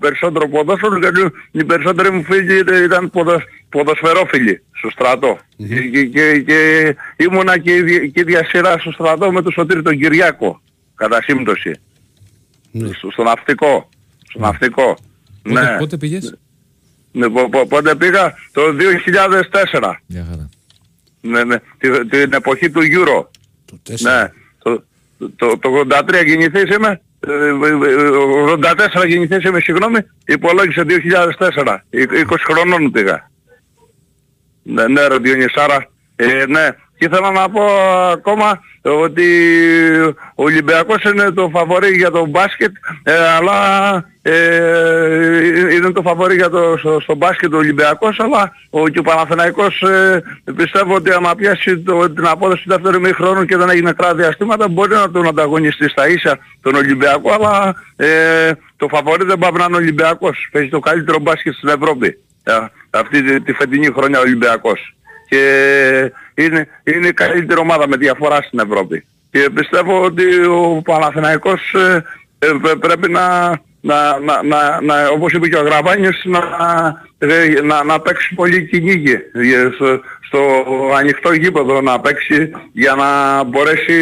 [0.00, 1.20] περισσότερο ποδόσφαιρο γιατί
[1.50, 5.38] οι περισσότεροι μου φίλοι ήταν- ήταν ποδο, ποδοσφαιρόφιλοι στο στρατό.
[5.56, 9.82] Και, και, και, και ήμουνα και, η- και ίδια σειρά στο στρατό με τον Σωτήρη
[9.82, 10.60] τον Κυριάκο,
[10.94, 11.72] κατά σύμπτωση.
[12.70, 12.92] Ναι.
[12.92, 13.88] Στο, στο ναυτικό.
[14.28, 14.96] Στο ναυτικό.
[15.42, 15.76] Πότε, ναι.
[15.78, 16.34] πότε πήγες;
[17.12, 20.00] Ναι, πο- πο- πότε πήγα; Το 2004.
[20.06, 20.48] Μια χαρά.
[21.20, 23.26] Ναι, ναι, τη- την εποχή του Euro.
[23.64, 24.00] Το 4.
[24.00, 24.30] Ναι.
[24.62, 24.82] Το,
[25.36, 27.00] το, το 83 γεννηθείς είμαι.
[27.20, 28.10] ε, ε, ε,
[29.02, 29.98] 84 γεννηθείς είμαι, συγγνώμη.
[30.26, 31.84] Υπολόγισε 2004.
[31.90, 33.30] Ε, 20 χρονών πήγα.
[34.62, 35.88] Ναι, ναι ρε Διονυσάρα.
[36.16, 36.68] Ε, ναι.
[37.02, 37.62] Και ήθελα να πω
[38.12, 39.28] ακόμα ότι
[40.34, 42.70] ο Ολυμπιακός είναι το φαβορή για το μπάσκετ,
[43.02, 43.58] ε, αλλά
[44.22, 49.02] ε, είναι το φαβορή για το, στο, στο μπάσκετ ο Ολυμπιακός, αλλά ο, και ο
[49.02, 50.22] Παναθηναϊκός ε,
[50.56, 54.68] πιστεύω ότι άμα πιάσει το, την απόδοση του δεύτερου μήχρονου και δεν έχει νεκρά διαστήματα
[54.68, 59.64] μπορεί να τον ανταγωνιστεί στα ίσα τον Ολυμπιακό, αλλά ε, το φαβορή δεν πάει να
[59.64, 60.48] είναι ο Ολυμπιακός.
[60.52, 62.18] Παίζει το καλύτερο μπάσκετ στην Ευρώπη.
[62.42, 62.52] Ε,
[62.90, 64.94] αυτή τη, τη φετινή χρονιά ο Ολυμπιακός.
[65.32, 69.04] Και είναι, είναι η καλύτερη ομάδα με διαφορά στην Ευρώπη.
[69.30, 72.04] Και πιστεύω ότι ο Παναθηναϊκός ε,
[72.38, 73.48] ε, πρέ- πρέπει να,
[73.80, 76.40] να, να, να, να, όπως είπε και ο Γραβάνιος, να,
[77.18, 80.40] ε, να, να παίξει πολύ κυνήγι ε, στο, στο
[80.98, 83.98] ανοιχτό γήπεδο να παίξει για να μπορέσει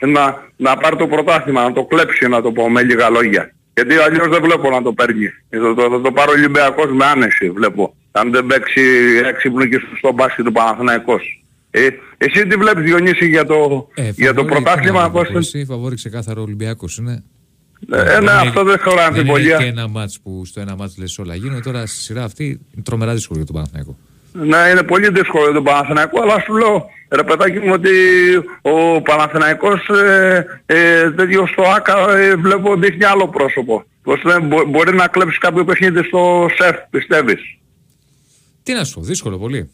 [0.00, 3.52] να, να πάρει το πρωτάθλημα, να το κλέψει να το πω με λίγα λόγια.
[3.74, 5.28] Γιατί αλλιώς δεν βλέπω να το παίρνει.
[5.50, 7.94] Το, το, το, το πάρει ο Ολυμπιακός με άνεση βλέπω.
[8.12, 8.80] Αν δεν παίξει
[9.24, 11.44] έξυπνο και στο μπάσκετ του Παναθηναϊκός.
[11.70, 11.88] Ε,
[12.18, 14.98] εσύ τι βλέπεις Διονύση για το, Ε, για το φαβορί, πρωτάθλημα.
[14.98, 17.22] τι να πώς πω, το- Εσύ φαβόρη ξεκάθαρο Ολυμπιακός είναι.
[17.92, 19.56] Ε, ναι, Δεν αυτό είναι- δεν χωράει Δεν είναι αμφιβολία.
[19.56, 21.60] και ένα μάτς που στο ένα μάτς λες όλα γίνονται.
[21.60, 23.96] Τώρα στη σειρά αυτή είναι τρομερά δύσκολο για τον Παναθηναϊκό.
[24.32, 27.90] Ναι, είναι πολύ δύσκολο για τον Παναθηναϊκό, αλλά σου λέω, ρε παιδάκι μου, ότι
[28.62, 33.84] ο Παναθηναϊκός ε, ε, τέτοιο στο ΆΚΑ ε, βλέπω δείχνει άλλο πρόσωπο.
[34.02, 37.40] Πως δεν μπο- μπορεί να κλέψεις κάποιο παιχνίδι στο ΣΕΦ, πιστεύεις;
[38.62, 39.70] Τι να σου πω, δύσκολο πολύ.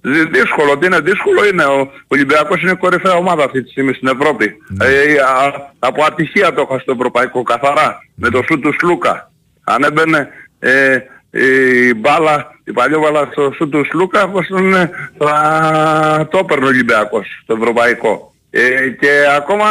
[0.00, 1.64] Δυ- Δύσκολο, τι είναι δύσκολο είναι.
[1.64, 4.56] Ο Ολυμπιακός είναι κορυφαία ομάδα αυτή τη στιγμή στην Ευρώπη.
[4.80, 7.98] Ε, α- από ατυχία το έχω στο ευρωπαϊκό καθαρά.
[8.14, 9.30] Με το σου του Σλούκα.
[9.64, 10.28] αν έμπαινε
[10.58, 10.98] ε,
[11.30, 16.64] η μπάλα, η παλιό μπάλα στο σου του Σλούκα, πως τον, ε, θα το έπαιρνε
[16.64, 18.32] ο Ολυμπιακός, το ευρωπαϊκό.
[18.50, 19.66] Ε, και ακόμα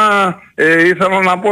[0.55, 1.51] ε, ήθελα να πω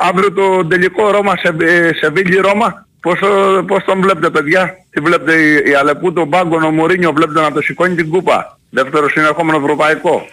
[0.00, 4.76] αύριο το τελικό Ρώμα σε, ε, σε Βίλη Ρώμα πώς, ε, πώς τον βλέπετε παιδιά;
[4.90, 8.58] Τι βλέπετε η, η Αλεπού τον Πάγκο ο Μουρίνιο βλέπετε να το σηκώνει την κούπα;
[8.70, 10.26] Δεύτερο συνεχόμενο ευρωπαϊκό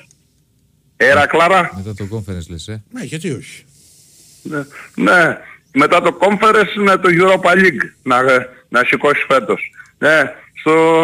[0.98, 3.66] Έρα Κλάρα Μετά το conference λες, ε; Ναι, γιατί όχι.
[4.42, 4.64] ναι,
[4.96, 5.38] ναι,
[5.74, 8.22] μετά το conference είναι το Europa League να,
[8.70, 11.02] να σηκώσει φέτος ναι, στο,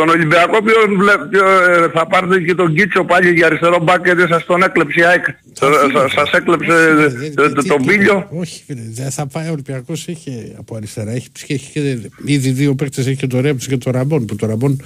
[0.00, 1.46] στον Ολυμπιακό ποιος, βλέ- ποιο,
[1.84, 5.04] ε, θα πάρετε και τον Κίτσο πάλι για αριστερό μπακ γιατί σας τον έκλεψε η
[5.04, 5.24] ΑΕΚ.
[5.52, 8.28] Σα- σα- Σας έκλεψε Όχι, ε, φίλε, ε, δεν- το- τι- τον τι- Μπίλιο.
[8.30, 11.10] Όχι, φίλε, δεν θα πάει ο Ολυμπιακός έχει από αριστερά.
[11.10, 14.24] Έχει, έχει και ήδη δύο παίκτες, έχει και το Ρέμπτς και το Ραμπόν.
[14.24, 14.82] Που το Ραμπόν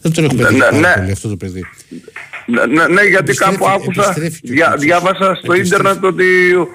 [0.00, 0.94] δεν τον έχουμε Ναι, δει ναι, πάρα ναι.
[1.00, 1.64] πολύ αυτό το παιδί.
[2.50, 4.84] Ναι, ναι, ναι, γιατί Επιστρέφει- κάπου άκουσα, επιστρέφει και ο δια, Κίτσος.
[4.84, 5.66] διάβασα στο Επιστρέφει.
[5.82, 6.26] ίντερνετ ότι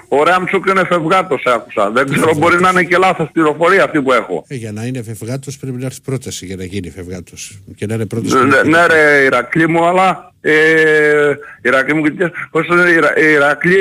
[0.08, 1.92] ο Ράμτσουκ είναι φευγάτος άκουσα.
[1.92, 4.46] Δεν ξέρω, μπορεί να είναι και λάθος πληροφορία αυτή που έχω.
[4.48, 7.60] Ε, για να είναι φευγάτος πρέπει να έρθει πρόταση για να γίνει φευγάτος.
[7.76, 8.36] Και να είναι πρόταση.
[8.36, 13.20] Ναι, ναι, ναι ρε Ηρακλή μου, αλλά ε, Ηρακλή μου, και- πώς το λένε, Ηρα-
[13.20, 13.76] Ηρακλή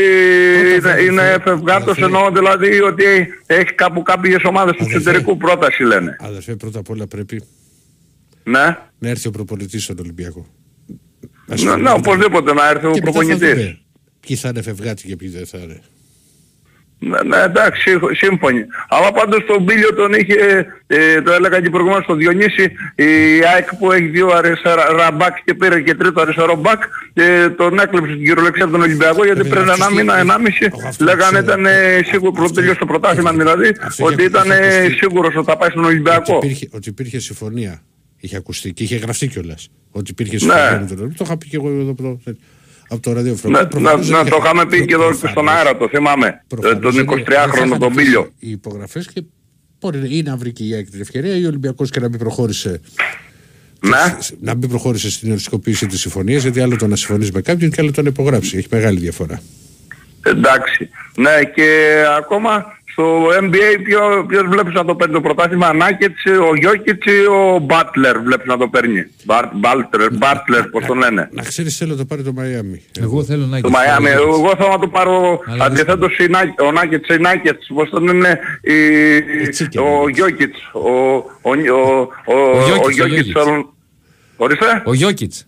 [0.81, 2.05] Πρώτα είναι, είναι αδερφέ, φευγάτος αδερφέ.
[2.05, 3.05] εννοώ δηλαδή ότι
[3.47, 4.99] έχει κάπου κάποιες ομάδες του Αδερφέ.
[4.99, 6.17] εξωτερικού πρόταση λένε.
[6.21, 7.43] Αδερφέ, πρώτα απ' όλα πρέπει
[8.45, 8.77] Ναι.
[8.99, 10.47] να έρθει ο προπονητής στον Ολυμπιακό.
[11.57, 13.49] Να Ναι, συμφωνεί ναι, με οπωσδήποτε να έρθει ο Και μετά θα προπονητής.
[13.55, 13.79] δούμε
[14.27, 15.81] Ποιοι θα είναι φευγάτοι και ποιοι δεν θα είναι.
[16.99, 18.65] Ναι, ναι, εντάξει, σύμφω- σύμφωνοι.
[18.89, 22.63] Αλλά πάντως τον Μπίλιο τον είχε, ε, το έλεγα και προηγουμένως στο Διονύση,
[22.95, 23.05] η
[23.55, 26.83] ΑΕΚ που έχει δύο αριστερά μπακ και πήρε και τρίτο αριστερό μπακ,
[27.15, 30.21] ε, τον έκλεψε στην κυριολεξία από τον Ολυμπιακό γιατί Βέβαια, πριν ένα αυτός μήνα, και-
[30.21, 31.45] ενάμιση, αυτός λέγανε ξέρω.
[31.45, 34.77] ήταν ε, σίγουρο Αυτό- πρωτελείω στο πρωτάθλημα αυτό- δηλαδή, αυτός ότι είχε- ήταν είχε ε,
[34.79, 34.95] ακουστεί.
[34.97, 36.37] σίγουρος ότι θα πάει στον Ότι Ολυμπιακό.
[36.43, 37.83] υπήρχε, ότι υπήρχε συμφωνία.
[38.23, 39.69] Είχε ακουστεί και είχε γραφτεί κιόλας.
[39.91, 41.15] Ότι υπήρχε συμφωνία με τον Ολυμπιακό.
[41.17, 42.19] Το είχα πει και εγώ εδώ από το,
[42.89, 43.59] από το ραδιόφωνο.
[43.59, 46.45] Ναι, να, να, το είχαμε πει και εδώ και στον αέρα, το θυμάμαι.
[46.65, 48.33] Ε, Τον 23χρονο τον Μπίλιο.
[48.39, 49.23] Οι υπογραφές και
[49.81, 52.19] μπορεί ή να βρει και η ΑΕΚ την ευκαιρία ή ο Ολυμπιακός και να μην
[52.19, 52.81] προχώρησε.
[53.81, 54.17] Ναι.
[54.41, 57.81] Να μην προχώρησε στην οριστικοποίηση της συμφωνίας, γιατί άλλο το να συμφωνείς με κάποιον και
[57.81, 58.57] άλλο το να υπογράψει.
[58.57, 59.43] Έχει μεγάλη διαφορά.
[60.23, 60.89] Εντάξει.
[61.17, 66.55] Ναι, και ακόμα στο NBA ποιο, ποιος βλέπεις να το παίρνει το πρωτάθλημα, Νάκετς, ο
[66.57, 69.07] Γιώκητς ή ο Μπάτλερ βλέπεις να το παίρνει;
[69.55, 72.83] Μπάτλερ, Μπάτλερ, πώς τον λένε; Να ξέρεις, θέλω να το πάρει το Μαϊάμι.
[73.01, 76.73] Εγώ θέλω να Το Μαϊάμι, εγώ θέλω να το πάρω Αλλά αντιθέτως η Νά- ο
[76.73, 80.11] Νάκετς, η Νάκετς, πώς τον είναι, η- Έτσι και ο είναι.
[80.15, 81.51] Γιώκητς, ο, ο, ο,
[82.25, 83.35] ο, Ο Γιώκητς, ο ο Γιώκητς, Γιώκητς.
[83.47, 83.75] ο-
[84.37, 84.83] Ορίστε.
[84.85, 85.47] Ο Γιώκητς.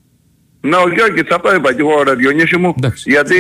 [0.69, 2.75] Ναι, ο Γιώκητς, αυτό είπα και εγώ ρε Διονύση μου.
[2.77, 3.11] Εντάξει.
[3.11, 3.37] Γιατί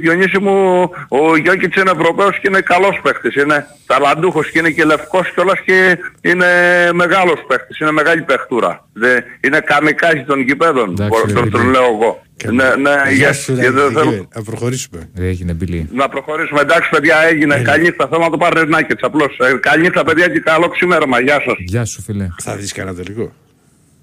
[0.00, 3.34] Διονύση μου, ο Γιώκητς είναι Ευρωπαίος και είναι καλός παίχτης.
[3.34, 6.46] Είναι ταλαντούχος και είναι και λευκός κιόλας και είναι
[6.92, 7.78] μεγάλος παίχτης.
[7.78, 8.88] Είναι μεγάλη παιχτούρα.
[8.92, 11.72] Δε, είναι καμικάζι των γηπέδων, Εντάξει, μπορώ- ρε, τον, τον φίλε.
[11.72, 12.22] λέω εγώ.
[12.52, 14.22] Ναι, ναι, Γεια για- σου, γιατί ρε, δεν θέλω- Γίγε.
[14.34, 15.10] Να προχωρήσουμε.
[15.18, 15.88] Ρε, έγινε μπιλή.
[15.92, 16.60] να προχωρήσουμε.
[16.60, 17.62] Εντάξει παιδιά έγινε.
[17.64, 18.08] Καλή νύχτα.
[18.08, 19.38] Θέλω να το πάρει Νάκετς απλώς.
[19.38, 21.20] Ε, καλή νύχτα παιδιά και καλό ξημέρωμα.
[21.20, 21.54] Γεια σας.
[21.58, 22.28] Γεια σου φίλε.
[22.40, 23.32] Θα δεις κανένα τελικό.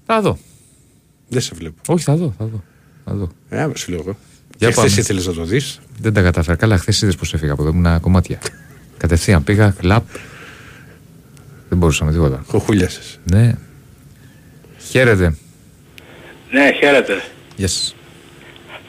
[0.06, 0.38] Θα δω.
[1.32, 1.74] Δεν σε βλέπω.
[1.88, 2.62] Όχι, θα δω, θα δω.
[3.04, 3.28] Θα δω.
[3.48, 4.16] Ε, άμα σου λέω εγώ.
[4.58, 4.88] Για Και πάμε.
[4.88, 5.80] χθες ήθελες να το δεις.
[5.98, 6.56] Δεν τα κατάφερα.
[6.56, 7.70] Καλά, χθες είδες πώς έφυγα από εδώ.
[7.70, 8.38] Ήμουν κομμάτια.
[8.96, 10.04] Κατευθείαν πήγα, κλαπ.
[11.68, 12.42] Δεν μπορούσα με τίποτα.
[12.46, 13.18] Χοχούλιασες.
[13.24, 13.54] Ναι.
[14.90, 15.36] Χαίρετε.
[16.50, 17.22] Ναι, χαίρετε.
[17.56, 17.94] Γεια σας.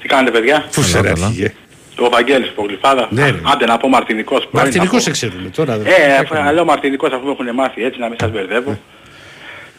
[0.01, 1.27] Τι κάνετε παιδιά; Πού σε καλά.
[1.27, 1.53] έφυγε.
[1.99, 3.07] Ο Βαγγέλης από Γλυφάδα.
[3.11, 3.39] Ναι, ρε.
[3.43, 4.39] Άντε να πω Μαρτινικός.
[4.39, 4.99] πρώην να Μαρτινικό πω.
[5.01, 5.77] σε ξέρουμε τώρα.
[5.77, 5.91] δεν- Ε,
[6.27, 8.79] δεν αφού- λέω Μαρτινικός αφού με έχουν μάθει έτσι να μην σας μπερδεύω.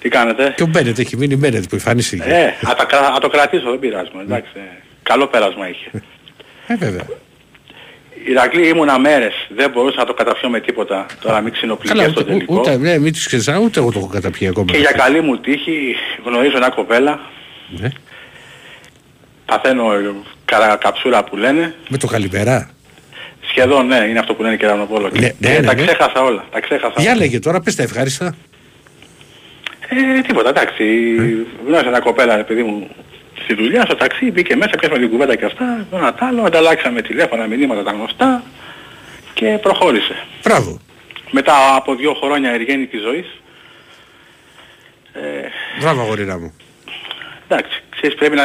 [0.05, 2.23] Τι κάνετε; Και ο Μπένετ έχει μείνει Μπένετ που εμφανίστηκε.
[2.29, 4.11] Ε, α, τα κρα- α, το κρατήσω, δεν πειράζει.
[4.15, 4.61] μου, Εντάξει, ε,
[5.03, 5.91] καλό πέρασμα είχε.
[6.67, 7.03] Ε, βέβαια.
[8.29, 11.07] Ηρακλή ήμουνα μέρες, δεν μπορούσα να το καταφιώ με τίποτα.
[11.21, 12.55] Τώρα μην ξυνοπλικές Καλά, στο ούτε, τελικό.
[12.61, 14.73] ούτε, ναι, μην τους ξέρεις, α, ούτε εγώ το έχω καταπιεί ακόμα.
[14.73, 15.95] Και για καλή μου τύχη
[16.25, 17.21] γνωρίζω μια κοπέλα,
[17.69, 17.89] Ναι.
[19.47, 20.13] παθαίνω ε,
[20.45, 21.75] καρα, καψούρα που λένε.
[21.89, 22.71] Με το καλημέρα.
[23.49, 25.09] Σχεδόν ναι, είναι αυτό που λένε και Ρανοπόλο.
[25.13, 25.83] Ναι, Και ναι, ναι, τα ναι.
[25.85, 26.45] ξέχασα όλα.
[26.53, 27.21] Τα ξέχασα Για όλα.
[27.21, 28.35] λέγε τώρα, πες τα ευχάριστα.
[29.89, 30.85] Ε, τίποτα, εντάξει.
[31.66, 32.89] Γνώρισα μια κοπέλα, παιδί μου,
[33.43, 36.43] στη δουλειά, στο ταξί, μπήκε μέσα, πιάσαμε την κουβέντα και αυτά, το ένα τ' άλλο,
[36.43, 38.43] ανταλλάξαμε τηλέφωνα, μηνύματα τα γνωστά
[39.35, 40.16] και προχώρησε.
[40.43, 40.80] Μπράβο.
[41.30, 43.26] Μετά από δύο χρόνια εργένικης ζωής,
[45.12, 45.20] ε,
[45.80, 46.55] Μπράβο αγορίνα μου.
[47.49, 48.45] εντάξει, ξέρεις πρέπει να,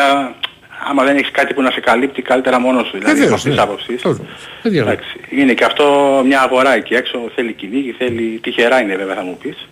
[0.89, 3.45] άμα δεν έχεις κάτι που να σε καλύπτει, καλύτερα μόνος σου, δηλαδή από Βεβαίως, αυτής
[3.55, 3.55] ναι.
[3.55, 4.01] της άποψης.
[4.01, 4.17] Τώρα,
[4.61, 4.93] Δεν διαβάζω.
[4.95, 5.85] Εντάξει, είναι και αυτό
[6.25, 9.67] μια αγορά εκεί έξω, θέλει κυνήγι, θέλει τυχερά είναι βέβαια θα μου πεις.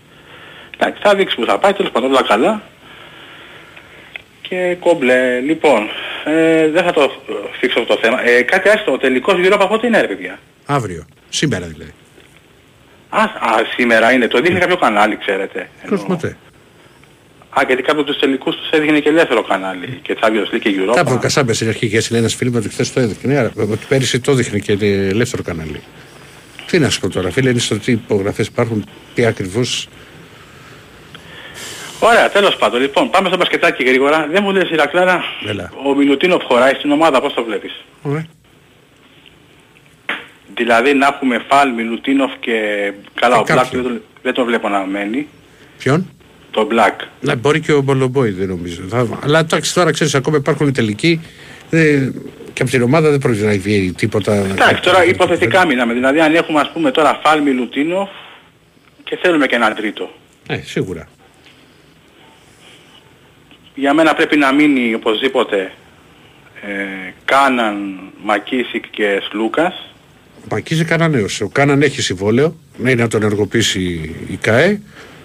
[0.78, 2.62] Εντάξει, θα δείξει που θα πάει, τέλος πάντων όλα καλά.
[4.42, 5.90] Και κόμπλε, λοιπόν,
[6.26, 8.28] ε, δεν θα το ε, θίξω αυτό το θέμα.
[8.28, 11.06] Ε, κάτι άστο, ο τελικός γύρω από πότε είναι ρε παιδιά; Αύριο.
[11.30, 11.94] Σήμερα δηλαδή.
[13.10, 15.70] Α, α, σήμερα είναι, το δείχνει κάποιο κανάλι ξέρετε.
[15.84, 16.00] Εννοώ.
[16.00, 16.38] Κοσμοτέ.
[17.50, 20.00] Α, γιατί κάποιο τους τελικούς τους έδειχνε και ελεύθερο κανάλι.
[20.02, 21.20] Και Champions League και Τα από Europa.
[21.20, 23.38] Κασάμπια στην αρχή και είναι ένας φίλος μου ότι χθες το έδειχνε.
[23.38, 24.72] Άρα, ότι πέρυσι το έδειχνε και
[25.10, 25.82] ελεύθερο κανάλι.
[26.68, 29.88] Τι να σου πω τώρα, φίλε, είναι στο τι υπογραφές υπάρχουν, τι ακριβώς...
[32.00, 32.82] Ωραία, τέλος πάντων.
[32.82, 34.28] Λοιπόν, πάμε στο μπασκετάκι γρήγορα.
[34.32, 35.72] Δεν μου λες Ηρακλάρα, Έλα.
[35.86, 38.26] ο Μιλουτίνοφ χωράει στην ομάδα, πώς το βλέπεις; Ωραία.
[40.56, 42.54] Δηλαδή να έχουμε Φαλ, Μιλουτίνοφ και
[43.14, 43.84] καλά Και ο Μπλακ κάποιον.
[43.84, 45.28] δεν, το- δεν το βλέπω να μένει.
[45.78, 46.10] Ποιον;
[46.52, 47.02] Το Μπλακ.
[47.22, 48.82] Να μπορεί και ο Μπολομπόη δεν νομίζω.
[48.90, 51.22] Θα- Αλλά εντάξει τώρα ξέρεις ακόμα υπάρχουν οι τελικοί
[51.70, 52.10] ε,
[52.54, 54.34] και από την ομάδα δεν πρόκειται να βγει τίποτα.
[54.36, 55.94] Εντάξει, τώρα υποθετικά μιλάμε.
[55.94, 58.10] Δηλαδή αν έχουμε ας πούμε τώρα Φαλ, Μιλουτίνοφ
[59.04, 60.10] και θέλουμε και έναν τρίτο.
[60.48, 61.08] Ναι, σίγουρα.
[63.80, 65.72] Για μένα πρέπει να μείνει οπωσδήποτε
[66.62, 69.94] ε, Κάναν, Μακίσικ και Σλούκας.
[70.52, 71.42] Μακίζει κανένα νέος.
[71.42, 74.82] Ο Κάναν έχει συμβόλαιο, ναι, είναι να τον ενεργοποιήσει η ΚΑΕ.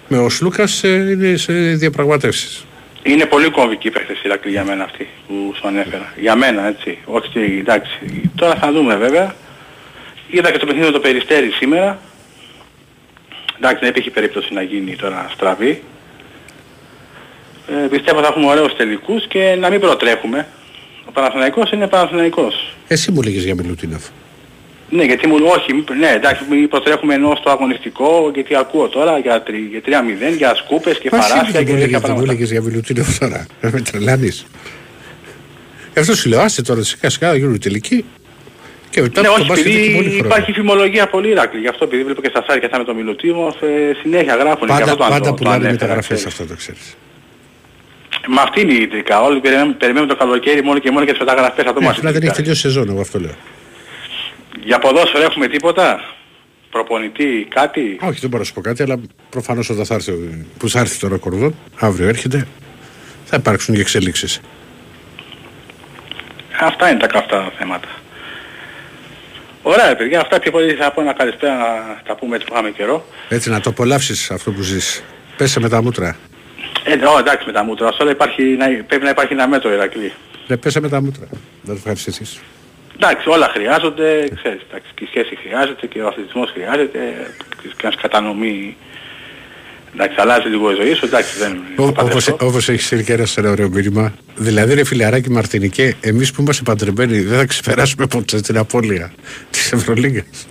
[0.07, 2.65] Με ο Σλούκας ε, είναι σε διαπραγματεύσεις.
[3.03, 6.13] Είναι πολύ κομβική η παίχτες Ηρακλή για μένα αυτή που σου ανέφερα.
[6.17, 6.97] Για μένα έτσι.
[7.05, 8.29] Όχι και εντάξει.
[8.35, 9.35] Τώρα θα δούμε βέβαια.
[10.29, 11.99] Είδα και το παιχνίδι με το Περιστέρι σήμερα.
[13.57, 15.81] Εντάξει δεν υπήρχε περίπτωση να γίνει τώρα στραβή.
[17.67, 20.47] Ε, πιστεύω θα έχουμε ωραίους τελικούς και να μην προτρέχουμε.
[21.05, 22.75] Ο Παναθηναϊκός είναι Παναθηναϊκός.
[22.87, 24.03] Εσύ μου λέγες για Μιλουτίνοφ.
[24.89, 29.17] Ναι, γιατί μου όχι, μη- ναι, εντάξει, μην προτρέχουμε ενώ στο αγωνιστικό, γιατί ακούω τώρα
[29.19, 31.91] για, τρι- για 3-0, για σκούπες και Μα εσύ παράσια δεν και μου τέτοια λέγες-
[31.91, 32.31] δεν μου πράγματα.
[32.33, 33.45] λέγες για Μιλουτίνοφ τώρα.
[33.61, 34.45] Ε, Με τρελάνεις.
[35.93, 38.05] Γι' αυτό σου λέω, άσε τώρα σιγά σιγά να γίνουν οι τελικοί.
[38.89, 40.25] Και μετά Ναι, το όχι, μπάσκετ έχει πολύ επειδή χρόνο.
[40.27, 41.59] υπάρχει φημολογία πολύ Ηράκλη.
[41.59, 44.83] Γι' αυτό επειδή βλέπω και στα σάρια με το Μιλουτίμο, ε, συνέχεια γράφουν και Πάντα,
[44.83, 46.25] αυτό το, πάντα το, που το λένε ανέφερα, μεταγραφές ξέρεις.
[46.25, 46.95] αυτό το ξέρεις.
[48.27, 49.21] Μα αυτή είναι η ιδρικά.
[49.21, 51.65] Όλοι περιμένουμε, περιμένουμε το καλοκαίρι μόνο και μόνο και τις μεταγραφές.
[51.65, 52.41] Αυτό Ναι, μας απλά δεν έχει ειδικά.
[52.41, 53.35] τελειώσει σεζόν, εγώ αυτό λέω.
[54.63, 55.99] Για ποδόσφαιρο έχουμε τίποτα;
[56.71, 58.99] Προπονητή, κάτι; Όχι, δεν μπορώ να σου πω κάτι, αλλά
[59.29, 62.47] προφανώς όταν θα έρθει, ο- που θα έρθει τώρα ο Κορδόν, αύριο έρχεται,
[63.25, 64.39] θα υπάρξουν και εξελίξεις.
[66.61, 67.87] Αυτά είναι τα καυτά θέματα.
[69.61, 72.53] Ωραία, ρε παιδιά, αυτά πιο πολύ θα πω ένα καλησπέρα να τα πούμε έτσι που
[72.53, 73.05] είχαμε καιρό.
[73.29, 75.03] Έτσι να το απολαύσεις αυτό που ζεις.
[75.37, 76.15] Πέσε με τα μούτρα.
[76.83, 79.73] Ε, ω, εντάξει με τα μούτρα, σε όλα υπάρχει, να, πρέπει να υπάρχει ένα μέτρο
[79.73, 80.11] Ηρακλή.
[80.47, 81.25] Ναι, πέσε με τα μούτρα.
[81.31, 82.39] Δεν το ευχαριστήσεις.
[82.95, 86.99] Εντάξει, όλα χρειάζονται, ξέρεις, εντάξει, και η σχέση χρειάζεται και ο αθλητισμός χρειάζεται
[87.61, 88.75] και ένας κατανομή,
[89.93, 92.37] εντάξει, αλλάζει λίγο η ζωή σου, εντάξει, δεν Ω- θα Όπως, παντρευτώ.
[92.45, 94.13] όπως έχεις στείλει και ένας ένα ωραίο μήνυμα.
[94.35, 99.13] Δηλαδή ρε φιλαράκι Μαρτινικέ, εμείς που είμαστε παντρεμένοι δεν θα ξεπεράσουμε ποτέ την απώλεια
[99.49, 100.47] της Ευρωλίγκας.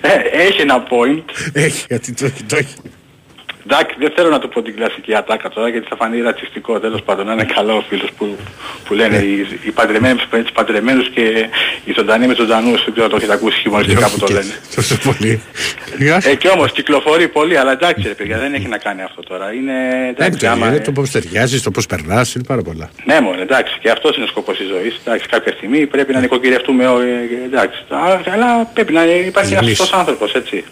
[0.00, 0.08] Ε,
[0.46, 1.22] έχει ένα point,
[1.52, 2.74] Έχει, γιατί το έχει, το έχει.
[3.66, 7.02] Εντάξει, δεν θέλω να του πω την κλασική ατάκα τώρα γιατί θα φανεί ρατσιστικό, τέλος
[7.02, 8.36] πάντων, να είναι καλό ο φίλος που,
[8.84, 9.24] που λένε Ναι.
[9.24, 11.48] οι, οι παντρεμένοι με τους παντρεμένους και
[11.84, 14.32] οι ζωντανοί με τους ζωντανούς, δεν ξέρω αν το έχετε ακούσει χειμωνιστικά που το Και-
[14.32, 14.52] λένε.
[14.74, 15.42] Τόσο πολύ.
[15.98, 16.28] Γεια σου.
[16.28, 19.52] Ε, και όμως κυκλοφορεί πολύ, αλλά εντάξει ρε παιδιά, δεν έχει να κάνει αυτό τώρα.
[19.52, 19.72] Είναι,
[20.16, 22.90] Δεν εντάξει, άμα, είναι το πώς ταιριάζεις, το πώς περνάς, είναι πάρα πολλά.
[23.04, 25.00] Ναι μόνο, εντάξει, και αυτός είναι ο σκοπός της ζωής.
[25.04, 27.82] Εντάξει, κάποια στιγμή πρέπει να νοικοκυρευτούμε, ο- ε, εντάξει.
[27.88, 29.76] Α, Αλλά πρέπει να υπάρχει ένας Γεννής.
[29.76, 30.64] σωστός άνθρωπος, έτσι.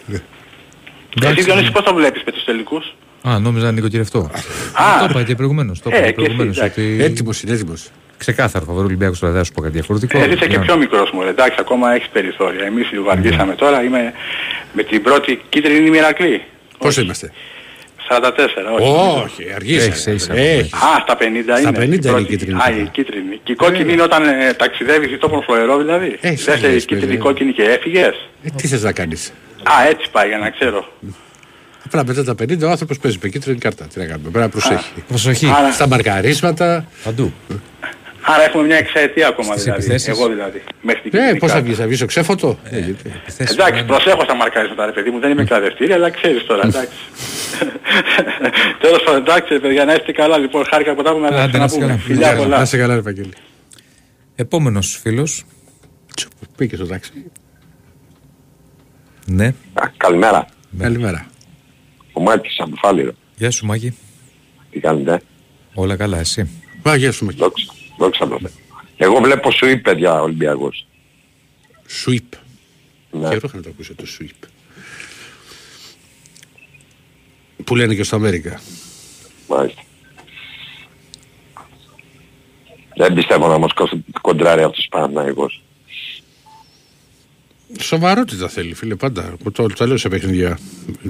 [1.18, 1.42] Εσύ Εντάξει.
[1.44, 4.18] Διονύση πώς το βλέπεις με τους τελικούς; Α, νόμιζα να νοικοκυρευτώ.
[4.72, 4.98] Α.
[5.00, 5.80] το είπα και προηγουμένως.
[5.80, 6.56] Το Ε, είπα και και προηγουμένως.
[6.58, 6.80] εσύ, εντάξει.
[6.94, 7.88] Ότι Έτοιμος είναι, έτοιμος.
[8.16, 10.18] ξεκάθαρο φαβορό Ολυμπιακός τώρα δεν θα σου πω κάτι διαφορετικό.
[10.18, 11.28] Εσύ είσαι και Για- πιο μικρός μου, ρε.
[11.28, 12.64] εντάξει, ακόμα έχεις περιθώρια.
[12.64, 14.12] Εμείς λίγο αργήσαμε τώρα, είμαι
[14.72, 16.42] με την πρώτη κίτρινη μοιρακλή.
[16.78, 17.32] Πώς είμαστε;
[18.10, 18.16] 44,
[18.78, 18.88] όχι.
[19.24, 19.86] Όχι, αργήσαμε.
[19.92, 20.72] Έχεις, έχεις Έχεις.
[20.72, 21.22] Α, στα 50
[21.58, 21.78] Στα είναι.
[21.78, 22.24] 50 είναι η πρώτη.
[22.24, 22.58] κίτρινη.
[22.60, 23.40] Α, η κίτρινη.
[23.42, 26.18] Και η κόκκινη είναι όταν ε, ταξιδεύεις τόπον φλοερό δηλαδή.
[26.20, 27.16] Ε, Δεύτερη φύγες, κίτρινη παιδί.
[27.18, 28.28] κόκκινη και έφυγες.
[28.44, 29.32] Ε, τι θες να κάνεις;
[29.62, 30.88] Α, έτσι πάει για να ξέρω.
[31.86, 33.84] Απλά μετά τα 50 ο άνθρωπος παίζει με κίτρινη κάρτα.
[33.84, 34.92] Τι να κάνουμε, πρέπει να προσέχει.
[35.08, 35.46] Προσοχή.
[35.58, 36.84] Άρα, Στα μαρκαρίσματα.
[37.04, 37.32] Παντού.
[38.34, 39.80] Άρα έχουμε μια εξαετία ακόμα Στις δηλαδή.
[39.82, 40.08] επιθέσεις.
[40.08, 40.62] Εγώ δηλαδή.
[40.82, 41.66] Μέχρι την Ε, κίτρινη πώς θα κάρτα.
[41.68, 42.58] βγεις, θα βγεις ο ξέφωτο.
[42.70, 43.12] Ε, γιατί.
[43.22, 46.66] Επιθέσεις Εντάξει, είναι- προσέχω στα μαρκαρίσματα ρε παιδί μου, δεν είμαι κλαδευτήρια, αλλά ξέρεις τώρα,
[46.66, 46.96] εντάξει.
[48.84, 51.58] Τέλος πάντων, εντάξει ρε παιδιά, να είστε καλά, λοιπόν, χάρηκα που τα έχουμε, Άντε, να
[51.58, 51.86] να είστε πούμε.
[51.86, 51.98] καλά.
[51.98, 52.58] Φιλιά πολλά.
[52.58, 53.32] Να σε καλά, ρε Βαγγέλη.
[54.36, 55.44] Επόμενος φίλος.
[56.16, 57.10] Τσου, Πήγε στο τάξη.
[59.26, 59.46] Ναι.
[59.74, 60.46] Α, καλημέρα.
[60.78, 61.26] Καλημέρα.
[62.12, 63.12] Ο Μάκης από Φάληρο.
[63.36, 63.98] Γεια σου Μάκη.
[64.70, 65.20] Τι κάνετε;
[65.74, 66.50] Όλα καλά, εσύ.
[66.82, 67.38] Μα γεια σου, Μάκη.
[67.38, 67.64] Δόξα.
[68.00, 68.50] Δόξα τω Θεώ.
[68.96, 70.86] Εγώ βλέπω σου είπε παιδιά Ολυμπιακός.
[72.04, 72.38] Sweep.
[73.10, 73.28] Ναι.
[73.28, 74.48] Καιρό είχα να το ακούσω το sweep.
[77.64, 78.60] Που λένε και στο Αμέρικα.
[79.48, 79.82] Μάλιστα.
[82.96, 85.62] Δεν πιστεύω να μας κόψει κοντράρει αυτός Παναθηναϊκός.
[87.80, 89.34] Σοβαρότητα θέλει, φίλε, πάντα.
[89.44, 90.58] Το, το, το λέω σε παιχνίδια.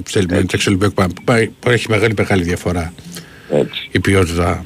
[0.03, 1.13] Θέλει με το Ολυμπιακό Πάμε.
[1.23, 2.93] Πάει- Έχει μεγάλη, μεγάλη διαφορά
[3.51, 3.89] Έτσι.
[3.91, 4.65] η ποιότητα.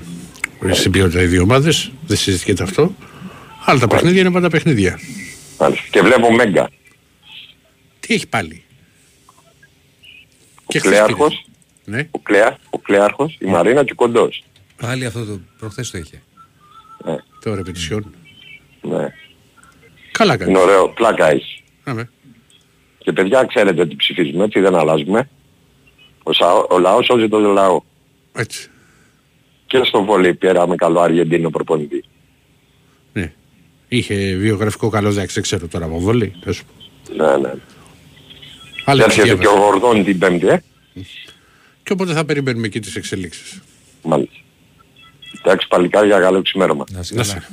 [0.72, 2.96] Στην ποιότητα οι δύο ομάδες, δεν συζητιέται αυτό.
[3.66, 5.00] Αλλά τα παιχνίδια είναι πάντα παιχνίδια.
[5.60, 5.86] Μάλιστα.
[5.92, 6.70] Και βλέπω Μέγκα.
[8.00, 8.64] Τι έχει πάλι.
[10.56, 11.46] Ο Και χθες Κλέαρχος,
[11.86, 11.98] πήρε.
[11.98, 12.08] Ναι.
[12.12, 14.44] ο, Κλέα, ο Κλέαρχος, η Μαρίνα και ο Κοντός.
[14.82, 16.22] Πάλι αυτό το προχθές το είχε.
[17.42, 18.14] Το ρεπετησιόν.
[18.82, 19.08] Ναι.
[20.12, 20.54] Καλά κάνεις.
[20.54, 20.90] Είναι ωραίο.
[20.90, 21.62] Πλάκα έχεις.
[21.84, 22.10] Άμε.
[22.98, 25.30] Και παιδιά ξέρετε τι ψηφίζουμε, έτσι δεν αλλάζουμε.
[26.24, 27.82] Ο, σα- ο λαός σώζει τον λαό.
[28.34, 28.70] Έτσι.
[29.80, 32.04] Και στο βόλεϊ πήραμε καλό Αργεντίνο προπονητή.
[33.14, 33.34] Ναι.
[33.88, 36.34] Είχε βιογραφικό καλό εντάξει, δεν ξέρω τώρα από βόλεϊ.
[36.44, 36.74] θα σου πω.
[37.24, 37.54] Ναι, ναι.
[38.86, 40.62] Αλλά Και έρχεται και ο Γορδόν την Πέμπτη, ε.
[41.84, 43.62] Και οπότε θα περιμένουμε εκεί τις εξελίξεις.
[44.04, 44.34] Μάλιστα.
[45.44, 46.84] Εντάξει παλικάρια, καλό ξημέρωμα.
[46.92, 47.34] Να είσαι Να καλά.
[47.34, 47.48] σε.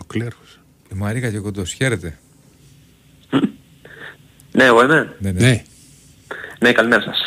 [0.00, 0.58] Ο κλέρχος.
[0.92, 1.72] Η Μαρίκα και ο Κοντός.
[1.72, 2.18] Χαίρετε.
[4.52, 5.16] Ναι, εγώ είμαι.
[5.18, 5.40] Ναι, ναι.
[5.40, 5.62] Ναι.
[6.60, 7.18] Ναι, καλημέρα σας.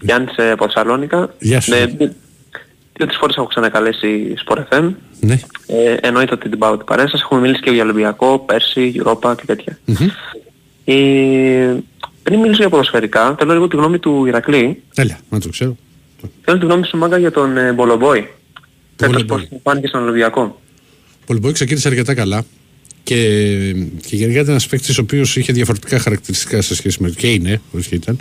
[0.00, 1.34] Γιάννης ε, από Θεσσαλονίκα.
[1.38, 1.70] Γεια σου.
[1.70, 2.14] Ναι, δύο-
[2.96, 4.90] δύο-τρεις φορές έχω ξανακαλέσει Sport FM.
[5.20, 5.40] Ναι.
[5.66, 7.20] Ε, εννοείται ότι την πάω την παρέα σας.
[7.20, 9.78] Έχουμε μιλήσει και για Ολυμπιακό, πέρσι, Europa και τέτοια.
[9.84, 10.08] Μμμ.
[10.84, 11.82] Ε,
[12.22, 14.82] πριν μιλήσω για ποδοσφαιρικά, θέλω λίγο τη γνώμη του Ηρακλή.
[14.94, 15.76] Έλα, να το ξέρω.
[16.44, 18.28] Θέλω τη γνώμη σου Μάγκα για τον ε, Μπολομπόη.
[18.96, 19.38] Φέτος Μπολομπόη.
[19.38, 20.60] πώς του φάνηκε στον Ολυμπιακό.
[21.14, 22.44] Ο Πολυμπόη ξεκίνησε αρκετά καλά
[23.02, 23.16] και,
[24.06, 27.60] και γενικά ήταν ένας παίκτης ο οποίος είχε διαφορετικά χαρακτηριστικά σε σχέση με και είναι,
[27.72, 28.18] όχι και ήταν,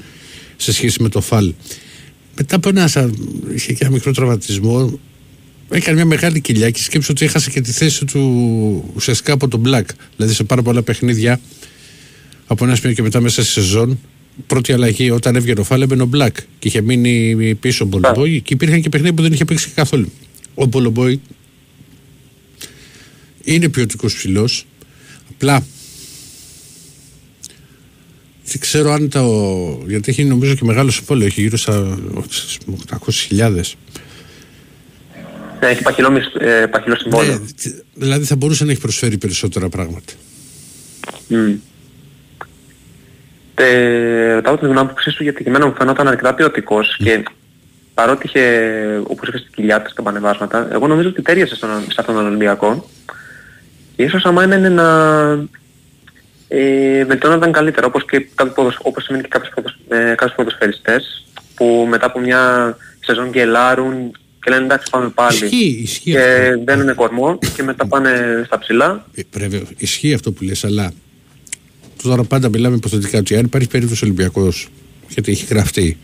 [0.58, 1.54] σε σχέση με το Φαλ.
[2.38, 3.10] Μετά από ένα, σα-
[3.54, 5.00] είχε και ένα μικρό τραυματισμό,
[5.70, 9.62] έκανε μια μεγάλη κοιλιά και σκέψω ότι έχασε και τη θέση του ουσιαστικά από τον
[9.66, 9.86] Black.
[10.16, 11.40] Δηλαδή σε πάρα πολλά παιχνίδια
[12.48, 14.00] από ένα σημείο και μετά μέσα στη σεζόν
[14.48, 18.42] πρώτη αλλαγή όταν έβγαινε ο Φάλ έμπαινε ο Black και είχε μείνει πίσω ο Μπολομπόη
[18.42, 20.12] και υπήρχαν και παιχνίδια που δεν είχε παίξει καθόλου.
[20.56, 21.22] Ο Μπολομπόη
[23.44, 24.66] είναι ποιοτικός ψηλός.
[25.30, 25.66] Απλά
[28.46, 29.24] δεν ξέρω αν το.
[29.88, 31.98] Γιατί έχει νομίζω και μεγάλο συμβόλαιο, έχει γύρω στα
[33.30, 33.52] 800.000.
[35.60, 37.40] Ναι, έχει παχυλό, μισ- ε, παχυλό συμβόλαιο.
[37.40, 40.14] Ναι, δηλαδή θα μπορούσε να έχει προσφέρει περισσότερα πράγματα.
[41.28, 41.54] Μμ.
[43.56, 47.24] Ε, ρωτάω την άποψή σου γιατί και εμένα μου φαινόταν αρκετά ποιοτικός και
[47.94, 48.42] παρότι είχε,
[49.04, 52.26] όπως είπες στην κοιλιά του στα πανεβάσματα, εγώ νομίζω ότι τέριασε στον, σε αυτόν τον
[52.26, 52.90] Ολυμπιακό
[53.96, 54.86] και ίσως άμα είναι να
[56.56, 61.26] ε, βελτιώνονταν καλύτερα όπως, και κάποιοι ποδοσ, όπως σημαίνει και κάποιοι, ποδοσ, ε, κάποιοι ποδοσφαιριστές
[61.56, 64.12] που μετά από μια σεζόν γελάρουν
[64.44, 66.60] και λένε εντάξει πάμε πάλι Ισχύει, ισχύει και αυτό.
[66.64, 70.92] μπαίνουν κορμό και μετά πάνε στα ψηλά Ε, Πρέπει, ισχύει αυτό που λες, αλλά
[72.04, 74.68] τώρα πάντα μιλάμε υποθετικά ότι αν υπάρχει περίπτωση Ολυμπιακός,
[75.10, 75.98] γιατί έχει γραφτεί,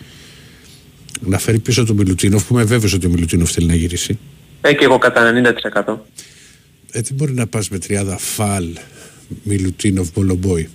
[1.20, 4.20] να φέρει πίσω τον Μιλουτίνοφ, που είμαι βέβαιος ότι ο Μιλουτίνοφ θέλει να γυρίσει.
[4.62, 5.32] ε, και εγώ κατά
[5.86, 5.98] 90%.
[6.92, 8.66] Ε, δεν μπορεί να πας με τριάδα Φαλ,
[9.44, 10.70] Μιλουτίνοφ, Μπολομπόη.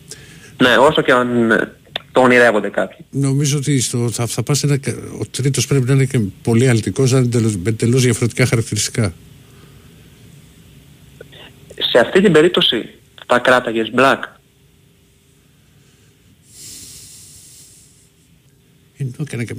[0.63, 1.73] Ναι, όσο και αν ε,
[2.13, 2.99] το ονειρεύονται κάποιοι.
[3.11, 4.79] Νομίζω ότι στο, θα, θα πας ένα,
[5.21, 9.15] ο τρίτος πρέπει να είναι και πολύ αλτικός, αλλά εντελώς- με τελώς διαφορετικά χαρακτηριστικά.
[11.91, 12.89] Σε αυτή την περίπτωση
[13.27, 14.19] τα κράταγες black.
[18.97, 19.55] Ε, το έκανα και-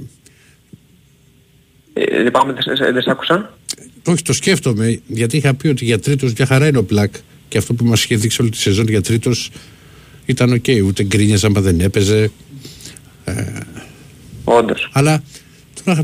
[1.92, 3.58] Ε, λυπάμαι, δεν σε- δεν σ' άκουσα.
[4.06, 7.14] Όχι, το σκέφτομαι, γιατί είχα πει ότι για τρίτος μια χαρά είναι ο Πλακ
[7.48, 9.50] και αυτό που μας είχε δείξει όλη τη σεζόν για τρίτος
[10.26, 12.30] ήταν οκ, ούτε γκρίνιαζε άμα δεν έπαιζε.
[14.44, 14.90] Όντως.
[14.92, 15.22] Αλλά
[15.84, 16.02] τώρα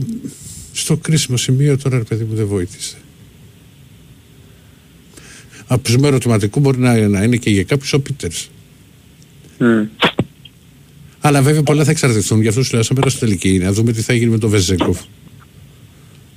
[0.73, 2.97] στο κρίσιμο σημείο τώρα ρε παιδί μου δεν βοήθησε.
[5.67, 8.51] Από το ερωτηματικού μπορεί να, να είναι και για κάποιους ο Πίτερς.
[9.59, 9.87] Μμ.
[11.21, 12.41] Αλλά βέβαια πολλά θα εξαρτηθούν.
[12.43, 13.65] Γι' αυτό σου λέω, σαν πέρας στο τελική είναι.
[13.65, 15.01] Να δούμε τι θα γίνει με τον Βεζέγκοφ.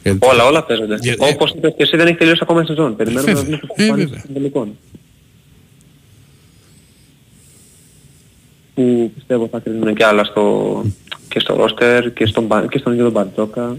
[0.05, 0.97] Γιατί- Όλα, όλα παίζονται.
[1.01, 2.95] Για- Όπως είπες και εσύ δεν έχει τελειώσει ακόμα η σεζόν.
[2.95, 3.57] Περιμένουμε να Βέβαια.
[3.57, 4.21] δούμε Ε, το πάνε βέβαια.
[4.21, 4.77] των τελικών.
[8.73, 10.83] Που πιστεύω θα κρίνουν και άλλα στο,
[11.27, 13.77] και στο ρόστερ και στον, Μπα- και στον ίδιο τον Μπαρτζόκα.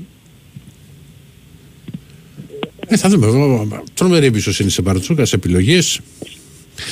[2.88, 3.26] Ε, θα δούμε.
[3.26, 6.00] Εγώ τρομερή εμπιστοσύνη σε Μπαρτσούκα, σε επιλογές.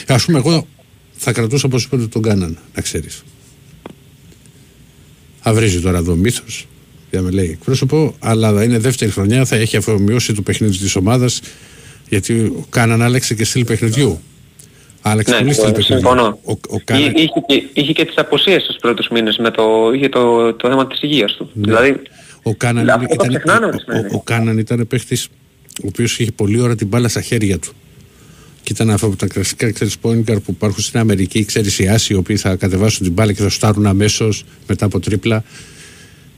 [0.06, 0.66] Α πούμε, εγώ
[1.12, 3.22] θα κρατούσα όπως είπε ότι τον κάναν, να ξέρεις.
[5.40, 6.73] Θα βρίζει τώρα εδώ μύθος, για να
[7.22, 11.40] με λέει εκπρόσωπο, αλλά είναι δεύτερη χρονιά, θα έχει αφομοιώσει το παιχνίδι της ομάδας,
[12.08, 14.20] γιατί ο Κάναν άλλαξε και στυλ παιχνιδιού.
[15.02, 15.96] Άλλαξε Ναι, πολύ στυλ ε, παιχνιδιού.
[15.96, 16.38] συμφωνώ.
[16.44, 19.62] Ο, ο Εί- Κάναν, Είχε, και- είχε και τις αποσίες στους πρώτους μήνες με το,
[19.94, 21.50] είχε το, το θέμα της υγείας του.
[21.54, 21.96] Δηλαδή,
[22.42, 24.04] ο Κάναν αυτό το ήταν, ξεχνάνε ο, ορισμένοι.
[24.06, 25.28] ο, ο Κάναν ήταν παίχτης
[25.82, 27.72] ο οποίος είχε πολύ ώρα την μπάλα στα χέρια του.
[28.62, 31.88] Και ήταν αυτό από τα κλασικά ξέρεις point guard που υπάρχουν στην Αμερική, ξέρεις οι
[31.88, 35.44] Άσοι οι οποίοι θα κατεβάσουν την μπάλα και θα στάρουν αμέσως μετά από τρίπλα.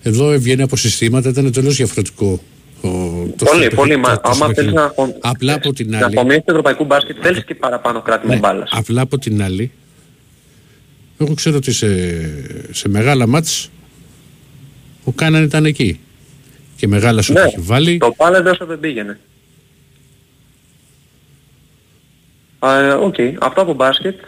[0.07, 2.41] Εδώ έβγαινε από συστήματα, ήταν εντελώς διαφορετικό.
[2.83, 2.89] Ο,
[3.37, 3.93] το πολύ, το- πολύ.
[3.93, 6.51] το- Μα, το- άμα το- θέλεις να, απο- Απλά από την να άλλη, απομείνεις του
[6.51, 8.71] ευρωπαϊκού μπάσκετ, θέλεις και παραπάνω κράτημα ναι, μπάλας.
[8.73, 9.71] απλά από την άλλη,
[11.19, 11.89] εγώ ξέρω ότι σε,
[12.73, 13.71] σε μεγάλα μάτς
[15.05, 16.01] ο Κάναν ήταν εκεί.
[16.77, 17.99] Και μεγάλα σου Ναι, έχει βάλει.
[17.99, 19.19] το πάλευε όσο δεν πήγαινε.
[22.59, 24.19] Α, ε, Οκ, αυτό από μπάσκετ.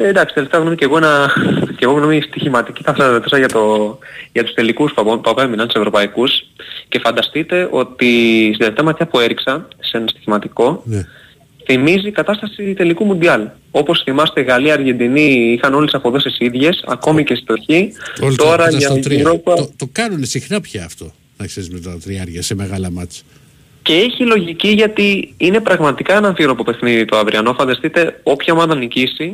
[0.00, 1.32] Ε, εντάξει, τελευταία γνώμη και εγώ, ένα,
[1.76, 3.98] και εγώ γνώμη στοιχηματική θα σας ρωτούσα για, το,
[4.32, 6.44] για τους τελικούς που, απο- που απέμειναν τους ευρωπαϊκούς
[6.88, 8.06] και φανταστείτε ότι
[8.44, 11.06] στην τελευταία ματιά που έριξα σε ένα στοιχηματικό Ναι.
[11.64, 13.48] θυμίζει κατάσταση τελικού Μουντιάλ.
[13.70, 17.68] Όπως θυμάστε Γαλλία, Αργεντινή είχαν όλες τις αποδόσεις ίδιες, ακόμη και στο χ.
[18.22, 19.24] Όλοι Τώρα το, για στο τρία.
[19.30, 21.12] Europa Το, το κάνουν συχνά πια αυτό.
[21.36, 23.24] Να ξέρεις με τα τριάρια σε μεγάλα μάτς.
[23.82, 27.54] Και έχει λογική γιατί είναι πραγματικά ένα αμφίροπο παιχνίδι το αυριανό.
[27.54, 29.32] Φανταστείτε όποια ομάδα νικήσει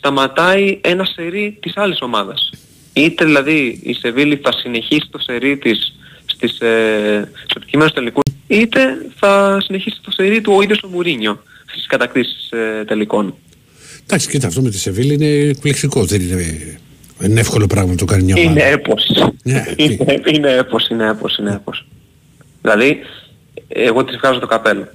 [0.00, 2.50] σταματάει ένα σερί της άλλης ομάδας.
[2.92, 5.94] Είτε δηλαδή η Σεβίλη θα συνεχίσει το σερί της
[6.24, 8.80] στις, ε, στο κείμενο τελικού, είτε
[9.16, 13.34] θα συνεχίσει το σερί του ο ίδιος ο Μουρίνιο στις κατακτήσεις ε, τελικών.
[14.02, 16.04] Εντάξει, κοίτα, αυτό με τη Σεβίλη είναι εκπληκτικό.
[16.04, 16.34] Δεν είναι,
[17.18, 18.50] δεν είναι εύκολο πράγμα να το κάνει μια ομάδα.
[18.50, 19.32] Είναι έπος.
[19.42, 21.86] Ναι, είναι, είναι έπος, είναι έπος, είναι έπος.
[22.60, 22.98] Δηλαδή,
[23.68, 24.88] εγώ της βγάζω το καπέλο.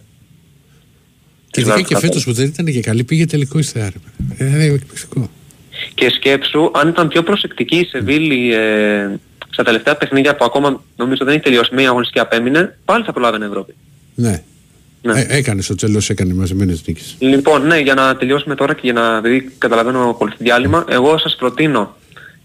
[1.55, 3.91] Και ειδικά και φέτος που δεν ήταν και καλή πήγε τελικό ύστερα.
[4.37, 4.45] ρε.
[4.45, 5.29] Ε, Είναι εκπληκτικό.
[5.93, 9.07] Και σκέψου, αν ήταν πιο προσεκτική η Σεβίλη ε,
[9.49, 13.45] στα τελευταία παιχνίδια που ακόμα νομίζω δεν έχει τελειώσει, μία αγωνιστική απέμεινε, πάλι θα προλάβαινε
[13.45, 13.73] Ευρώπη.
[14.15, 14.43] Ναι.
[15.01, 15.19] Ναι.
[15.19, 17.15] Ε, έκανε στο τέλος, έκανε μαζεμένες νίκες.
[17.19, 21.35] Λοιπόν, ναι, για να τελειώσουμε τώρα και για να δηλαδή, καταλαβαίνω πολύ διάλειμμα, εγώ σας
[21.35, 21.95] προτείνω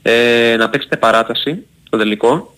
[0.03, 1.59] ε, να παίξετε παράταση
[1.91, 2.55] το τελικό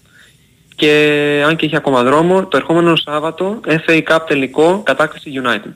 [0.77, 5.73] και αν και έχει ακόμα δρόμο, το ερχόμενο Σάββατο FA Cup τελικό κατάκτηση United.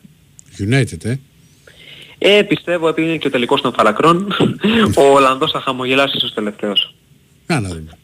[0.59, 1.17] United, ε.
[2.19, 4.27] Ε, πιστεύω επειδή είναι και ο τελικός των Φαλακρών,
[4.97, 6.95] ο Ολλανδός θα χαμογελάσει ίσως τελευταίος.
[7.47, 7.99] Να, να δούμε.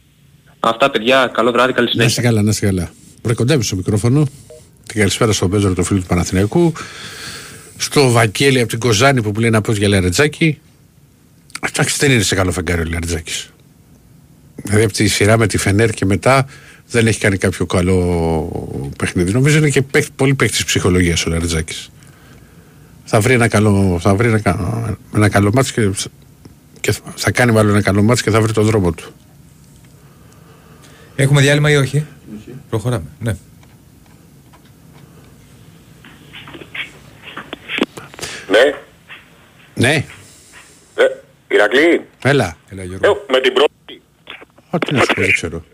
[0.61, 2.11] Αυτά παιδιά, καλό βράδυ, καλή Να συνέχεια.
[2.11, 2.91] είστε καλά, να είστε καλά.
[3.23, 4.27] Προκοντεύει στο μικρόφωνο.
[4.87, 6.73] Και καλησπέρα στον Πέζορο, το φίλο του Παναθηναϊκού.
[7.77, 10.59] Στο Βακέλη από την Κοζάνη που λέει να πω για Λαρετζάκη.
[11.69, 13.51] Εντάξει, δεν είναι σε καλό φεγγάρι ο Λαρετζάκης.
[14.57, 16.47] Δηλαδή από τη σειρά με τη Φενέρ και μετά
[16.91, 19.33] δεν έχει κάνει κάποιο καλό παιχνίδι.
[19.33, 21.91] Νομίζω είναι και παίκ- πολύ παίκτη ψυχολογίας ο Λαρετζάκης.
[23.05, 25.91] Θα βρει ένα καλό, θα βρει ένα, κα- ένα καλό μάτς και,
[26.81, 29.13] και θα κάνει μάλλον ένα καλό μάτς και θα βρει τον δρόμο του.
[31.17, 32.07] Έχουμε διάλειμμα ή όχι;
[32.69, 33.05] Προχωράμε.
[33.21, 33.37] Ναι.
[38.49, 38.75] Ναι.
[39.75, 40.05] Ναι,
[40.95, 41.05] Ε,
[41.49, 42.07] Ηρακλή.
[42.25, 42.57] έλα.
[42.71, 43.25] Έλα, Ε, Γιώργο.
[43.31, 44.03] με την πρώτη.
[44.71, 45.65] Ό,τι να σου πω, δεν ξέρω.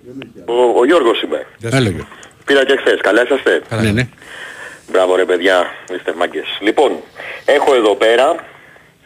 [0.47, 1.47] Ο, ο Γιώργος είμαι.
[1.59, 1.77] Γεια σου.
[1.77, 2.09] Έλα, Γιώργο.
[2.45, 3.01] Πήρα και χθες.
[3.01, 3.83] Καλά είσαστε; Καλά.
[3.83, 4.09] Ναι, ναι.
[4.91, 5.67] Μπράβο ρε παιδιά.
[5.97, 6.47] Είστε μάγκες.
[6.61, 6.93] Λοιπόν,
[7.45, 8.35] έχω εδώ πέρα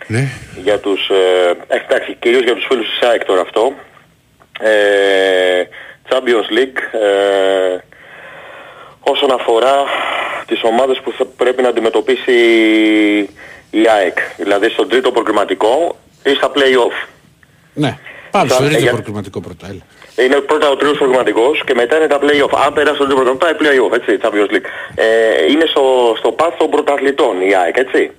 [0.07, 0.29] ναι.
[0.63, 1.09] για τους...
[1.09, 3.73] Ε, εντάξει, κυρίως για τους φίλους της ΑΕΚ τώρα αυτό.
[4.61, 5.63] Ε,
[6.09, 6.99] Champions League.
[7.01, 7.79] Ε,
[9.01, 9.75] όσον αφορά
[10.47, 12.33] τις ομάδες που θα πρέπει να αντιμετωπίσει
[13.71, 14.19] η ΑΕΚ.
[14.37, 17.07] Δηλαδή στον τρίτο προκριματικό ή στα play-off.
[17.75, 17.99] Ναι.
[18.31, 19.67] Πάμε Σαν- στο ε, ίδιο για- προκριματικό πρώτα.
[19.71, 19.81] Έλα.
[20.17, 22.59] Είναι πρώτα ο τρίτος προγραμματικός και μετά είναι τα play-off.
[22.67, 24.67] Αν περάσει τον τρίτο προγραμματικό, πάει play-off, έτσι, Champions League.
[24.95, 25.05] Ε,
[25.53, 28.11] είναι στο, στο path των πρωταθλητών η ΑΕΚ, έτσι.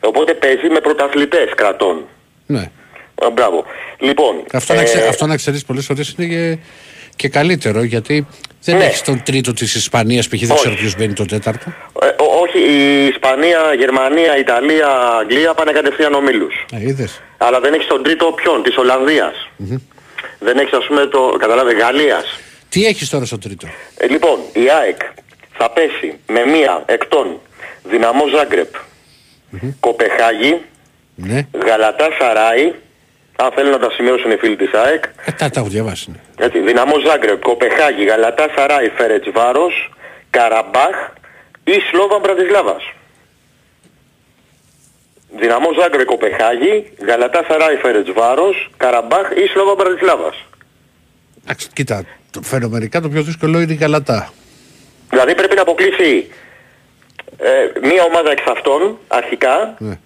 [0.00, 2.04] Οπότε παίζει με πρωταθλητές κρατών.
[2.46, 2.70] Ναι.
[3.22, 3.64] Ε, μπράβο.
[3.98, 6.58] Λοιπόν, Αυτό, να, ε, ξε, αυτό να ξέρεις πολλές φορές είναι και,
[7.16, 8.26] και καλύτερο γιατί
[8.62, 8.84] δεν Ναι.
[8.84, 10.40] έχεις τον τρίτο της Ισπανίας π.χ.
[10.40, 10.58] δεν Όχι.
[10.60, 11.64] ξέρω ποιος μπαίνει το τέταρτο.
[12.02, 14.88] ε, ό- όχι, η Ισπανία, Γερμανία, Ιταλία,
[15.20, 16.54] Αγγλία πάνε κατευθείαν ομίλους.
[16.72, 17.20] Ε, είδες.
[17.38, 19.48] Αλλά δεν έχεις τον τρίτο ποιον, της Ολλανδίας.
[20.38, 22.38] Δεν έχεις ας πούμε το, καταλάβες, Γαλλίας.
[22.68, 23.66] Τι έχεις τώρα στο τρίτο;
[23.96, 25.00] Ε, λοιπόν, η ΑΕΚ
[25.56, 27.40] θα πέσει με μία εκ των
[27.82, 28.74] Δυναμό Ζάγκρεπ,
[29.80, 30.60] Κοπεχάγη,
[31.14, 31.46] Ναι.
[31.66, 32.72] Γαλατά Σαράι,
[33.36, 36.10] αν θέλουν να τα σημειώσουν οι φίλοι της ΑΕΚ, Ε, τα, τα έχω διαβάσει.
[36.10, 36.44] Ναι.
[36.44, 39.92] έτσι, Δυναμό Ζάγκρεπ, Κοπεχάγη, Γαλατά Σαράι, Φέρετς Βάρος,
[40.30, 40.96] Καραμπάχ
[41.64, 42.82] ή Σλόβα Μπρατισλάβας.
[45.36, 50.44] Δυναμό Ζάγκρεπ, Κοπεχάγη, Γαλατά Σαράι, Φέρετς Βάρος, Καραμπάχ ή Σλόβα Μπρατισλάβας.
[51.44, 54.32] Εντάξει, κοίτα, το, φαινομενικά το πιο δύσκολο είναι η Γαλατά.
[55.10, 56.30] Δηλαδή πρέπει να αποκλείσει
[57.38, 57.50] ε,
[57.88, 59.98] μία ομάδα εξ αυτών αρχικά Ναι.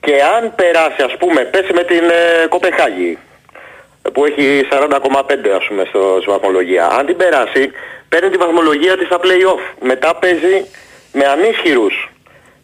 [0.00, 3.18] και αν περάσει ας πούμε, πέσει με την ε, Κοπεχάγη
[4.12, 4.88] που έχει 40,5
[5.58, 6.86] ας πούμε στο, στη βαθμολογία.
[6.88, 7.70] Αν την περάσει
[8.08, 9.62] παίρνει τη βαθμολογία της στα play-off.
[9.80, 10.64] Μετά παίζει
[11.12, 12.10] με ανίσχυρους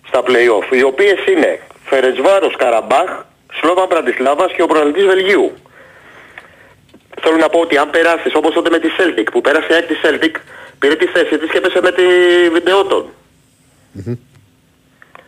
[0.09, 3.10] στα play-off οι οποίες είναι Φερετσβάρος Καραμπάχ,
[3.52, 5.52] Σλόβαν Πρατισλάβας και ο προαναλυτής Βελγίου.
[7.22, 9.86] Θέλω να πω ότι αν περάσεις όπως τότε με τη Celtic που πέρασε η ΑΕΚ
[9.86, 10.34] τη Celtic
[10.78, 12.02] πήρε τη θέση της και έπεσε με τη
[12.52, 13.06] Βιντεότον.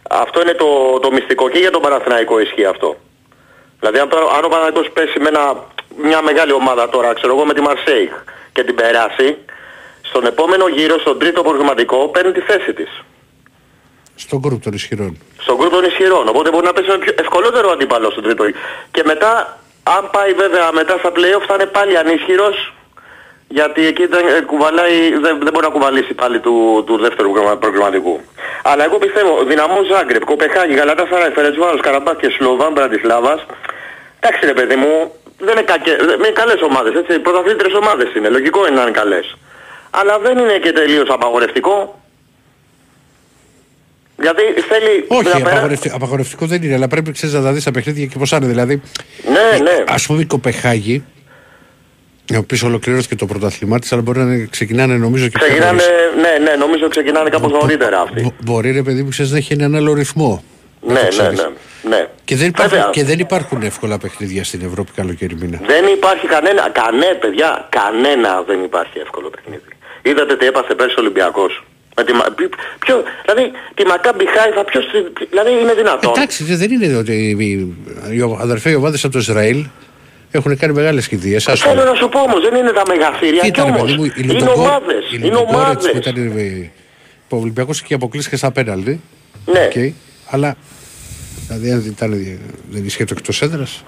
[0.09, 2.97] Αυτό είναι το, το μυστικό και για τον Παναθηναϊκό ισχύει αυτό.
[3.81, 5.65] Δηλαδή αν, τώρα- αν ο Παναθηναϊκός πέσει με ένα,
[5.97, 8.11] μια μεγάλη ομάδα τώρα, ξέρω εγώ με τη Μαρσέη
[8.53, 9.37] και την περάσει,
[10.03, 13.03] στον επόμενο γύρο, στον τρίτο προγραμματικό, παίρνει τη θέση της.
[14.25, 15.13] Στον γκρουπ των ισχυρών.
[15.45, 16.29] Στον γκρουπ των ισχυρών.
[16.29, 18.45] Οπότε μπορεί να πέσει με πιο ευκολότερο αντίπαλο στον τρίτο.
[18.91, 19.59] Και μετά,
[19.97, 22.73] αν πάει βέβαια μετά στα play-off θα είναι πάλι ανίσχυρος
[23.49, 27.57] γιατί εκεί δεν, ε, κουβαλάει, δεν, δεν μπορεί να κουβαλήσει πάλι του, του δεύτερου προγραμμα-
[27.57, 28.21] προγραμματικού.
[28.63, 33.47] Αλλά εγώ πιστεύω, δυναμό Ζάγκρεπ, Κοπεχάγη, Γαλατά Σαράι, Φερετσβάρος, Καραμπάκ και Σλοβάν Μπραντισλάβας,
[34.21, 38.29] εντάξει ρε παιδί μου, δεν είναι, κακέ, δεν είναι καλές ομάδες, έτσι, πρωταθλήτρες ομάδες είναι,
[38.29, 39.37] λογικό είναι να είναι καλές.
[39.91, 42.02] Αλλά δεν είναι και τελείως απαγορευτικό.
[44.23, 47.65] Δηλαδή θέλει Όχι, να περα- απαγορευτικό, απαγορευτικό δεν είναι, αλλά πρέπει ξέρεις, να τα δεις
[47.65, 48.47] τα παιχνίδια και πώς είναι.
[48.47, 48.81] Δηλαδή,
[49.27, 49.85] Ναι, ναι.
[49.89, 51.05] ας πούμε η Κοπεχάγη,
[52.33, 55.71] η οποία ολοκληρώθηκε το πρωτάθλημά της, αλλά μπορεί να είναι- ξεκινάνε νομίζω και πιο Ξεκινάνε,
[55.71, 55.87] νωρίς.
[56.23, 58.21] ναι, ναι, νομίζω ξεκινάνε κάπως νωρίτερα αυτοί.
[58.23, 60.45] Μπο- Μπορεί ρε παιδί μου ξέρεις, να έχει έναν άλλο ρυθμό.
[60.87, 61.39] Ναι, ναι, ξέρεις.
[61.83, 62.07] ναι, ναι.
[62.25, 62.91] Και δεν, υπάρχουν, Βέβαια.
[62.93, 65.59] και δεν υπάρχουν εύκολα παιχνίδια στην Ευρώπη καλοκαίρι μήνα.
[65.67, 69.63] Δεν υπάρχει κανένα, κανέ παιδιά, κανένα δεν υπάρχει εύκολο παιχνίδι.
[70.03, 71.65] Είδατε τι έπαθε πέρσι ο Ολυμπιακός.
[71.97, 74.85] Με τη, Μα- ποι- ποιο, δηλαδή τη Μακάμπι Χάιφα ποιος,
[75.31, 77.77] δηλαδή είναι δυνατόν; Εντάξει, δεν είναι ότι οι, οι,
[78.17, 79.65] οι αδερφοί ομάδες από το Ισραήλ
[80.31, 81.45] έχουν κάνει μεγάλες κηδείες.
[81.45, 83.91] Θέλω να σου πω όμως, δεν είναι τα μεγαθήρια κι όμως.
[84.17, 85.91] Είναι ομάδες, είναι ομάδες.
[85.91, 86.71] που ήταν ε,
[87.29, 89.01] ο Ολυμπιακός και αποκλείστηκε στα πέναλτι.
[89.47, 89.61] Ναι.
[89.67, 89.93] Οκ,
[90.31, 90.57] αλλά
[91.47, 92.39] δηλαδή αν δεν, ήταν,
[92.71, 93.85] δεν ισχύει το εκτός έδρας.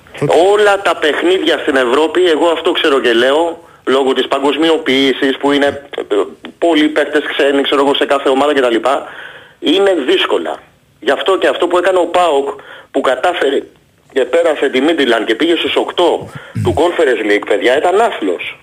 [0.52, 5.66] Όλα τα παιχνίδια στην Ευρώπη, εγώ αυτό ξέρω και λέω, λόγω της παγκοσμιοποίησης που είναι
[5.66, 6.14] ε,
[6.58, 8.76] πολλοί παίκτες ξένοι, ξέρω εγώ σε κάθε ομάδα κτλ.
[9.60, 10.58] Είναι δύσκολα.
[11.00, 12.48] Γι' αυτό και αυτό που έκανε ο ΠΑΟΚ
[12.90, 13.62] που κατάφερε
[14.12, 15.92] και πέρασε τη Μίντιλαν και πήγε στους 8
[16.62, 18.58] του Conference League, παιδιά, ήταν άθλος.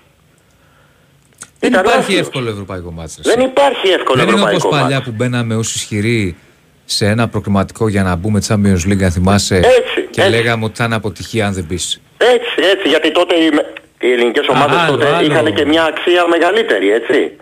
[1.58, 2.18] Δεν Ήταν υπάρχει άθλος.
[2.20, 3.20] εύκολο ευρωπαϊκό μάτς.
[3.24, 3.34] ρε.
[3.34, 5.08] Δεν υπάρχει εύκολο Δεν είναι ευρωπαϊκό όπως παλιά μάτς.
[5.08, 6.36] που μπαίναμε ως ισχυροί
[6.84, 9.56] σε ένα προκριματικό για να μπούμε Champions League, αν θυμάσαι.
[9.56, 10.30] Έτσι, και έτσι.
[10.32, 12.00] λέγαμε ότι θα είναι αποτυχία αν δεν μπεις.
[12.18, 13.34] Έτσι, έτσι, γιατί τότε
[14.02, 15.26] οι, οι ελληνικές ομάδες άλλο, τότε άλλο.
[15.26, 17.36] είχαν και μια αξία μεγαλύτερη, έτσι.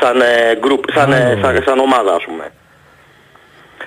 [0.00, 2.52] Σαν, ε, group, σαν, ε, σαν, σαν ομάδα, ας πούμε.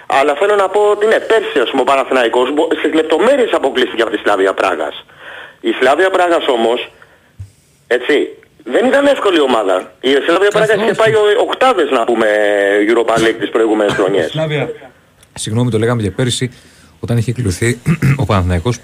[0.07, 4.01] Αλλά θέλω να πω ότι ναι, πέρσι ας πούμε ο Παναθηναϊκός μπο- στις λεπτομέρειες αποκλείστηκε
[4.01, 5.05] από τη Σλάβια Πράγας.
[5.61, 6.91] Η Σλάβια Πράγας όμως,
[7.87, 8.15] έτσι,
[8.63, 9.91] δεν ήταν εύκολη ομάδα.
[10.01, 12.27] Η Σλάβια Πράγας είχε πάει ο- οκτάδες να πούμε
[12.91, 14.31] Europa League τις προηγούμενες χρονιές.
[15.33, 16.51] Συγγνώμη, το λέγαμε και πέρυσι,
[16.99, 17.79] όταν είχε κληρωθεί
[18.17, 18.77] ο Παναθηναϊκός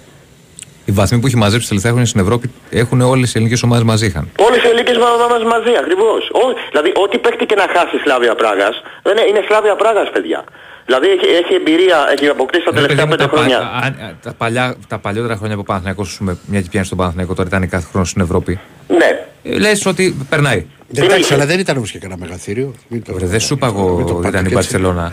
[0.84, 3.84] οι βαθμοί που έχει μαζέψει τα τελευταία χρόνια στην Ευρώπη έχουν όλες οι ελληνικές ομάδες
[3.84, 4.24] μαζί είχαν.
[4.46, 6.22] Όλες οι ελληνικές ομάδες μαζί, ακριβώς.
[6.42, 10.06] Ό, δηλαδή ό,τι παίχτη και να χάσει η Σλάβια Πράγας, δεν είναι, είναι Σλάβια Πράγας
[10.14, 10.40] παιδιά.
[10.86, 13.58] Δηλαδή έχει, έχει εμπειρία, έχει αποκτήσει τα Ρε παιδί τελευταία μου, πέντε τα, χρόνια.
[13.58, 16.68] πα- αν- α, τα, παλιά, τα παλιότερα χρόνια που ο Παναθηναϊκός, ας πούμε, μια και
[16.70, 18.60] πιάνει στον Παναθηναϊκό, τώρα ήταν κάθε χρόνο στην Ευρώπη.
[18.88, 19.10] Ναι.
[19.42, 20.66] Ε, λες ότι περνάει.
[20.94, 22.74] Εντάξει, αλλά δεν ήταν όμως και κανένα μεγαθύριο.
[22.88, 24.70] Μην το- Ρε, δεν σου είπα εγώ μην το ότι πάτε ήταν η και έτσι.
[24.78, 25.12] Μπαρσελόνα.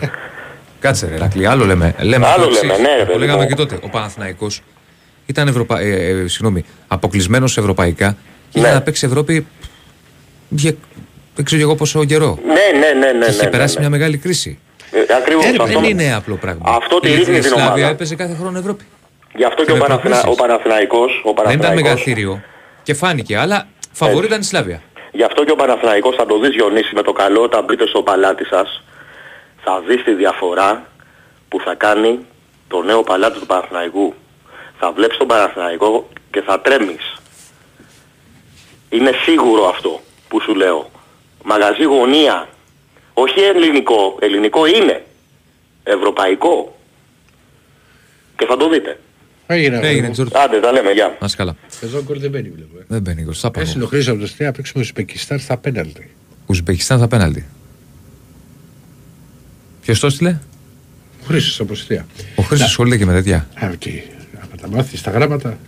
[0.80, 1.94] Κάτσε ρε, Ρακλή, άλλο λέμε.
[2.00, 2.62] λέμε Άλλο το εξής.
[2.62, 3.48] λέμε, ναι, ρε, Το παιδί λέγαμε μου.
[3.48, 3.78] και τότε.
[3.82, 4.62] Ο Παναθηναϊκός
[5.30, 5.80] ήταν Ευρωπα...
[5.80, 8.16] ε, ε, συγγνώμη, αποκλεισμένος ευρωπαϊκά
[8.50, 8.66] και Ναι.
[8.66, 9.46] είχε να παίξει Ευρώπη
[10.48, 10.72] για
[11.34, 12.38] δεν ξέρω εγώ πόσο καιρό.
[12.46, 13.24] Ναι, ναι, ναι, ναι.
[13.24, 14.58] και είχε ναι, περάσει ναι, μια μεγάλη κρίση.
[14.90, 15.44] Ε, ακριβώς.
[15.44, 16.62] Ε, αυτό, δεν είναι απλό πράγμα.
[16.66, 17.86] Αυτό τη Η ρίχνει την Σλάβια ομάδα.
[17.88, 18.84] έπαιζε κάθε χρόνο Ευρώπη.
[19.34, 20.14] Γι' αυτό και ο, με Παναθυνα...
[20.20, 20.38] προκλήσεις.
[20.40, 22.42] ο Παναθηναϊκός, ο Δεν ήταν Παναθηναϊκός, μεγαθύριο
[22.82, 24.82] και φάνηκε, αλλά φαβορή ήταν η Σλάβια.
[25.12, 28.02] γι' αυτό και ο Παναθηναϊκός θα το δεις Διονύση με το καλό όταν μπείτε στο
[28.02, 28.82] παλάτι σας,
[29.64, 30.86] θα δεις τη διαφορά
[31.48, 32.18] που θα κάνει
[32.68, 34.14] το νέο παλάτι του Παναθηναϊκού.
[34.82, 37.04] Θα βλέπεις τον Παναθηναϊκό και θα τρέμεις.
[38.88, 40.90] Είναι σίγουρο αυτό που σου λέω.
[41.44, 42.48] Μαγαζί γωνία.
[43.14, 44.18] Όχι ελληνικό.
[44.20, 45.04] Ελληνικό είναι.
[45.82, 46.78] Ευρωπαϊκό.
[48.36, 49.00] Και θα το δείτε.
[49.46, 49.76] Έγινε.
[49.76, 50.36] Έγινε, αγόρι Τζορτ.
[50.36, 51.16] Άντε, τα λέμε, γεια.
[51.20, 51.52] Να είσαι καλά.
[51.52, 51.58] μου.
[51.82, 52.78] Εδώ γκολ δεν μπαίνει βλέπω.
[52.78, 52.84] ε.
[52.88, 53.34] Δεν μπαίνει γκολ.
[53.36, 53.62] Θα πάω.
[53.62, 56.10] Έσυνο χρήσο από το Στρία, παίξουμε στο Πεκιστάν στα πέναλτι.
[56.46, 57.46] Ουσμπεκιστάν θα πέναλτι.
[59.82, 60.38] Ποιος το έστειλε;
[61.26, 62.06] Χρήσος από το Στρία.
[62.36, 63.36] Ο Χρήστο ασχολείται και με τέτοια.
[63.36, 63.82] Α, οκ.
[63.82, 64.19] Από
[64.60, 65.58] τα μάθεις στα γράμματα.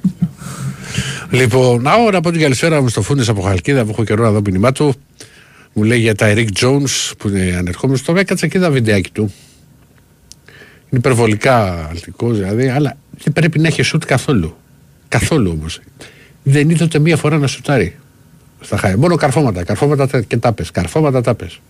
[1.30, 4.30] λοιπόν, να ώρα από την καλησπέρα μου στο Φούνες από Χαλκίδα που έχω καιρό να
[4.30, 4.94] δω μήνυμά του.
[5.72, 8.02] Μου λέει για τα Eric Jones που είναι ανερχόμενος.
[8.02, 9.22] Το έκατσα και είδα βιντεάκι του.
[10.90, 14.56] Είναι υπερβολικά αλτικός δηλαδή, αλλά δεν πρέπει να έχει σουτ καθόλου.
[15.08, 15.80] Καθόλου όμως.
[16.42, 17.96] Δεν είδε ούτε μία φορά να σουτάρει.
[18.60, 18.98] Στα χάρη.
[18.98, 20.70] Μόνο καρφώματα, καρφώματα τε- και τάπες.
[20.70, 21.60] Καρφώματα τάπες.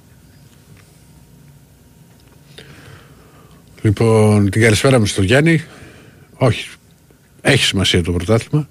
[3.82, 5.64] Λοιπόν, την καλησπέρα μου στο Γιάννη.
[6.34, 6.68] Όχι.
[7.42, 8.68] Έχει σημασία το πρωτάθλημα.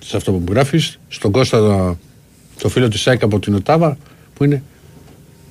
[0.00, 0.98] Σε αυτό που μου γράφεις.
[1.08, 1.98] Στον Κώστα, το,
[2.60, 3.98] το φίλο της ΣΑΙΚ από την Οτάβα,
[4.34, 4.62] που είναι.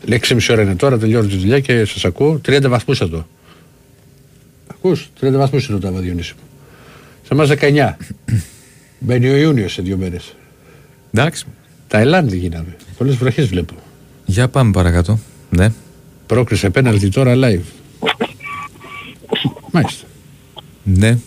[0.04, 2.42] Λέει 6,5 ώρα είναι τώρα, τελειώνει τη δουλειά και σας ακούω.
[2.46, 3.28] 30 βαθμούς εδώ.
[4.68, 6.44] Ακούς, 30 βαθμούς είναι ο Οτάβα Διονύση μου.
[7.24, 7.96] Σε εμάς 19.
[9.00, 10.36] Μπαίνει ο Ιούνιος σε δύο μέρες.
[11.12, 11.46] Εντάξει.
[11.88, 12.76] Ταϊλάνδη γίναμε.
[12.98, 13.74] Πολλές βροχές βλέπω.
[14.26, 15.20] Για πάμε παρακάτω.
[15.50, 15.72] Ναι.
[16.26, 17.62] Πρόκρισε πέναλτι τώρα live.
[19.72, 20.08] Μάλιστα.
[20.94, 21.18] Ναι.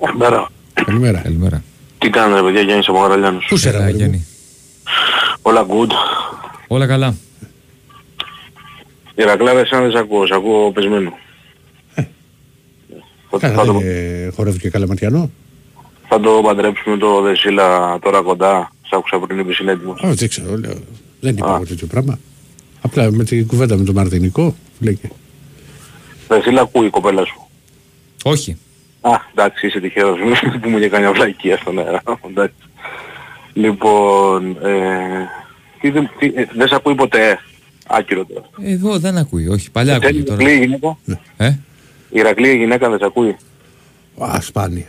[0.00, 0.50] Καλημέρα.
[0.74, 1.18] Καλημέρα.
[1.18, 1.62] Καλημέρα.
[1.98, 3.46] Τι κάνετε ρε παιδιά, Γιάννης από Μαγαραλιάνος.
[3.48, 4.26] Πού σε Έλα, ρε, παιδί μου; Γιάννη.
[5.42, 5.90] Όλα good.
[6.66, 7.14] Όλα καλά.
[9.14, 11.12] Ηρακλάρα, εσένα δεν σ' ακούω, σ' ακούω πεσμένο.
[13.30, 15.30] Θα, Καλά, θα, δεν το, είναι χορεύει και καλαματιανό.
[16.08, 18.72] θα το παντρέψουμε το Δεσίλα τώρα κοντά.
[18.82, 20.00] Σ' άκουσα πριν είπες είναι έτοιμος.
[20.02, 20.56] Όχι, δεν ξέρω.
[20.58, 20.74] Λέω.
[21.20, 22.18] Δεν είπα εγώ τέτοιο πράγμα.
[22.80, 24.54] Απλά με την κουβέντα με τον Μαρτινικό.
[24.80, 25.08] Λέγε.
[26.28, 27.46] Δεσίλα ακούει η κοπέλα σου.
[28.22, 28.56] Όχι.
[29.04, 30.18] Α, εντάξει, είσαι τυχερός.
[30.20, 32.02] Μην που μου είχε κάνει αυλακία στον αέρα.
[32.28, 32.54] εντάξει.
[33.52, 35.28] Λοιπόν, ε,
[35.80, 37.38] τι, δεν- τι, ε, δεν σ' ακούει ποτέ;
[37.86, 38.46] Άκυρο τώρα.
[38.62, 39.70] Εδώ δεν ακούει, όχι.
[39.70, 40.42] Παλιά ακούει Θέλει τώρα.
[40.42, 40.96] Ηρακλή η γυναίκα.
[41.36, 41.58] Ε; Η
[42.10, 43.36] Ηρακλή η γυναίκα δεν σε ακούει;
[44.18, 44.86] Α, σπάνια.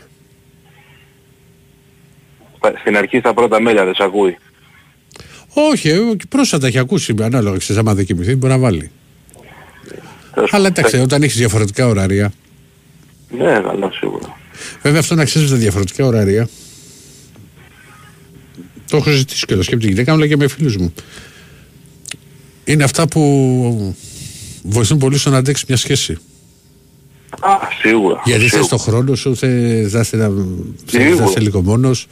[2.57, 4.37] Στα- Στην αρχή στα πρώτα μέλια δεν σε ακούει.
[5.53, 7.57] Όχι, ε, και πρόσφατα έχει ακούσει ανάλογα.
[7.57, 8.91] Ξέρεις, άμα δεν κοιμηθεί μπορεί να βάλει.
[10.51, 12.31] Αλλά εντάξει, όταν έχεις διαφορετικά ωραρία.
[13.37, 14.37] Ναι, καλά σίγουρα.
[14.81, 16.47] Βέβαια αυτό να ξέρει τα διαφορετικά ωραρία.
[18.89, 20.93] Το έχω ζητήσει και το σκέπτη γυναίκα μου, αλλά και με φίλους μου.
[22.63, 23.95] Είναι αυτά που
[24.63, 26.17] βοηθούν πολύ στο να αντέξει μια σχέση.
[27.39, 28.21] Α, σίγουρα.
[28.25, 28.63] Γιατί σίγουρα.
[28.63, 29.47] θε το χρόνο σου, θε
[29.91, 30.31] να είσαι
[30.85, 31.15] Σίγουρα.
[31.15, 32.07] να είσαι λίγο μόνος.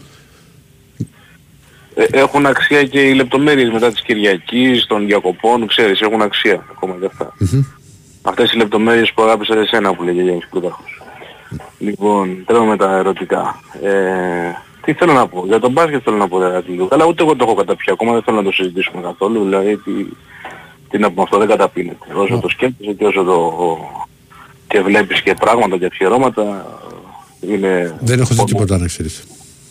[1.95, 6.95] Ε, έχουν αξία και οι λεπτομέρειες μετά της Κυριακής, των διακοπών, ξέρεις, έχουν αξία ακόμα
[6.99, 7.34] και αυτά.
[8.22, 11.01] Αυτές οι λεπτομέρειες που αγάπησα εσένα που λέγει ο Γιάννης Πλούταρχος.
[11.80, 13.61] Λοιπόν, τρέχω με τα ερωτικά.
[13.84, 13.91] Ε,
[14.82, 16.88] τι θέλω να πω, για τον μπάσκετ θέλω να πω ρε λίγο.
[16.88, 19.91] Καλά ούτε εγώ το έχω καταπιεί ακόμα, δεν θέλω να το συζητήσουμε καθόλου, δηλαδή τι,
[20.90, 22.14] τι να πούμε αυτό δεν καταπίνεται.
[22.14, 23.78] Όσο το σκέφτεσαι και όσο το
[24.68, 26.65] και βλέπεις και πράγματα και αφιερώματα
[27.41, 27.98] είναι...
[27.99, 29.23] Δεν έχω δει τίποτα να ξέρεις.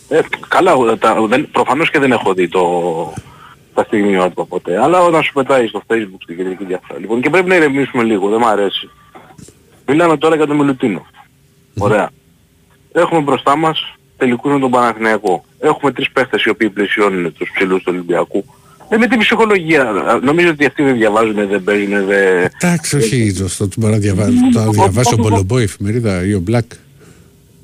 [0.09, 2.63] Ε, καλά, τα, δεν, προφανώς και δεν έχω δει το,
[3.73, 6.99] τα στιγμιότυπα ποτέ, αλλά όταν σου πετάει στο facebook στην κεντρική διαφορά.
[6.99, 8.89] Λοιπόν, και πρέπει να ηρεμήσουμε λίγο, δεν μ' αρέσει.
[9.87, 11.05] Μιλάμε τώρα για τον Μιλουτίνο.
[11.77, 12.09] Ωραία.
[12.93, 15.45] Έχουμε μπροστά μας τελικούς με τον Παναθηναϊκό.
[15.59, 18.45] Έχουμε τρεις παίχτες οι οποίοι πλαισιώνουν τους ψηλούς του Ολυμπιακού.
[18.89, 19.91] Ε, με την ψυχολογία.
[20.23, 22.49] Νομίζω ότι αυτοί δεν διαβάζουν, δεν παίζουν, δεν...
[22.61, 26.25] Εντάξει, όχι, το, το, το, μπορεί να διαβάσει, το να διαβάσει ο Μπολομπό, η εφημερίδα
[26.25, 26.65] ή ο Μπλακ.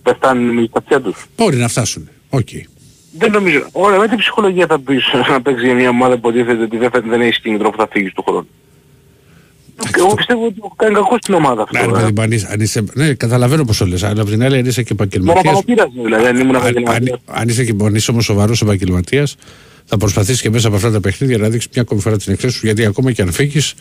[0.03, 1.25] πεφτάνουν στα αυτιά τους.
[1.37, 2.09] Μπορεί να φτάσουν.
[2.29, 2.47] Οκ.
[3.17, 3.67] Δεν νομίζω.
[3.71, 6.89] Ωραία, με την ψυχολογία θα πεις να παίξει για μια ομάδα που υποτίθεται ότι δεν,
[6.89, 8.47] θα- δεν έχει κίνητρο που θα φύγεις του χρόνου.
[9.83, 11.77] Και εγώ πιστεύω ότι έχω κάνει κακό στην ομάδα αυτό.
[11.77, 12.01] Ναι, ρε ε.
[12.01, 14.57] παιδί μου, αν είσαι- αν είσαι- ναι, καταλαβαίνω πώς το λες, αλλά από την άλλη
[14.57, 17.19] αν είσαι και Μόνα επαγγελματίας, παραπήραζε δηλαδή, αν ήμουν αν, αν, επαγγελματίας.
[17.25, 19.35] αν είσαι, και, αν είσαι όμως σοβαρός επαγγελματίας,
[19.85, 22.57] θα προσπαθήσεις και μέσα από αυτά τα παιχνίδια να δείξεις μια ακόμη φορά την εξαίρεση
[22.57, 23.73] σου, γιατί ακόμα και αν φύγεις,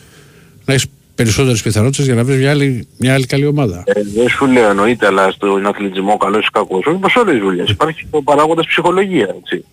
[0.65, 3.83] να έχεις περισσότερες πιθανότητες για να βρεις μια άλλη, μια άλλη καλή ομάδα.
[3.85, 7.43] Ε, δεν σου λέω εννοείται, αλλά στον αθλητισμό καλός ή κακός, όχι όπως όλες τις
[7.43, 7.69] δουλειές.
[7.69, 9.65] Υπάρχει και ο παράγοντας ψυχολογία, έτσι.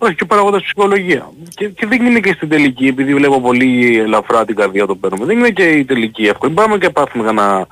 [0.00, 1.30] Υπάρχει και ο παράγοντας ψυχολογία.
[1.54, 5.24] Και, και δεν είναι και στην τελική, επειδή βλέπω πολύ ελαφρά την καρδιά το παίρνουμε.
[5.24, 6.52] Δεν είναι και η τελική εύκολη.
[6.52, 7.66] Πάμε και πάθουμε κανένα,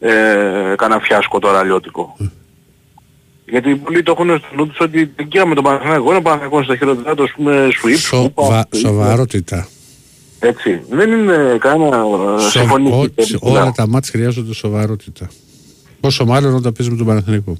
[0.00, 0.10] ε,
[0.76, 2.16] κανένα φιάσκο τώρα αλλιώτικο.
[3.46, 6.22] Γιατί πολλοί το έχουν στο νου τους ότι η τελική με τον Παναθηναϊκό είναι ο
[6.22, 9.68] Παναθηναϊκός στα χειρότερα του, ας πούμε, sweep, Σοβα, σούπα, σοβαρότητα.
[10.38, 10.80] έτσι.
[10.90, 12.00] Δεν είναι κανένα ε,
[12.40, 12.90] Σοβ- συμφωνή.
[12.92, 15.30] ό- όλα τα μάτια χρειάζονται σοβαρότητα.
[16.00, 17.56] Πόσο μάλλον όταν παίζουμε τον Παναθηναϊκό.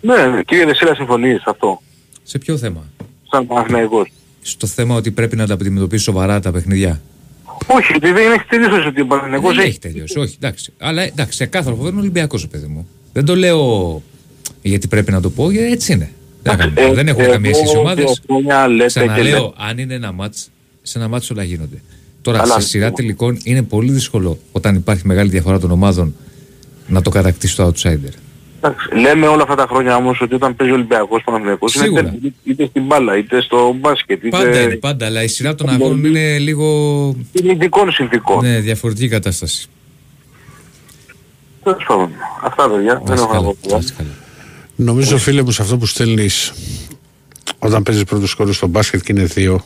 [0.00, 1.80] Ναι, κύριε Δεσίλα συμφωνείς αυτό.
[2.28, 2.84] Σε ποιο θέμα;
[3.30, 4.12] Σαν Παναθηναϊκός.
[4.42, 7.00] Στο θέμα ότι πρέπει να τα αντιμετωπίσει σοβαρά τα παιχνίδια.
[7.66, 10.72] Όχι, επειδή δεν έχει τελειώσει ότι ο Παναθηναϊκός Δεν έχει τελειώσει, όχι, εντάξει.
[10.78, 12.88] Αλλά εντάξει, σε κάθε φορά είναι Ολυμπιακός ο παιδί μου.
[13.12, 14.02] Δεν το λέω
[14.62, 16.10] γιατί πρέπει να το πω, γιατί έτσι είναι.
[16.42, 16.80] Δεν, θα κάνουμε.
[16.80, 18.02] Ε, δεν έχουν εγώ καμία σχέση οι ομάδε.
[18.02, 19.52] δύο χρόνια λέτε και Ξαναλέω, λέτε.
[19.56, 20.50] αν είναι ένα μάτς,
[20.82, 21.82] σε ένα μάτς όλα γίνονται.
[22.22, 22.96] Τώρα, Καλά, σε σειρά λοιπόν.
[23.04, 26.14] τελικών είναι πολύ δύσκολο όταν υπάρχει μεγάλη διαφορά των ομάδων
[26.86, 28.12] να το κατακτήσει το outsider.
[28.66, 32.14] Εντάξει, Λέμε όλα αυτά τα χρόνια όμως ότι όταν παίζει ο Ολυμπιακός Παναθηναϊκός είναι Σίγουρα.
[32.22, 35.68] είτε, είτε στην μπάλα, είτε στο μπάσκετ, είτε Πάντα είναι, πάντα, αλλά η σειρά των
[35.68, 36.66] αγώνων είναι λίγο
[37.32, 38.44] ειδικών συνθήκων.
[38.44, 39.68] ναι, διαφορετική κατάσταση.
[41.62, 42.10] Τέλος πάντων.
[42.42, 43.02] Αυτά παιδιά.
[43.04, 43.82] Δεν έχω να πω πολλά.
[44.76, 46.52] Νομίζω φίλε μου σε αυτό που στέλνεις
[47.58, 49.64] όταν παίζεις πρώτο σκόρου στο μπάσκετ και είναι δύο.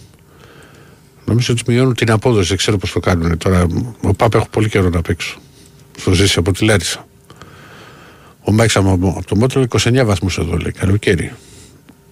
[1.24, 2.48] Νομίζω ότι μειώνουν την απόδοση.
[2.48, 3.38] Δεν ξέρω πώς το κάνουν.
[3.38, 3.66] Τώρα
[4.02, 5.38] ο Πάπα έχω πολύ καιρό να παίξω.
[5.98, 7.06] Στο ζήσει από τη Λάρισα.
[8.44, 10.72] Ο Μέξαμ από το Μότρο 29 βαθμούς εδώ λέει.
[10.72, 11.32] Καλοκαίρι.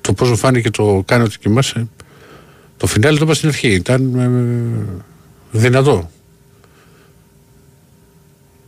[0.01, 1.89] Το πώ μου φάνηκε το κάνω ότι κοιμάσαι.
[2.77, 3.69] Το φινάλι το είπα στην αρχή.
[3.69, 6.11] Ήταν ε, δυνατό.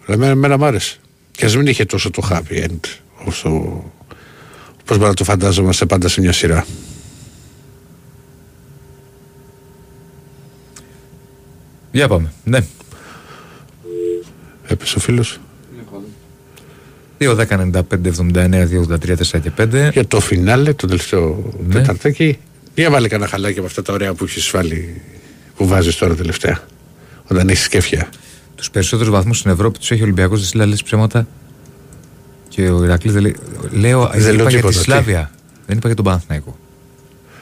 [0.07, 0.97] Δηλαδή εμένα, εμένα μ' άρεσε.
[1.31, 2.81] Και ας μην είχε τόσο το happy end
[3.25, 3.83] όσο
[4.91, 6.67] Πώς μπορεί να το φαντάζομαστε πάντα σε μια σειρά.
[11.93, 12.33] Για πάμε.
[12.45, 12.61] Ναι.
[14.67, 15.41] Έπεσε ο φίλος.
[17.21, 19.91] 2, 10, 95, 79, 2, 83, 4 και 5.
[19.93, 21.75] Για το φινάλε, το τελευταίο Ναι.
[21.75, 22.39] τεταρτάκι.
[22.75, 25.01] Για βάλε κανένα χαλάκι από αυτά τα ωραία που έχεις βάλει,
[25.57, 26.61] που βάζεις τώρα τελευταία.
[27.31, 28.09] Όταν έχεις σκέφια;
[28.55, 31.27] Τους περισσότερους βαθμούς στην Ευρώπη τους έχει ο Ολυμπιακός Δεσίλα, λες ψέματα.
[32.49, 33.37] Και ο Ηρακλής δεν λέει.
[33.71, 35.31] Λέω, Δεν είπα λέω για τίποτα, τη τι; Σλάβια.
[35.67, 36.57] Δεν είπα για τον Παναθηναϊκό.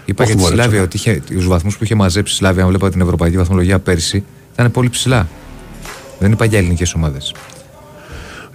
[0.05, 0.83] Είπα Όχι για τη μωρέ, Σλάβια τώρα.
[0.85, 4.25] ότι είχε, τους βαθμούς που είχε μαζέψει η Σλάβια, αν βλέπα την ευρωπαϊκή βαθμολογία πέρυσι,
[4.53, 5.29] ήταν πολύ ψηλά.
[6.19, 7.35] Δεν είπα για ελληνικές ομάδες.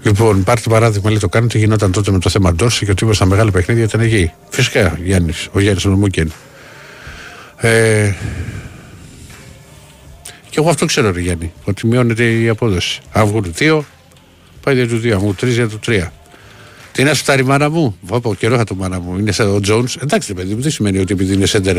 [0.04, 2.94] Λοιπόν, πάρτε παράδειγμα, λέει το κάνω τι γινόταν τότε με το θέμα Ντόρση και ο
[2.94, 4.32] τύπος στα μεγάλα παιχνίδια ήταν εκεί.
[4.50, 6.32] Φυσικά, Γιάννης, ο Γιάννης Νομούκεν.
[7.58, 8.14] Ε,
[10.50, 13.02] και εγώ αυτό ξέρω, ρε Γιάννη, ότι μειώνεται η απόδοση.
[13.12, 13.86] Αν βγουν δύο,
[14.64, 15.14] πάει για του δύο.
[15.14, 16.14] Αν βγουν τρεις, για του τρία.
[16.92, 19.18] Τι να σου φτάρει η μάνα μου; Βάπω, καιρό είχα το μάνα μου.
[19.18, 19.88] Είναι σαν ο Τζόουν.
[20.02, 21.78] Εντάξει, ρε παιδί μου, δεν σημαίνει ότι επειδή είναι σέντερ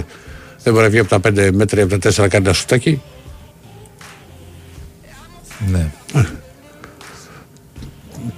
[0.62, 3.00] Δεν μπορεί να βγει από τα 5 μέτρα ή από τα 4 κάνει ένα σουτάκι.
[5.70, 5.90] Ναι.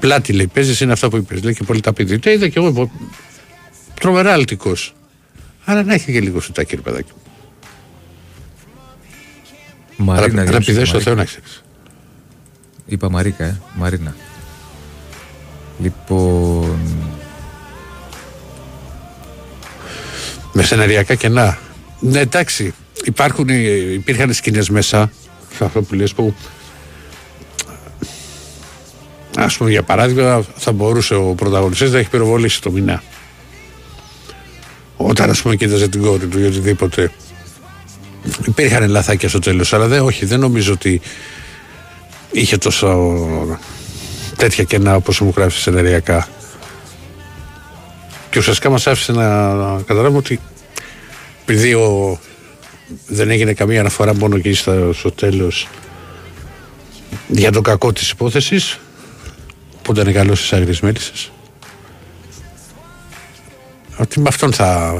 [0.00, 1.42] Πλάτη λέει, παίζεις είναι αυτά που είπες.
[1.42, 2.18] Λέει και πολύ τα πίδι.
[2.18, 2.72] Τα είδα και εγώ.
[2.72, 2.90] πο-
[4.00, 4.94] Τρομερά αλτικός.
[5.64, 7.10] Αλλά να έχει και λίγο σουτάκι, ρε παιδάκι.
[7.14, 7.22] μου.
[10.04, 11.10] Μαρίνα, Αλλά γράψε πηδέ στο Μαρίκα.
[11.10, 11.62] Θεό να ξέρεις.
[12.86, 13.60] Είπα Μαρίκα, ε.
[13.74, 14.14] Μαρίνα.
[15.78, 16.78] Λοιπόν.
[20.52, 21.58] Με σεναριακά κενά.
[22.00, 22.74] Ναι, εντάξει.
[23.04, 23.54] Υπάρχουν, ε,
[23.92, 25.10] υπήρχαν σκηνές μέσα
[25.56, 26.34] σε αυτό που λες που
[29.36, 33.02] ας πούμε για παράδειγμα θα μπορούσε ο πρωταγωνιστής να έχει πυροβολήσει το μηνά.
[34.96, 37.10] Όταν ας πούμε κοίταζε την κόρη του ή οτιδήποτε
[38.46, 41.00] υπήρχαν λαθάκια στο τέλος αλλά δεν, όχι δεν νομίζω ότι
[42.30, 43.16] είχε τόσο
[44.36, 46.28] τέτοια κενά όπως μου γράφεις σεναριακά
[48.30, 49.24] και ουσιαστικά μας άφησε να
[49.86, 50.40] καταλάβουμε ότι
[51.42, 52.18] επειδή ο,
[53.06, 55.68] δεν έγινε καμία αναφορά μόνο και στο, στο τέλος
[57.28, 58.78] για τον κακό της υπόθεσης
[59.86, 61.30] που ήταν καλός στις άγριες μέλισσες
[63.96, 64.94] ότι με αυτόν θα,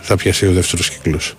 [0.00, 1.34] θα πιαστεί ο δεύτερος κύκλος.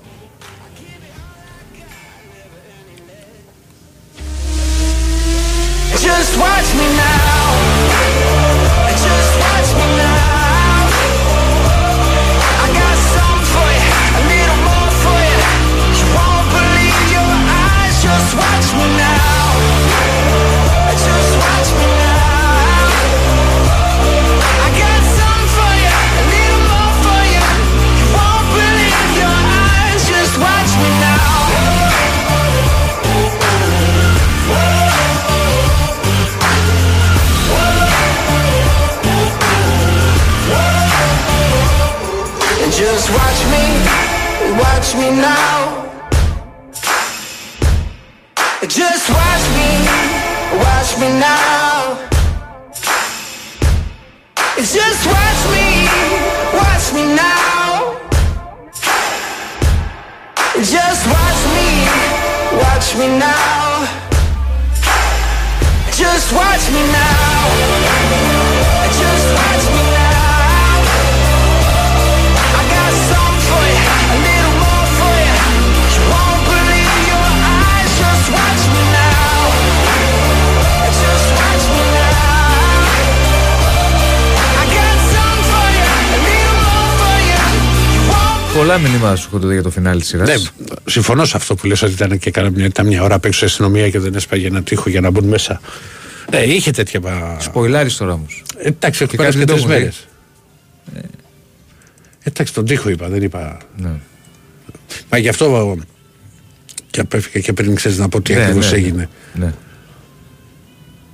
[44.97, 45.83] Me now.
[48.67, 49.69] Just watch me,
[50.63, 51.97] watch me now.
[54.57, 55.67] Just watch me,
[56.57, 57.97] watch me now.
[60.73, 61.67] Just watch me,
[62.61, 63.87] watch me now.
[65.91, 68.34] Just watch me now.
[88.55, 90.27] Πολλά μηνύματα σου έχω για το φινάλι της σειράς.
[90.29, 90.35] Ναι,
[90.85, 93.45] συμφωνώ σε αυτό που λες ότι ήταν και κάνα μια, ήταν μια ώρα απ' έξω
[93.45, 95.61] η αστυνομία και δεν έσπαγε ένα τείχο για να μπουν μέσα.
[96.31, 96.99] Ναι, είχε τέτοια.
[96.99, 98.43] πα- Σποϊλάρεις τώρα όμως.
[98.57, 100.07] Εντάξει, Και έχω πέρασει και κάτι τρει δεν το μέρες.
[102.23, 103.57] Εντάξει, τον τείχο είπα, δεν είπα.
[103.77, 103.91] Ναι.
[105.09, 105.77] Μα γι' αυτό
[106.89, 108.77] και απέφυγα και πριν ξέρεις να πω τι Ναι, ακριβώς ναι, ναι.
[108.77, 109.09] έγινε.
[109.33, 109.53] Ναι.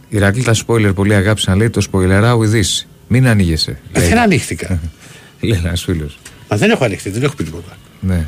[0.10, 2.88] Η Ρακλή τα spoiler πολύ αγάπησε να λέει το spoileráω ειδήσει.
[3.08, 3.80] Μην ανοίγεσαι.
[3.94, 4.08] Ε, λέει.
[4.10, 4.80] δεν ανοίχτηκα.
[5.42, 6.18] Λέει ένας φίλος.
[6.52, 7.78] Μα δεν έχω ανοιχτεί, δεν έχω πει τίποτα.
[8.00, 8.28] Ναι.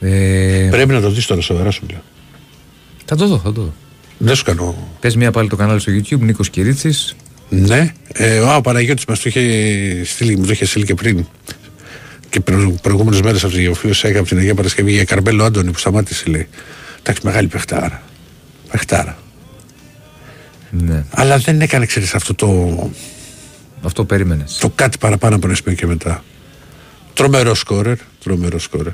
[0.00, 2.02] Ε, Πρέπει να το δεις τώρα σοβαρά σου μιλάω.
[3.04, 3.74] θα το δω, θα το δω.
[4.18, 4.88] Δεν σου κάνω.
[5.00, 6.94] Πες μια πάλι το κανάλι στο YouTube, Νίκος Κυρίτσι.
[7.48, 11.26] Ναι, ε, ο Παναγιώτης μας το είχε στείλει, μου το είχε στείλει και πριν.
[12.28, 15.70] Και προ, προηγούμενες μέρες από ο φίλο έκανε από την Αγία Παρασκευή για Καρμπέλο Άντωνη
[15.70, 16.48] που σταμάτησε λέει.
[16.98, 18.02] Εντάξει, μεγάλη παιχτάρα.
[18.70, 19.18] Παιχτάρα.
[20.70, 21.04] Ναι.
[21.10, 22.90] Αλλά δεν έκανε, ξέρεις αυτό το,
[23.82, 24.56] Αυτό περίμενες.
[24.60, 26.24] το κάτι παραπάνω από ένα και μετά.
[27.14, 27.96] Τρομερός σκόρερ.
[28.22, 28.92] Τρομερός σκόρερ.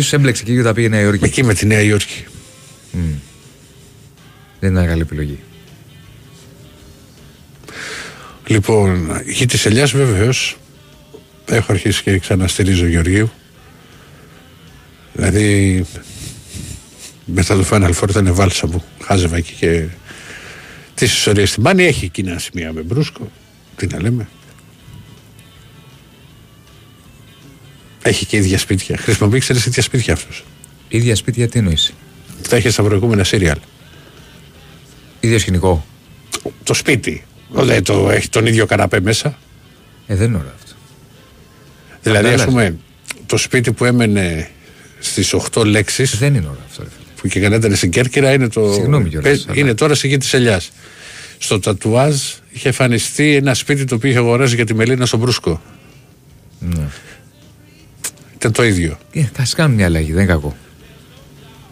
[0.00, 1.24] σω έμπλεξε εκεί όταν πήγε η Νέα Υόρκη.
[1.24, 2.24] Εκεί με τη Νέα Υόρκη.
[2.92, 3.00] Μμ.
[4.60, 5.38] Δεν ήταν καλή επιλογή.
[8.46, 10.56] Λοιπόν, γη της Ελιάς βεβαίως.
[11.46, 13.30] Έχω αρχίσει και ξαναστηρίζω Γεωργίου.
[15.12, 15.84] Δηλαδή,
[17.24, 18.84] μετά το Final Four ήταν βάλσα μου.
[19.02, 19.86] Χάζευα εκεί και
[20.94, 21.84] τις ιστορίες στην Μάνη.
[21.84, 23.30] Έχει κοινά σημεία με Μπρούσκο.
[23.76, 24.28] Τι να λέμε.
[28.08, 28.96] Έχει και ίδια σπίτια.
[28.96, 30.44] Χρησιμοποιεί, ξέρεις, ίδια σπίτια αυτός.
[30.88, 31.92] ίδια σπίτια τι εννοείς;
[32.48, 33.56] Τα είχε στα προηγούμενα σύριαλ.
[35.20, 35.86] ίδιο σκηνικό.
[36.62, 37.24] Το σπίτι.
[37.50, 39.38] Δεν το έχει τον ίδιο καναπέ μέσα.
[40.06, 40.72] Ε, δεν είναι ωραίο αυτό.
[42.02, 42.46] Δηλαδή, ας Φαντάζεσαι.
[42.50, 42.76] πούμε,
[43.26, 44.50] το σπίτι που έμενε
[44.98, 46.16] στις 8 λέξεις.
[46.18, 46.82] Δεν είναι ωραίο αυτό.
[46.82, 46.88] Ρε.
[46.88, 47.04] φίλε.
[47.20, 48.72] Που και κανένα στην Κέρκυρα είναι το.
[48.72, 50.70] Συγγνώμη κιόλας, Πε- αλλά- Είναι τώρα στη γη της Ελιάς.
[51.38, 52.16] Στο τατουάζ
[52.50, 55.62] είχε εμφανιστεί ένα σπίτι το οποίο είχε αγοράσει για τη Μελίνα στον Μπρούσκο.
[56.58, 56.84] Ναι.
[58.46, 58.98] Ήταν το ίδιο.
[59.12, 60.56] Ε, θα σου κάνουν μια αλλαγή, δεν είναι κακό.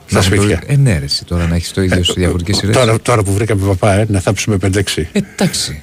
[0.06, 0.58] Στα Να έχουν σπίτια.
[0.58, 0.66] Το...
[0.68, 2.76] Ε, ναι, ρε, εσύ, τώρα να έχεις το ίδιο σε διαφορετικές σειρές.
[2.76, 4.82] Τώρα, τώρα που βρήκαμε παπά, ε, να θάψουμε 5-6.
[5.12, 5.82] Εντάξει.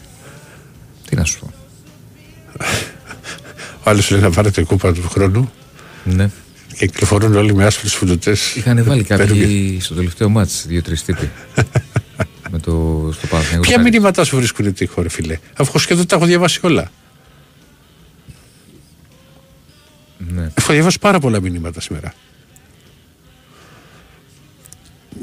[1.10, 1.52] Τι να σου πω.
[3.84, 5.52] Ο άλλος λέει να πάρετε κούπα του χρόνου.
[6.04, 6.30] Ναι.
[6.78, 8.56] Και κυκλοφορούν όλοι με άσπρους φουντουτές.
[8.56, 11.30] Είχαν βάλει Παίρνουν κάποιοι στο τελευταίο μάτς δύο-τρεις τύποι.
[12.52, 13.68] με το, στο Παναθηναϊκό.
[13.68, 16.92] Ποια μηνύματα σου βρίσκουν τείχο, ρε φίλε; Αφού σχεδόν τα έχω διαβάσει όλα.
[20.34, 20.50] Ναι.
[20.54, 22.14] Έχω διαβάσει πάρα πολλά μηνύματα σήμερα.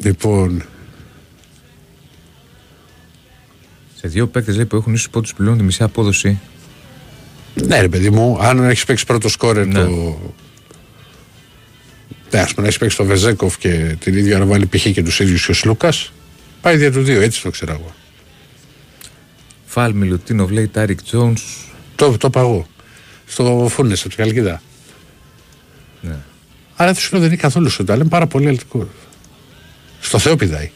[0.02, 0.62] Λοιπόν,
[3.94, 6.38] Σε δύο παίκτες λέει, που έχουν ίσως πόντους πληρώνουν τη μισή απόδοση.
[7.54, 9.72] ναι ρε παιδί μου, αν έχει παίξει πρώτο σκόρερ Ναι.
[9.84, 10.18] το...
[12.30, 14.82] Ναι, ας πούμε να έχει παίξει το Βεζέκοφ και την ίδια να βάλει π.χ.
[14.90, 16.12] και τους ίδιους και ο Σλούκας,
[16.60, 17.94] πάει δια του δύο, έτσι το ξέρω εγώ.
[19.66, 21.42] Φαλ Μιλουτίνοβ λέει Τάρικ Τζόνς.
[21.94, 22.66] Το, το παγώ.
[23.26, 24.62] Στο Φούνες, από την Καλκίδα.
[26.78, 26.84] Ναι.
[26.84, 28.88] Άρα δεν σου λέω δεν είναι καθόλου σωτά, είναι πάρα πολύ ελτικό.
[30.00, 30.70] Στο Θεό πηδάει.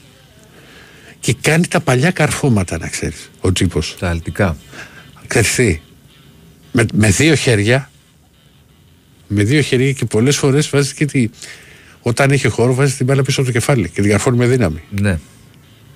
[1.20, 3.80] Και κάνει τα παλιά καρφώματα, να ξέρεις, ο τύπο.
[3.98, 4.56] Τα αλτικά.
[5.26, 5.80] Ξέρεις τι,
[6.72, 7.90] με, με δύο χέρια,
[9.26, 11.28] με δύο χέρια και πολλές φορές βάζεις και τη.
[12.02, 14.82] Όταν είχε χώρο, βάζεις την μπάλα πίσω από το κεφάλι και την καρφώνει με δύναμη.
[14.90, 15.18] Ναι,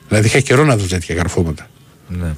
[0.09, 1.69] Δηλαδή είχα καιρό να δω τέτοια καρφώματα.
[2.09, 2.35] ναι.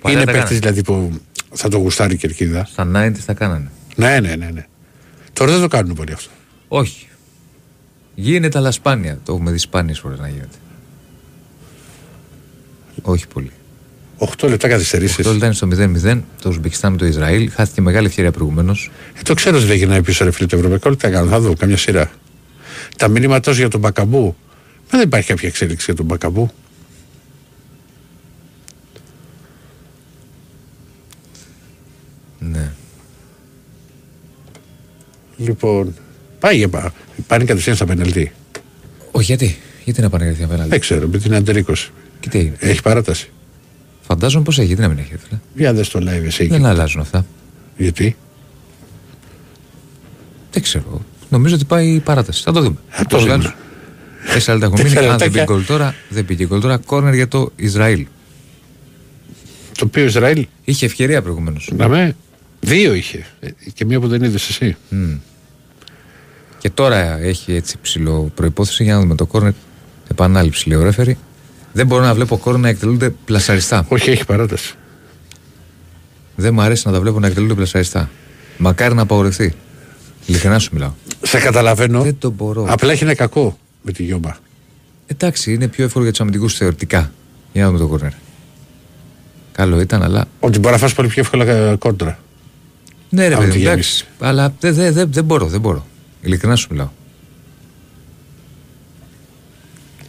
[0.00, 0.58] Παλιά είναι τα παίκτη κάνανε.
[0.58, 1.20] δηλαδή που
[1.52, 2.64] θα το γουστάρει η κερκίδα.
[2.64, 3.70] Στα 90 τα κάνανε.
[3.96, 4.66] Ναι, ναι, ναι, ναι.
[5.32, 6.30] Τώρα δεν το κάνουν πολύ αυτό.
[6.74, 7.08] Όχι.
[8.14, 9.18] Γίνεται αλλά σπάνια.
[9.24, 10.56] Το έχουμε δει σπάνιες φορές να γίνεται.
[13.02, 13.50] Όχι πολύ.
[14.18, 15.24] 8 λεπτά καθυστερήσεις.
[15.24, 16.20] Το λεπτά είναι στο 0-0.
[16.42, 17.50] Το Ουσμπεκιστάν με το Ισραήλ.
[17.50, 18.90] Χάθηκε μεγάλη ευκαιρία προηγουμένως.
[19.18, 20.90] Ε, το ξέρω ότι δεν γυρνάει πίσω ρε φίλε το Ευρωπαϊκό.
[20.90, 22.10] Τι θα κάνω, θα δω καμιά σειρά.
[22.96, 24.36] Τα μηνύματά σου για τον Μπακαμπού.
[24.92, 26.50] Μα δεν υπάρχει κάποια εξέλιξη για τον Μπακαμπού.
[32.38, 32.72] Ναι.
[35.36, 35.94] Λοιπόν,
[36.42, 36.92] πάει για πά.
[37.26, 38.32] Πάνε κατευθείαν στα πεναλτή.
[39.10, 41.90] Όχι, γιατί; Γιατί να πάνε για πέναλτι; Δεν ξέρω, με την Αντερίκος.
[42.20, 43.30] Και τι έγινε; Έχει παράταση.
[44.00, 45.08] Φαντάζομαι πώ έχει, γιατί να μην έχει.
[45.16, 45.40] Φίλε.
[45.54, 46.52] Για δες το live εσύ εκεί.
[46.52, 47.26] Δεν αλλάζουν αυτά.
[47.76, 48.16] Γιατί;
[50.52, 51.00] Δεν ξέρω.
[51.28, 52.42] Νομίζω ότι πάει η παράταση.
[52.42, 52.76] Θα το δούμε.
[52.98, 53.32] το Πώς δούμε.
[53.32, 53.54] άλλους.
[54.32, 54.94] Τέσσερα λεπτά έχουν μείνει.
[54.94, 55.44] Τέσσερα Αν δεν πήγε λεπτάκια.
[55.44, 56.76] γκολ τώρα, δεν πήγε γκολ τώρα.
[56.76, 58.06] Κόρνερ για το Ισραήλ.
[59.78, 61.70] Το οποίο Ισραήλ; Είχε ευκαιρία προηγουμένως.
[61.76, 62.16] Να με.
[62.60, 63.26] Δύο είχε.
[63.40, 64.76] Ε, Και μία που δεν είδες εσύ.
[66.62, 69.52] Και τώρα έχει έτσι ψηλό προπόθεση για να δούμε το κόρνερ.
[70.10, 71.18] Επανάληψη λέει ο ρέφερη.
[71.72, 73.86] Δεν μπορώ να βλέπω κόρνερ να εκτελούνται πλασαριστά.
[73.88, 74.74] Όχι, έχει παράταση.
[76.36, 78.10] Δεν μου αρέσει να τα βλέπω να εκτελούνται πλασαριστά.
[78.58, 79.54] Μακάρι να απαγορευτεί.
[80.26, 80.92] Ειλικρινά σου μιλάω.
[81.22, 82.02] Σε καταλαβαίνω.
[82.02, 82.66] Δεν το μπορώ.
[82.68, 84.36] Απλά έχει ένα κακό με τη Γιώμα.
[85.06, 87.12] Εντάξει, είναι πιο εύκολο για τους αμυντικούς θεωρητικά.
[87.52, 88.12] Για να δούμε το κόρνερ.
[89.52, 90.24] Καλό ήταν, αλλά.
[90.40, 92.18] Ότι μπορεί να φας πολύ πιο εύκολα ε, κόντρα.
[93.08, 94.00] Ναι, ρε Αν παιδί, τη μου, γέμισεις.
[94.00, 94.30] εντάξει.
[94.30, 95.86] Αλλά δεν δε, δε, δεν μπορώ, δεν μπορώ.
[96.22, 96.88] Ειλικρινά σου μιλάω.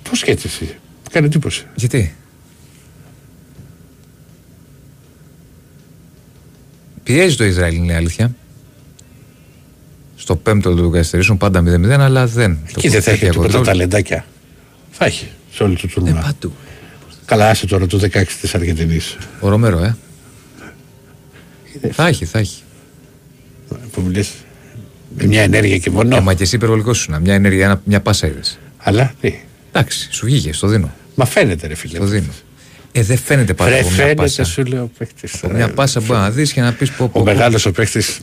[0.09, 0.63] Πώς και έτσι εσύ.
[0.65, 1.65] Μου Κάνει εντύπωση.
[1.75, 2.15] Γιατί;
[7.03, 8.35] Πιέζει το Ισραήλ, είναι η αλήθεια.
[10.15, 12.57] Στο πέμπτο του καθυστερήσεων πάντα 0-0, αλλά δεν.
[12.67, 13.63] Εκεί δεν θα έχει τέτοια τίποτα control.
[13.65, 14.25] ταλεντάκια.
[14.91, 16.19] Θα έχει σε όλο το τουρνουά.
[16.19, 16.53] Ε, παντού.
[17.25, 18.09] Καλά, άσε τώρα το 16
[18.41, 18.99] τη Αργεντινή.
[19.39, 19.95] Ο Ρομέρο, ε.
[21.91, 22.61] Θα έχει, θα έχει.
[23.91, 24.31] Που μου λες,
[25.17, 26.15] με μια ενέργεια και μόνο.
[26.15, 27.19] Ε, μα και εσύ υπερβολικός σου να.
[27.19, 28.59] Μια ενέργεια, ένα- μια πάσα είδες.
[28.77, 29.33] Αλλά τι;
[29.71, 30.93] Εντάξει, σου βγήκε, στο δίνω.
[31.15, 31.95] Μα φαίνεται ρε φίλε.
[31.95, 32.31] Στο δίνω.
[32.91, 34.43] Ε, δεν φαίνεται πάρα Ρε από μια φαίνεται πάσα.
[34.43, 35.43] σου λέω ο παίχτης.
[35.43, 37.03] Από Μια πάσα μπορεί να δεις και να πεις πω.
[37.03, 37.25] Ο πω, πω.
[37.25, 38.19] μεγάλος ο παίχτης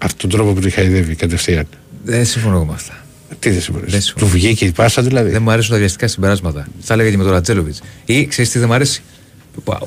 [0.00, 1.66] αυτόν τον τρόπο που τη χαϊδεύει κατευθείαν.
[2.04, 3.04] Δεν συμφωνώ εγώ με αυτά.
[3.38, 4.30] Τι δεν συμφωνείς; Δεν Του συμφωνώ.
[4.30, 6.66] βγήκε η πάσα δηλαδή; Δεν μου αρέσουν τα βιαστικά συμπεράσματα.
[6.80, 7.82] Θα έλεγα και με τον Ρατζέλοβιτς.
[8.04, 9.02] Ή ξέρεις τι δεν μου αρέσει;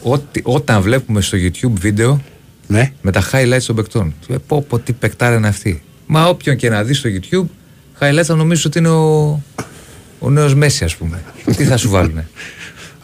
[0.02, 2.22] Ότι, όταν βλέπουμε στο YouTube βίντεο
[2.68, 2.92] Ναι.
[3.02, 4.14] με τα highlights των παικτών.
[4.22, 5.82] Του λέει, πω, πω τι παικτάρα είναι αυτή.
[6.10, 7.46] Μα όποιον και να δεις στο YouTube,
[8.00, 9.44] highlights θα νομίζει ότι είναι ο,
[10.20, 11.24] ο νέος Μέση, ας πούμε.
[11.58, 12.28] τι θα σου βάλουνε;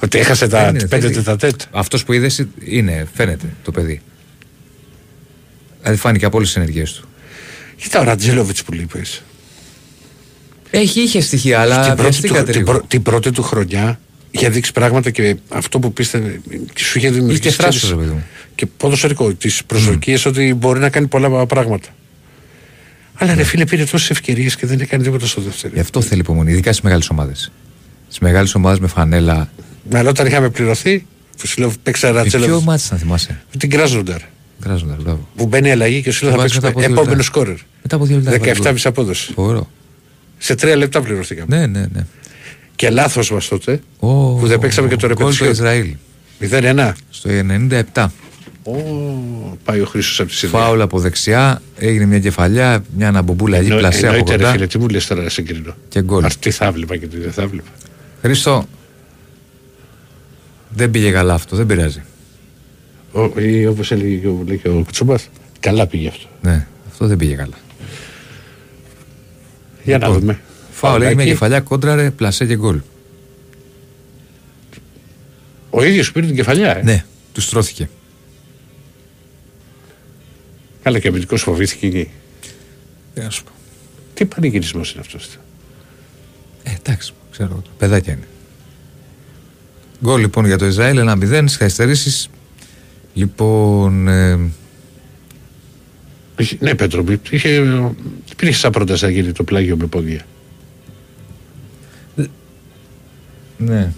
[0.03, 1.13] Ότι έχασε τα Δεν είναι, πέντε θέλει.
[1.15, 1.61] τετατέτ.
[1.71, 4.01] Αυτός που είδες είναι, φαίνεται το παιδί.
[5.81, 7.07] Δηλαδή φάνηκε από όλες τις ενεργέ του.
[7.75, 9.23] Κοίτα ο Ρατζέλοβιτ που λείπεις.
[10.69, 12.71] Έχει, είχε στοιχεία, αλλά την, πρώτη του, βιαστήκατε την, λίγο.
[12.71, 13.99] πρω- την πρώτη του χρονιά
[14.31, 16.41] είχε δείξει πράγματα και αυτό που πίστευε
[16.73, 17.49] και σου είχε Είχε δημιουργήσει.
[17.55, 18.23] θράσος, ξέρεις, ρε παιδί μου.
[18.55, 21.87] Και ποδοσφαιρικό, τις προσδοκίες ότι μπορεί να κάνει πολλά πράγματα.
[23.15, 25.73] Αλλά ρε φίλε πήρε τόσες ευκαιρίες και δεν έκανε τίποτα στο δεύτερο.
[25.73, 27.51] Γι' αυτό θέλει υπομονή, ειδικά στις μεγάλες ομάδες.
[28.07, 29.49] Στις μεγάλες ομάδες με φανέλα.
[29.93, 31.05] Αλλά όταν είχαμε πληρωθεί,
[31.37, 32.65] που σου λέω παίξα Με ποιο Ρατζέλοβιτ.
[32.67, 34.19] μάτι να θυμάσαι; Με την Κράζονταρ.
[34.61, 35.27] Κράζοντα, μπράβο.
[35.35, 37.15] Που μπαίνει η αλλαγή και σου λέω Το θα βάζει μετά παίξουμε από δύο επόμενο
[37.15, 37.23] λεπτά.
[37.23, 37.57] σκόρερ.
[37.81, 38.31] Μετά από δύο λεπτά.
[38.31, 38.73] βάλει γκολ.
[38.73, 39.31] 17,5 απόδοση.
[39.33, 39.69] Φοβερό.
[40.37, 41.57] Σε τρία λεπτά πληρωθήκαμε.
[41.57, 42.05] Ναι, ναι, ναι.
[42.75, 45.49] Και λάθος μας τότε Ω, που δεν παίξαμε και το γκολ στο ρεπετήσιο.
[45.49, 45.95] Ισραήλ.
[46.39, 46.91] 0-1.
[47.09, 47.29] Στο
[47.93, 48.05] 97.
[48.65, 48.73] Ω,
[49.63, 50.59] πάει ο Χρήστος από τη Συρία.
[50.59, 54.51] Φάουλ από δεξιά, έγινε μια κεφαλιά, μια αναμπομπούλα εκεί Εννο- πλασέ από εννοείται, ρε κοντά
[54.51, 55.75] φίλε, τι μου λες τώρα να συγκρίνω.
[55.89, 56.23] και γκολ.
[56.25, 57.67] Ας τι θα βλέπα και τι δεν θα βλέπα.
[58.21, 58.65] Χρήστο,
[60.69, 62.01] δεν πήγε καλά αυτό, δεν πειράζει.
[63.11, 65.29] Ο- Ή όπως έλεγε και ο, λέει και ο Κουτσομπάς,
[65.59, 66.27] καλά πήγε αυτό.
[66.41, 67.55] Ναι, αυτό δεν πήγε καλά.
[69.83, 70.39] Για να Λοιπόν, δούμε.
[70.71, 71.29] Φάουλ έγινε με Φαουλάκι.
[71.31, 72.79] κεφαλιά κόντραρε, πλασέ και γκολ.
[75.69, 76.77] Ο ίδιος πήρε την κεφαλιά.
[76.77, 76.81] Ε.
[76.83, 77.03] Ναι,
[77.33, 77.89] τους στρώθηκε.
[80.83, 82.09] Καλά και ο αμυντικός φοβήθηκε εκεί.
[83.13, 83.51] Τι να σου πω.
[84.13, 85.37] Τι πανηγυρισμός είναι αυτός;
[86.63, 87.61] Ε, εντάξει, ξέρω.
[87.77, 88.27] Παιδάκια είναι.
[90.03, 92.29] Γκολ λοιπόν για το Ισραήλ, 1-0 στι καθυστερήσει.
[93.13, 94.39] Λοιπόν, ε,
[96.37, 97.49] Είχε- Ναι, Πέτρο, είχε,
[98.31, 100.25] υπήρχε σαν πρόταση να γίνει το πλάγιο με πόδια.
[103.57, 103.93] ναι.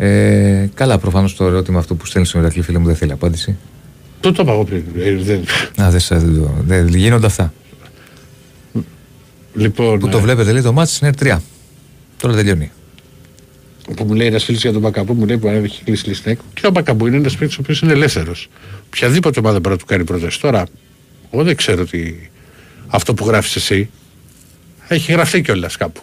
[0.00, 3.56] Ε, καλά, προφανώς το ερώτημα αυτό που στέλνεις στον Ηρακλή, φίλε μου, δεν θέλει απάντηση.
[4.20, 4.82] Το το είπα εγώ πριν.
[4.98, 5.44] Ε, δεν-
[5.82, 7.52] Α, δεν, σα- δεν, το- δεν γίνονται αυτά.
[9.54, 11.38] Λοιπόν, Που το ε, βλέπετε, λέει το μάτι είναι 3.
[12.20, 12.70] Τώρα τελειώνει.
[13.96, 16.34] που μου λέει ένας φίλος για τον Μπακαμπού, μου λέει που έχει κλείσει λίστα.
[16.34, 18.48] Και ο Μπακαμπού είναι ένας παίκτης ο οποίος είναι ελεύθερος.
[18.86, 20.40] Οποιαδήποτε ομάδα μπορεί να του κάνει πρόταση.
[20.40, 20.66] Τώρα,
[21.30, 22.14] εγώ δεν ξέρω τι.
[22.86, 23.90] Αυτό που γράφεις εσύ
[24.88, 26.00] έχει γραφτεί κιόλας κάπου.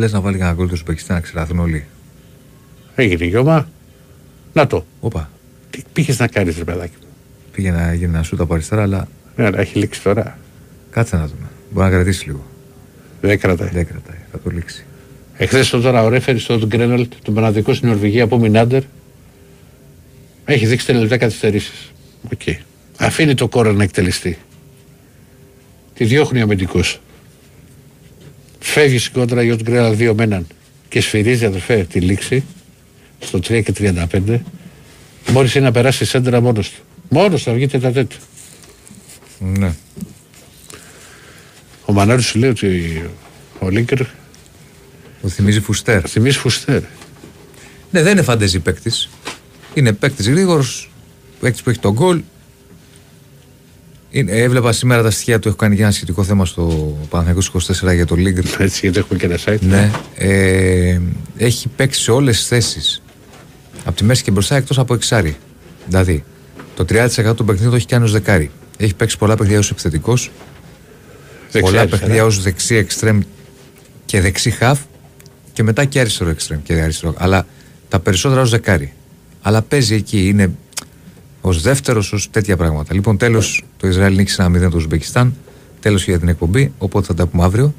[0.00, 1.84] Λες να βάλει κανένα γκολ του Ουσμπεκιστάν να ξεραθούν όλοι;
[2.94, 3.68] Έγινε γιώμα.
[4.52, 4.84] Να το.
[5.00, 5.30] Όπα.
[5.70, 7.06] Τι πήγες να κάνεις, ρε παιδάκι μου;
[7.52, 10.38] Πήγε να γίνει ένα σούτ από αριστερά, αλλά Ναι, αλλά έχει λήξει τώρα.
[10.90, 11.48] κάτσε να δούμε.
[11.70, 12.44] Μπορεί να κρατήσει λίγο.
[13.20, 13.68] Δεν κρατάει.
[13.68, 14.84] Δεν κρατάει, θα το λήξει.
[15.36, 18.82] Εχθές το τώρα ο Ρέφερη στο Γκρένολτ, τον Παναδικός στην Νορβηγία από Μινάντερ,
[20.44, 21.92] έχει δείξει τελετά καθυστερήσεις.
[22.32, 22.54] Οκ.
[22.98, 24.38] Αφήνει το κόρο να εκτελεστεί.
[25.94, 27.00] Τη διώχνει ο αμυντικός.
[28.60, 30.46] Φεύγει στην κόντρα για τον Γκρένολτ 2 με έναν
[30.88, 32.44] και σφυρίζει αδερφέ τη λήξη
[33.20, 34.38] στο 3 και 35.
[35.30, 36.80] Μπορεί να περάσει σέντρα μόνος του.
[37.08, 38.12] Μόνος θα βγει τετατέτ.
[39.38, 39.72] Ναι.
[41.84, 43.02] Ο Μανάρη σου λέει ότι
[43.58, 43.98] ο Λίνκερ
[45.22, 46.10] Το θυμίζει Φουστέρ.
[46.10, 46.82] θυμίζει φουστέρ.
[47.90, 49.08] Ναι, δεν είναι φαντεζή παίκτης.
[49.74, 50.90] Είναι παίκτης γρήγορος.
[51.40, 52.22] Παίκτης που έχει τον γκολ.
[54.10, 55.48] Είναι, έβλεπα σήμερα τα στοιχεία του.
[55.48, 58.44] Έχω κάνει και ένα σχετικό θέμα στο Παναθηναϊκός 24 για το Λίγκρ.
[58.62, 59.60] Έτσι, γιατί έχουμε και ένα site.
[59.60, 59.90] Ναι.
[60.14, 61.00] Ε,
[61.36, 63.02] έχει παίξει σε όλες τις θέσεις.
[63.84, 65.36] Από τη μέση και μπροστά εκτός από εξάρι.
[65.86, 66.24] Δηλαδή,
[66.76, 68.50] το 30% του παιχνιδιού το έχει κάνει ως δεκάρι.
[68.76, 70.30] Έχει παίξει πολλά παιχνίδια ως επιθετικός.
[71.52, 71.86] Πολλά αριστερά.
[71.86, 73.20] παιχνίδια ως δεξί εξτρέμ
[74.04, 74.78] και δεξί χαφ
[75.52, 77.14] και μετά και αριστερό εξτρέμ και αριστερό.
[77.18, 77.46] Αλλά
[77.88, 78.92] τα περισσότερα ως δεκάρι.
[79.42, 80.52] Αλλά παίζει εκεί, είναι
[81.40, 82.94] ως δεύτερος, ως τέτοια πράγματα.
[82.94, 85.34] Λοιπόν, τέλος το Ισραήλ νίκησε ένα 0 το Ουσμπεκιστάν.
[85.80, 86.72] Τέλος για την εκπομπή.
[86.78, 87.74] Οπότε θα τα πούμε αύριο.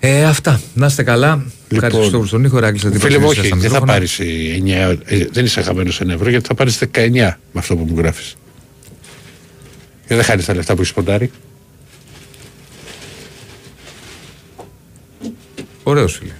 [0.00, 0.60] Ε, αυτά.
[0.74, 1.44] Να είστε καλά.
[1.68, 2.58] Λοιπόν, Ευχαριστώ στον ήχο.
[2.58, 3.92] Ράκλεισα την Φίλε μου, παρουσία όχι, στα δεν θα μικρόφωνα.
[3.92, 7.84] πάρεις 9, ε, δεν είσαι χαμένος ένα ευρώ γιατί θα πάρεις 19 με αυτό που
[7.84, 8.36] μου γράφεις.
[10.08, 11.30] Και δεν χάνεις τα λεφτά που έχεις ποντάρει.
[15.82, 16.32] Ωραίος φίλε.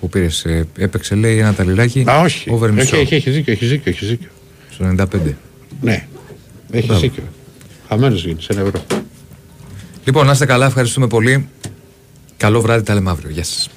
[0.00, 0.46] Που πήρες,
[0.78, 2.04] έπαιξε λέει ένα ταλιράκι.
[2.10, 2.50] Α, όχι.
[2.50, 2.96] Over όχι, μισό.
[2.96, 4.28] έχει, έχει δίκιο, έχει δίκιο, έχει δίκιο.
[4.82, 5.34] Στο 95.
[5.80, 6.06] Ναι,
[6.70, 7.00] έχει Μπράβο.
[7.00, 7.22] δίκιο.
[7.88, 8.84] Χαμένος γίνεις, ένα ευρώ.
[10.04, 10.66] Λοιπόν, να είστε καλά.
[10.66, 11.48] Ευχαριστούμε πολύ.
[12.36, 12.82] Καλό βράδυ.
[12.84, 13.30] Τα λέμε αύριο.
[13.30, 13.68] Γεια σας.